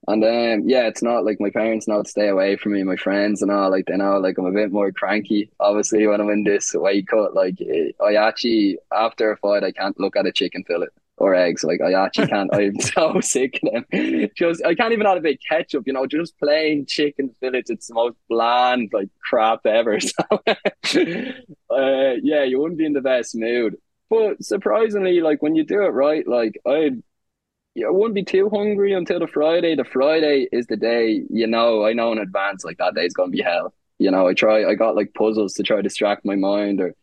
And 0.09 0.23
then, 0.23 0.61
um, 0.63 0.69
yeah, 0.69 0.87
it's 0.89 1.03
not 1.03 1.25
like 1.25 1.39
my 1.41 1.51
parents 1.51 1.87
know 1.89 2.03
to 2.03 2.09
stay 2.09 2.29
away 2.29 2.57
from 2.57 2.73
me, 2.73 2.83
my 2.83 2.97
friends 2.97 3.43
and 3.43 3.51
all. 3.51 3.71
Like 3.71 3.87
they 3.87 3.97
know, 3.97 4.19
like 4.19 4.39
I'm 4.39 4.47
a 4.47 4.53
bit 4.53 4.73
more 4.73 4.93
cranky. 4.93 5.51
Obviously, 5.61 6.07
when 6.07 6.21
I'm 6.21 6.31
in 6.31 6.45
this 6.45 6.75
weight 6.75 7.09
cut, 7.09 7.35
like 7.35 7.59
I 8.01 8.15
actually 8.15 8.79
after 8.93 9.33
a 9.33 9.37
fight, 9.37 9.65
I 9.65 9.73
can't 9.73 9.99
look 10.01 10.17
at 10.17 10.27
a 10.27 10.33
chicken 10.33 10.65
fillet 10.65 10.89
or 11.19 11.35
eggs. 11.35 11.65
Like 11.65 11.81
I 11.81 11.93
actually 11.93 12.27
can't. 12.35 12.51
I'm 12.53 12.81
so 12.81 13.21
sick 13.21 13.61
of 13.63 13.85
them. 13.91 14.31
Just 14.37 14.65
I 14.65 14.75
can't 14.75 14.93
even 14.93 15.07
have 15.07 15.19
a 15.19 15.21
bit 15.21 15.41
ketchup. 15.49 15.87
You 15.87 15.93
know, 15.93 16.07
just 16.07 16.39
plain 16.39 16.87
chicken 16.87 17.35
fillets. 17.41 17.71
It's 17.71 17.89
the 17.89 17.95
most 17.95 18.17
bland 18.29 18.91
like 18.93 19.09
crap 19.29 19.67
ever. 19.67 19.99
So, 20.85 21.05
uh, 21.71 22.15
yeah, 22.23 22.45
you 22.45 22.59
wouldn't 22.59 22.79
be 22.79 22.87
in 22.87 22.95
the 22.95 23.03
best 23.03 23.35
mood. 23.35 23.77
But 24.09 24.43
surprisingly, 24.43 25.21
like 25.21 25.43
when 25.43 25.55
you 25.55 25.65
do 25.65 25.83
it 25.83 25.89
right, 25.89 26.27
like 26.27 26.61
I. 26.67 26.93
I 27.77 27.91
wouldn't 27.91 28.17
be 28.17 28.25
too 28.25 28.51
hungry 28.51 28.93
until 28.93 29.21
the 29.21 29.29
Friday. 29.29 29.77
The 29.77 29.85
Friday 29.85 30.49
is 30.51 30.67
the 30.67 30.77
day, 30.77 31.23
you 31.31 31.47
know, 31.47 31.87
I 31.87 31.93
know 31.93 32.11
in 32.11 32.19
advance, 32.19 32.65
like 32.65 32.79
that 32.79 32.97
day 32.97 33.05
is 33.05 33.15
going 33.15 33.31
to 33.31 33.37
be 33.37 33.43
hell. 33.43 33.73
You 34.01 34.11
know, 34.11 34.27
I 34.27 34.35
try, 34.35 34.65
I 34.69 34.75
got 34.75 34.97
like 34.97 35.15
puzzles 35.15 35.55
to 35.55 35.63
try 35.63 35.77
to 35.77 35.83
distract 35.83 36.25
my 36.25 36.35
mind 36.35 36.81
or 36.81 36.97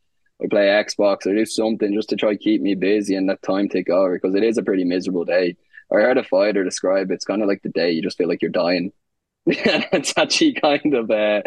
I 0.44 0.48
play 0.48 0.68
Xbox 0.68 1.26
or 1.26 1.34
do 1.34 1.46
something 1.46 1.94
just 1.94 2.10
to 2.10 2.16
try 2.16 2.32
to 2.32 2.38
keep 2.38 2.62
me 2.62 2.76
busy 2.76 3.16
and 3.16 3.28
let 3.28 3.42
time 3.42 3.70
take 3.70 3.90
over 3.90 4.16
because 4.16 4.36
it 4.36 4.44
is 4.44 4.58
a 4.58 4.64
pretty 4.64 4.84
miserable 4.84 5.26
day. 5.26 5.56
I 5.92 5.96
heard 5.96 6.18
a 6.18 6.24
fighter 6.24 6.64
describe 6.64 7.12
it's 7.12 7.26
kind 7.26 7.42
of 7.42 7.48
like 7.48 7.62
the 7.62 7.70
day 7.70 7.92
you 7.92 8.02
just 8.02 8.18
feel 8.18 8.28
like 8.28 8.42
you're 8.42 8.52
dying. 8.52 8.92
it's 9.48 10.14
actually 10.18 10.54
kind 10.54 10.94
of 10.96 11.12
uh, 11.12 11.42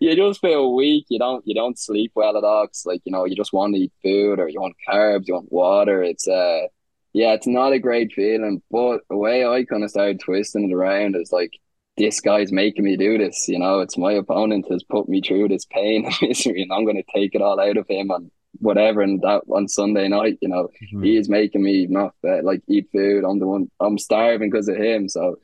you 0.00 0.16
just 0.16 0.40
feel 0.40 0.74
weak. 0.74 1.06
You 1.08 1.18
don't 1.20 1.46
you 1.46 1.54
don't 1.54 1.78
sleep 1.78 2.12
well 2.14 2.36
at 2.36 2.44
all. 2.44 2.66
Cause 2.66 2.84
like 2.84 3.02
you 3.04 3.12
know 3.12 3.24
you 3.24 3.36
just 3.36 3.52
want 3.52 3.74
to 3.74 3.80
eat 3.80 3.92
food 4.02 4.40
or 4.40 4.48
you 4.48 4.60
want 4.60 4.74
carbs, 4.88 5.28
you 5.28 5.34
want 5.34 5.52
water. 5.52 6.02
It's 6.02 6.26
uh 6.26 6.62
yeah, 7.12 7.32
it's 7.32 7.46
not 7.46 7.72
a 7.72 7.78
great 7.78 8.12
feeling. 8.12 8.62
But 8.70 9.02
the 9.08 9.16
way 9.16 9.46
I 9.46 9.64
kind 9.64 9.84
of 9.84 9.90
started 9.90 10.20
twisting 10.20 10.68
it 10.68 10.74
around 10.74 11.16
is 11.16 11.32
like 11.32 11.52
this 12.00 12.20
guy's 12.20 12.50
making 12.50 12.84
me 12.84 12.96
do 12.96 13.18
this. 13.18 13.46
You 13.46 13.58
know, 13.58 13.80
it's 13.80 13.98
my 13.98 14.12
opponent 14.12 14.66
has 14.70 14.82
put 14.82 15.08
me 15.08 15.20
through 15.20 15.48
this 15.48 15.66
pain 15.66 16.04
and 16.20 16.28
misery, 16.28 16.62
and 16.62 16.72
I'm 16.72 16.84
going 16.84 16.96
to 16.96 17.12
take 17.14 17.34
it 17.34 17.42
all 17.42 17.60
out 17.60 17.76
of 17.76 17.86
him 17.88 18.10
on 18.10 18.30
whatever. 18.58 19.02
And 19.02 19.20
that 19.22 19.42
on 19.48 19.68
Sunday 19.68 20.08
night, 20.08 20.38
you 20.40 20.48
know, 20.48 20.68
mm-hmm. 20.82 21.02
he 21.02 21.16
is 21.16 21.28
making 21.28 21.62
me 21.62 21.86
not 21.86 22.14
uh, 22.26 22.42
like 22.42 22.62
eat 22.68 22.88
food. 22.92 23.24
I'm 23.24 23.38
the 23.38 23.46
one. 23.46 23.70
I'm 23.80 23.98
starving 23.98 24.50
because 24.50 24.68
of 24.68 24.76
him. 24.76 25.08
So 25.08 25.36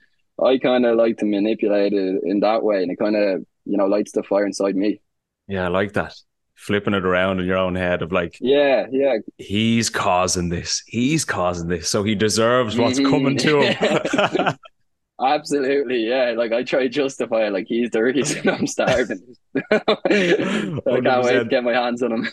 I 0.42 0.58
kind 0.58 0.86
of 0.86 0.96
like 0.96 1.18
to 1.18 1.26
manipulate 1.26 1.92
it 1.92 2.22
in 2.24 2.40
that 2.40 2.62
way, 2.62 2.82
and 2.82 2.90
it 2.90 2.98
kind 2.98 3.16
of 3.16 3.44
you 3.64 3.76
know 3.76 3.86
lights 3.86 4.12
the 4.12 4.22
fire 4.22 4.46
inside 4.46 4.76
me. 4.76 5.00
Yeah, 5.48 5.66
I 5.66 5.68
like 5.68 5.92
that. 5.92 6.14
Flipping 6.54 6.94
it 6.94 7.04
around 7.04 7.38
in 7.38 7.44
your 7.44 7.58
own 7.58 7.74
head 7.74 8.00
of 8.00 8.12
like, 8.12 8.38
yeah, 8.40 8.86
yeah, 8.90 9.18
he's 9.36 9.90
causing 9.90 10.48
this, 10.48 10.82
he's 10.86 11.22
causing 11.22 11.68
this, 11.68 11.90
so 11.90 12.02
he 12.02 12.14
deserves 12.14 12.78
what's 12.78 12.98
coming 13.10 13.36
to 13.36 13.60
him. 13.60 14.56
Absolutely, 15.20 16.06
yeah. 16.08 16.34
Like 16.36 16.52
I 16.52 16.62
try 16.62 16.82
to 16.82 16.88
justify 16.88 17.46
it, 17.46 17.52
like 17.52 17.66
he's 17.66 17.90
the 17.90 18.02
reason 18.02 18.48
I'm 18.48 18.66
starving. 18.66 19.36
I 19.70 19.78
can't 19.80 21.24
wait 21.24 21.38
to 21.38 21.46
get 21.48 21.64
my 21.64 21.72
hands 21.72 22.02
on 22.02 22.12
him. 22.12 22.28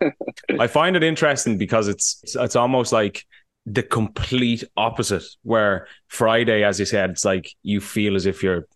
I 0.60 0.68
find 0.68 0.94
it 0.96 1.02
interesting 1.02 1.58
because 1.58 1.88
it's 1.88 2.22
it's 2.36 2.56
almost 2.56 2.92
like 2.92 3.24
the 3.66 3.82
complete 3.82 4.64
opposite. 4.76 5.24
Where 5.42 5.88
Friday, 6.06 6.62
as 6.62 6.78
you 6.78 6.86
said, 6.86 7.10
it's 7.10 7.24
like 7.24 7.50
you 7.62 7.80
feel 7.80 8.14
as 8.14 8.26
if 8.26 8.42
you're 8.42 8.68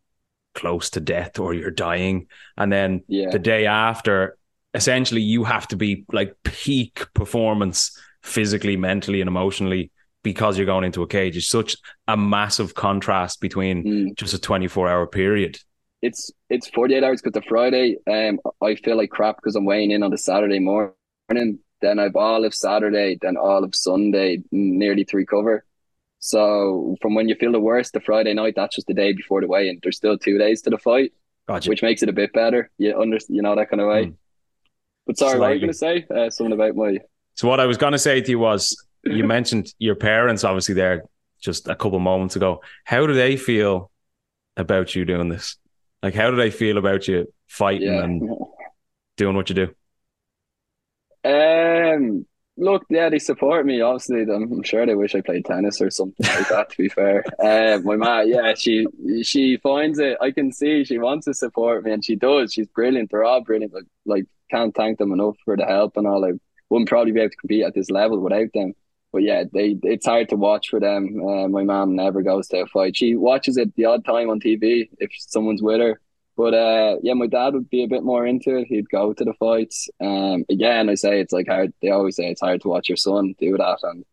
close 0.54 0.90
to 0.90 1.00
death 1.00 1.38
or 1.38 1.54
you're 1.54 1.70
dying, 1.70 2.26
and 2.56 2.72
then 2.72 3.04
yeah. 3.06 3.30
the 3.30 3.38
day 3.38 3.66
after, 3.66 4.36
essentially, 4.74 5.22
you 5.22 5.44
have 5.44 5.68
to 5.68 5.76
be 5.76 6.04
like 6.12 6.34
peak 6.42 7.06
performance 7.14 7.96
physically, 8.22 8.76
mentally, 8.76 9.20
and 9.20 9.28
emotionally 9.28 9.92
because 10.22 10.56
you're 10.56 10.66
going 10.66 10.84
into 10.84 11.02
a 11.02 11.06
cage. 11.06 11.36
It's 11.36 11.48
such 11.48 11.76
a 12.06 12.16
massive 12.16 12.74
contrast 12.74 13.40
between 13.40 13.84
mm. 13.84 14.16
just 14.16 14.34
a 14.34 14.38
24 14.38 14.88
hour 14.88 15.06
period. 15.06 15.58
It's 16.00 16.32
it's 16.50 16.68
48 16.68 17.04
hours 17.04 17.22
because 17.22 17.40
the 17.40 17.48
Friday, 17.48 17.96
um, 18.10 18.40
I 18.60 18.74
feel 18.74 18.96
like 18.96 19.10
crap 19.10 19.36
because 19.36 19.54
I'm 19.54 19.64
weighing 19.64 19.92
in 19.92 20.02
on 20.02 20.10
the 20.10 20.18
Saturday 20.18 20.58
morning. 20.58 20.94
Then 21.28 21.98
I've 21.98 22.16
all 22.16 22.44
of 22.44 22.54
Saturday, 22.54 23.18
then 23.20 23.36
all 23.36 23.64
of 23.64 23.74
Sunday, 23.74 24.42
nearly 24.50 25.04
to 25.06 25.16
recover. 25.16 25.64
So 26.20 26.96
from 27.02 27.14
when 27.16 27.28
you 27.28 27.34
feel 27.34 27.50
the 27.50 27.60
worst, 27.60 27.92
the 27.92 28.00
Friday 28.00 28.32
night, 28.32 28.54
that's 28.54 28.76
just 28.76 28.86
the 28.86 28.94
day 28.94 29.12
before 29.12 29.40
the 29.40 29.48
weigh-in. 29.48 29.80
There's 29.82 29.96
still 29.96 30.16
two 30.16 30.38
days 30.38 30.62
to 30.62 30.70
the 30.70 30.78
fight, 30.78 31.12
gotcha. 31.48 31.68
which 31.68 31.82
makes 31.82 32.02
it 32.04 32.08
a 32.08 32.12
bit 32.12 32.32
better. 32.32 32.70
You 32.78 33.00
under, 33.00 33.18
you 33.28 33.42
know 33.42 33.56
that 33.56 33.70
kind 33.70 33.80
of 33.80 33.88
way. 33.88 34.06
Mm. 34.06 34.14
But 35.04 35.18
sorry, 35.18 35.30
Slightly. 35.30 35.40
what 35.40 35.48
were 35.48 35.54
you 35.54 35.60
going 35.60 35.72
to 35.72 35.74
say? 35.74 36.06
Uh, 36.08 36.30
something 36.30 36.52
about 36.52 36.76
my. 36.76 36.98
So 37.34 37.48
what 37.48 37.58
I 37.58 37.66
was 37.66 37.76
going 37.76 37.92
to 37.92 37.98
say 37.98 38.20
to 38.20 38.30
you 38.30 38.38
was 38.38 38.76
you 39.04 39.24
mentioned 39.24 39.72
your 39.78 39.94
parents 39.94 40.44
obviously 40.44 40.74
there 40.74 41.04
just 41.42 41.68
a 41.68 41.74
couple 41.74 41.98
moments 41.98 42.36
ago. 42.36 42.62
How 42.84 43.06
do 43.06 43.14
they 43.14 43.36
feel 43.36 43.90
about 44.56 44.94
you 44.94 45.04
doing 45.04 45.28
this? 45.28 45.56
Like, 46.02 46.14
how 46.14 46.30
do 46.30 46.36
they 46.36 46.50
feel 46.50 46.78
about 46.78 47.06
you 47.08 47.32
fighting 47.48 47.94
yeah. 47.94 48.04
and 48.04 48.30
doing 49.16 49.36
what 49.36 49.48
you 49.48 49.54
do? 49.54 49.68
Um, 51.24 52.26
look, 52.56 52.84
yeah, 52.90 53.08
they 53.08 53.18
support 53.18 53.66
me. 53.66 53.80
Obviously, 53.80 54.22
I'm 54.22 54.62
sure 54.62 54.86
they 54.86 54.94
wish 54.94 55.14
I 55.14 55.20
played 55.20 55.44
tennis 55.44 55.80
or 55.80 55.90
something 55.90 56.26
like 56.26 56.48
that. 56.48 56.70
To 56.70 56.76
be 56.76 56.88
fair, 56.88 57.24
um, 57.40 57.84
my 57.84 57.96
mom, 57.96 58.28
yeah, 58.28 58.54
she 58.54 58.86
she 59.22 59.58
finds 59.58 59.98
it. 59.98 60.18
I 60.20 60.32
can 60.32 60.52
see 60.52 60.84
she 60.84 60.98
wants 60.98 61.26
to 61.26 61.34
support 61.34 61.84
me, 61.84 61.92
and 61.92 62.04
she 62.04 62.16
does. 62.16 62.52
She's 62.52 62.66
brilliant. 62.68 63.10
They're 63.10 63.24
all 63.24 63.42
brilliant. 63.42 63.74
Like, 63.74 63.84
like 64.04 64.24
can't 64.50 64.74
thank 64.74 64.98
them 64.98 65.12
enough 65.12 65.36
for 65.44 65.56
the 65.56 65.64
help 65.64 65.96
and 65.96 66.06
all. 66.06 66.24
I 66.24 66.32
wouldn't 66.68 66.88
probably 66.88 67.12
be 67.12 67.20
able 67.20 67.30
to 67.30 67.36
compete 67.36 67.64
at 67.64 67.74
this 67.74 67.90
level 67.90 68.18
without 68.18 68.48
them 68.54 68.74
but 69.12 69.22
yeah, 69.22 69.44
they 69.52 69.78
it's 69.82 70.06
hard 70.06 70.28
to 70.30 70.36
watch 70.36 70.70
for 70.70 70.80
them. 70.80 71.20
Uh, 71.22 71.48
my 71.48 71.62
mom 71.64 71.94
never 71.94 72.22
goes 72.22 72.48
to 72.48 72.62
a 72.62 72.66
fight. 72.66 72.96
She 72.96 73.14
watches 73.14 73.56
it 73.56 73.74
the 73.76 73.84
odd 73.84 74.04
time 74.04 74.30
on 74.30 74.40
TV 74.40 74.88
if 74.98 75.10
someone's 75.18 75.62
with 75.62 75.80
her. 75.80 76.00
But 76.36 76.54
uh, 76.54 76.96
yeah, 77.02 77.12
my 77.14 77.26
dad 77.26 77.52
would 77.54 77.68
be 77.68 77.84
a 77.84 77.88
bit 77.88 78.02
more 78.02 78.26
into 78.26 78.56
it. 78.56 78.66
He'd 78.68 78.88
go 78.88 79.12
to 79.12 79.24
the 79.24 79.34
fights. 79.34 79.88
Um, 80.00 80.44
again, 80.50 80.88
I 80.88 80.94
say 80.94 81.20
it's 81.20 81.32
like 81.32 81.46
hard. 81.46 81.72
They 81.82 81.90
always 81.90 82.16
say 82.16 82.30
it's 82.30 82.40
hard 82.40 82.62
to 82.62 82.68
watch 82.68 82.88
your 82.88 82.96
son 82.96 83.34
do 83.38 83.56
that, 83.58 83.78
and 83.82 84.04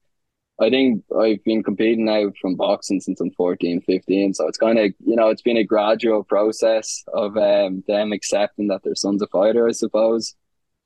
I 0.60 0.70
think 0.70 1.04
I've 1.18 1.43
been 1.45 1.64
competing 1.64 2.06
now 2.06 2.32
from 2.41 2.56
boxing 2.56 3.00
since 3.00 3.22
I'm 3.22 3.32
14, 3.32 3.82
15. 3.82 4.34
So 4.34 4.47
it's 4.47 4.58
kind 4.58 4.78
of, 4.78 4.91
you 5.06 5.16
know, 5.16 5.30
it's 5.30 5.41
been 5.41 5.56
a 5.58 5.64
gradual 5.64 6.24
process 6.24 7.04
of 7.14 7.38
um, 7.38 7.84
them 7.88 8.12
accepting 8.12 8.68
that 8.68 8.84
their 8.84 8.95
son's 8.95 9.22
a 9.22 9.28
fighter, 9.28 9.68
I 9.70 9.72
suppose. 9.72 10.36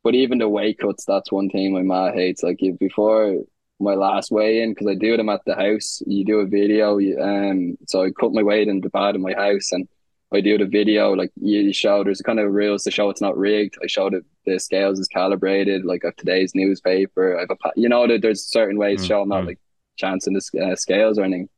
But 0.04 0.14
even 0.14 0.38
the 0.38 0.50
weight 0.50 0.78
cuts, 0.78 1.06
that's 1.06 1.32
one 1.32 1.50
thing 1.50 1.74
my 1.74 1.82
ma 1.82 2.12
hates. 2.12 2.44
Like 2.44 2.60
before 2.80 3.44
my 3.80 3.96
last 3.96 4.32
weigh 4.32 4.62
in 4.62 4.72
because 4.72 4.88
I 4.88 4.96
do 4.96 5.18
them 5.18 5.30
at 5.30 5.42
the 5.46 5.56
house. 5.56 6.02
You 6.06 6.26
do 6.26 6.40
a 6.40 6.48
video, 6.48 6.98
um, 7.22 7.78
so 7.88 8.04
I 8.04 8.12
cut 8.12 8.34
my 8.34 8.44
weight 8.44 8.68
in 8.68 8.82
the 8.82 8.90
bed 8.90 9.16
in 9.16 9.22
my 9.22 9.34
house, 9.34 9.72
and 9.72 9.88
I 10.34 10.42
do 10.42 10.58
the 10.58 10.66
video. 10.66 11.14
Like 11.14 11.32
you 11.40 11.74
show, 11.74 12.04
there's 12.04 12.22
kind 12.22 12.40
of 12.40 12.52
rules 12.52 12.84
to 12.84 12.92
show 12.92 13.10
it's 13.10 13.22
not 13.22 13.38
rigged. 13.38 13.78
I 13.84 13.88
show 13.88 14.10
that 14.10 14.24
the 14.46 14.60
scales 14.60 15.00
is 15.00 15.08
calibrated, 15.08 15.86
like 15.86 16.04
of 16.04 16.16
today's 16.16 16.54
newspaper. 16.56 17.40
I've 17.40 17.50
a, 17.50 17.72
you 17.76 17.90
know 17.90 18.08
there's 18.08 18.46
certain 18.46 18.78
ways 18.78 19.02
to 19.02 19.08
show 19.08 19.22
I'm 19.22 19.30
not 19.30 19.40
mm-hmm. 19.40 19.48
like 19.48 19.60
chancing 19.98 20.34
the 20.34 20.72
uh, 20.72 20.76
scales 20.76 21.18
or 21.18 21.24
anything. 21.24 21.50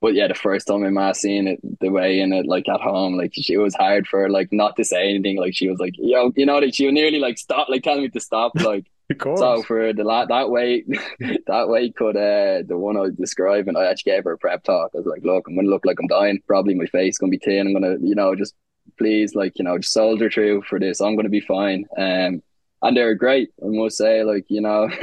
But 0.00 0.14
yeah, 0.14 0.28
the 0.28 0.34
first 0.34 0.68
time 0.68 0.82
my 0.82 0.90
ma 0.90 1.12
seen 1.12 1.48
it, 1.48 1.60
the 1.80 1.90
way 1.90 2.20
in 2.20 2.32
it, 2.32 2.46
like 2.46 2.68
at 2.68 2.80
home, 2.80 3.16
like 3.16 3.32
she 3.34 3.56
was 3.56 3.74
hard 3.74 4.06
for 4.06 4.30
like 4.30 4.48
not 4.52 4.76
to 4.76 4.84
say 4.84 5.10
anything. 5.10 5.38
Like 5.38 5.56
she 5.56 5.68
was 5.68 5.80
like, 5.80 5.94
yo, 5.96 6.32
you 6.36 6.46
know, 6.46 6.58
like 6.58 6.74
she 6.74 6.88
nearly 6.90 7.18
like 7.18 7.36
stop, 7.36 7.68
like 7.68 7.82
telling 7.82 8.02
me 8.02 8.08
to 8.10 8.20
stop, 8.20 8.52
like. 8.56 8.86
So 9.38 9.62
for 9.62 9.92
the 9.92 10.04
la- 10.04 10.26
that 10.26 10.50
way, 10.50 10.84
that 11.46 11.68
way 11.68 11.90
could 11.90 12.16
uh 12.16 12.62
the 12.66 12.76
one 12.76 12.96
I 12.96 13.00
was 13.00 13.14
describing, 13.14 13.76
I 13.76 13.86
actually 13.86 14.12
gave 14.12 14.24
her 14.24 14.32
a 14.32 14.38
prep 14.38 14.64
talk. 14.64 14.90
I 14.94 14.98
was 14.98 15.06
like, 15.06 15.22
look, 15.24 15.46
I'm 15.48 15.56
gonna 15.56 15.68
look 15.68 15.86
like 15.86 15.98
I'm 16.00 16.06
dying. 16.06 16.40
Probably 16.46 16.74
my 16.74 16.86
face 16.86 17.18
gonna 17.18 17.30
be 17.30 17.38
thin. 17.38 17.66
I'm 17.66 17.72
gonna, 17.72 17.96
you 18.00 18.14
know, 18.14 18.34
just 18.34 18.54
please, 18.98 19.34
like, 19.34 19.58
you 19.58 19.64
know, 19.64 19.78
just 19.78 19.92
soldier 19.92 20.30
through 20.30 20.62
for 20.62 20.78
this. 20.78 21.00
I'm 21.00 21.16
gonna 21.16 21.28
be 21.28 21.40
fine. 21.40 21.86
Um, 21.96 22.42
and 22.80 22.96
they're 22.96 23.14
great. 23.14 23.50
I 23.62 23.68
must 23.68 23.96
say, 23.96 24.22
like, 24.22 24.44
you 24.48 24.60
know, 24.60 24.88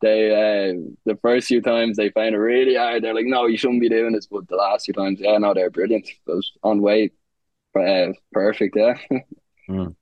they 0.00 0.30
uh 0.30 0.80
the 1.04 1.18
first 1.22 1.48
few 1.48 1.60
times 1.60 1.96
they 1.96 2.10
found 2.10 2.34
it 2.34 2.38
really 2.38 2.76
hard. 2.76 3.04
They're 3.04 3.14
like, 3.14 3.26
no, 3.26 3.46
you 3.46 3.58
shouldn't 3.58 3.80
be 3.80 3.88
doing 3.88 4.12
this. 4.12 4.26
But 4.26 4.48
the 4.48 4.56
last 4.56 4.86
few 4.86 4.94
times, 4.94 5.20
yeah, 5.20 5.38
no, 5.38 5.54
they're 5.54 5.70
brilliant. 5.70 6.08
Was 6.26 6.52
on 6.62 6.80
weight, 6.80 7.12
uh, 7.78 8.12
perfect. 8.32 8.76
Yeah. 8.76 8.94
Mm 9.68 9.94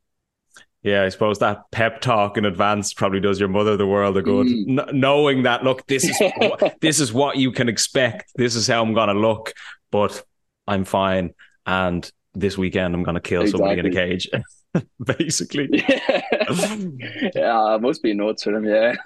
yeah, 0.85 1.03
I 1.03 1.09
suppose 1.09 1.39
that 1.39 1.63
pep 1.71 2.03
talk 2.03 2.37
in 2.37 2.45
advance 2.45 2.93
probably 2.93 3.19
does 3.19 3.41
your 3.41 3.49
mother 3.49 3.75
the 3.75 3.87
world 3.87 4.19
of 4.19 4.25
good. 4.25 4.47
Mm. 4.47 4.79
N- 4.79 5.01
knowing 5.01 5.45
that, 5.45 5.65
look, 5.65 5.87
this 5.87 6.05
is 6.05 6.17
what, 6.37 6.77
this 6.83 7.01
is 7.01 7.11
what 7.11 7.37
you 7.39 7.53
can 7.53 7.71
expect. 7.71 8.31
This 8.37 8.55
is 8.55 8.67
how 8.67 8.83
I'm 8.83 8.93
going 8.93 9.09
to 9.09 9.15
look, 9.15 9.55
but 9.91 10.23
I'm 10.69 10.85
fine. 10.85 11.33
And 11.65 12.09
this 12.35 12.59
weekend, 12.59 12.95
I'm 12.95 13.03
going 13.03 13.15
to 13.15 13.23
kill 13.23 13.43
exactly. 13.43 13.61
somebody 13.61 13.81
in 13.81 13.87
a 13.87 13.91
cage, 13.91 14.29
basically. 15.05 15.69
Yeah. 15.73 16.21
yeah, 17.35 17.75
it 17.77 17.81
must 17.81 18.03
be 18.03 18.13
nuts 18.13 18.43
for 18.43 18.53
them. 18.53 18.67
Yeah. 18.67 18.97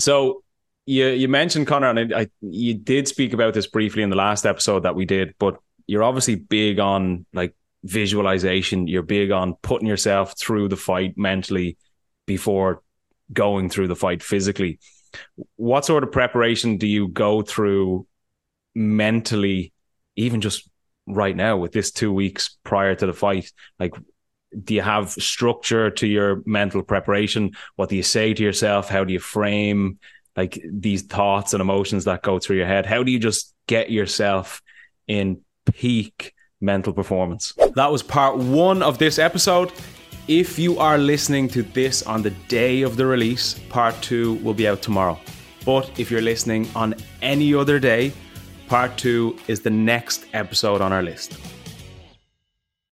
so 0.00 0.42
you 0.86 1.06
you 1.06 1.28
mentioned 1.28 1.68
Conor, 1.68 1.90
and 1.90 2.12
I, 2.12 2.22
I, 2.22 2.26
you 2.40 2.74
did 2.74 3.06
speak 3.06 3.32
about 3.32 3.54
this 3.54 3.68
briefly 3.68 4.02
in 4.02 4.10
the 4.10 4.16
last 4.16 4.44
episode 4.44 4.80
that 4.80 4.96
we 4.96 5.04
did, 5.04 5.36
but 5.38 5.56
you're 5.86 6.02
obviously 6.02 6.34
big 6.34 6.80
on 6.80 7.26
like 7.32 7.54
visualization. 7.86 8.88
You're 8.88 9.02
big 9.02 9.30
on 9.30 9.54
putting 9.62 9.88
yourself 9.88 10.38
through 10.38 10.68
the 10.68 10.76
fight 10.76 11.16
mentally 11.16 11.76
before 12.26 12.82
going 13.32 13.70
through 13.70 13.88
the 13.88 13.96
fight 13.96 14.22
physically. 14.22 14.78
What 15.56 15.84
sort 15.84 16.02
of 16.02 16.12
preparation 16.12 16.76
do 16.76 16.86
you 16.86 17.08
go 17.08 17.42
through 17.42 18.06
mentally, 18.74 19.72
even 20.16 20.40
just 20.40 20.68
right 21.06 21.34
now 21.34 21.56
with 21.56 21.72
this 21.72 21.92
two 21.92 22.12
weeks 22.12 22.58
prior 22.64 22.94
to 22.94 23.06
the 23.06 23.12
fight? 23.12 23.52
Like, 23.78 23.94
do 24.62 24.74
you 24.74 24.82
have 24.82 25.10
structure 25.10 25.90
to 25.90 26.06
your 26.06 26.42
mental 26.44 26.82
preparation? 26.82 27.52
What 27.76 27.88
do 27.88 27.96
you 27.96 28.02
say 28.02 28.34
to 28.34 28.42
yourself? 28.42 28.88
How 28.88 29.04
do 29.04 29.12
you 29.12 29.20
frame 29.20 29.98
like 30.36 30.60
these 30.70 31.02
thoughts 31.02 31.54
and 31.54 31.60
emotions 31.60 32.04
that 32.04 32.22
go 32.22 32.38
through 32.38 32.56
your 32.56 32.66
head? 32.66 32.86
How 32.86 33.02
do 33.02 33.10
you 33.10 33.18
just 33.18 33.54
get 33.66 33.90
yourself 33.90 34.62
in 35.06 35.40
peak 35.66 36.34
mental 36.60 36.92
performance. 36.92 37.52
That 37.74 37.90
was 37.90 38.02
part 38.02 38.36
one 38.36 38.82
of 38.82 38.98
this 38.98 39.18
episode. 39.18 39.72
If 40.28 40.58
you 40.58 40.78
are 40.78 40.98
listening 40.98 41.48
to 41.48 41.62
this 41.62 42.02
on 42.02 42.22
the 42.22 42.30
day 42.48 42.82
of 42.82 42.96
the 42.96 43.06
release, 43.06 43.54
part 43.68 43.94
two 44.02 44.34
will 44.36 44.54
be 44.54 44.66
out 44.66 44.82
tomorrow. 44.82 45.18
But 45.64 45.98
if 45.98 46.10
you're 46.10 46.22
listening 46.22 46.68
on 46.74 46.94
any 47.22 47.54
other 47.54 47.78
day, 47.78 48.12
part 48.68 48.96
two 48.96 49.36
is 49.46 49.60
the 49.60 49.70
next 49.70 50.26
episode 50.32 50.80
on 50.80 50.92
our 50.92 51.02
list. 51.02 51.38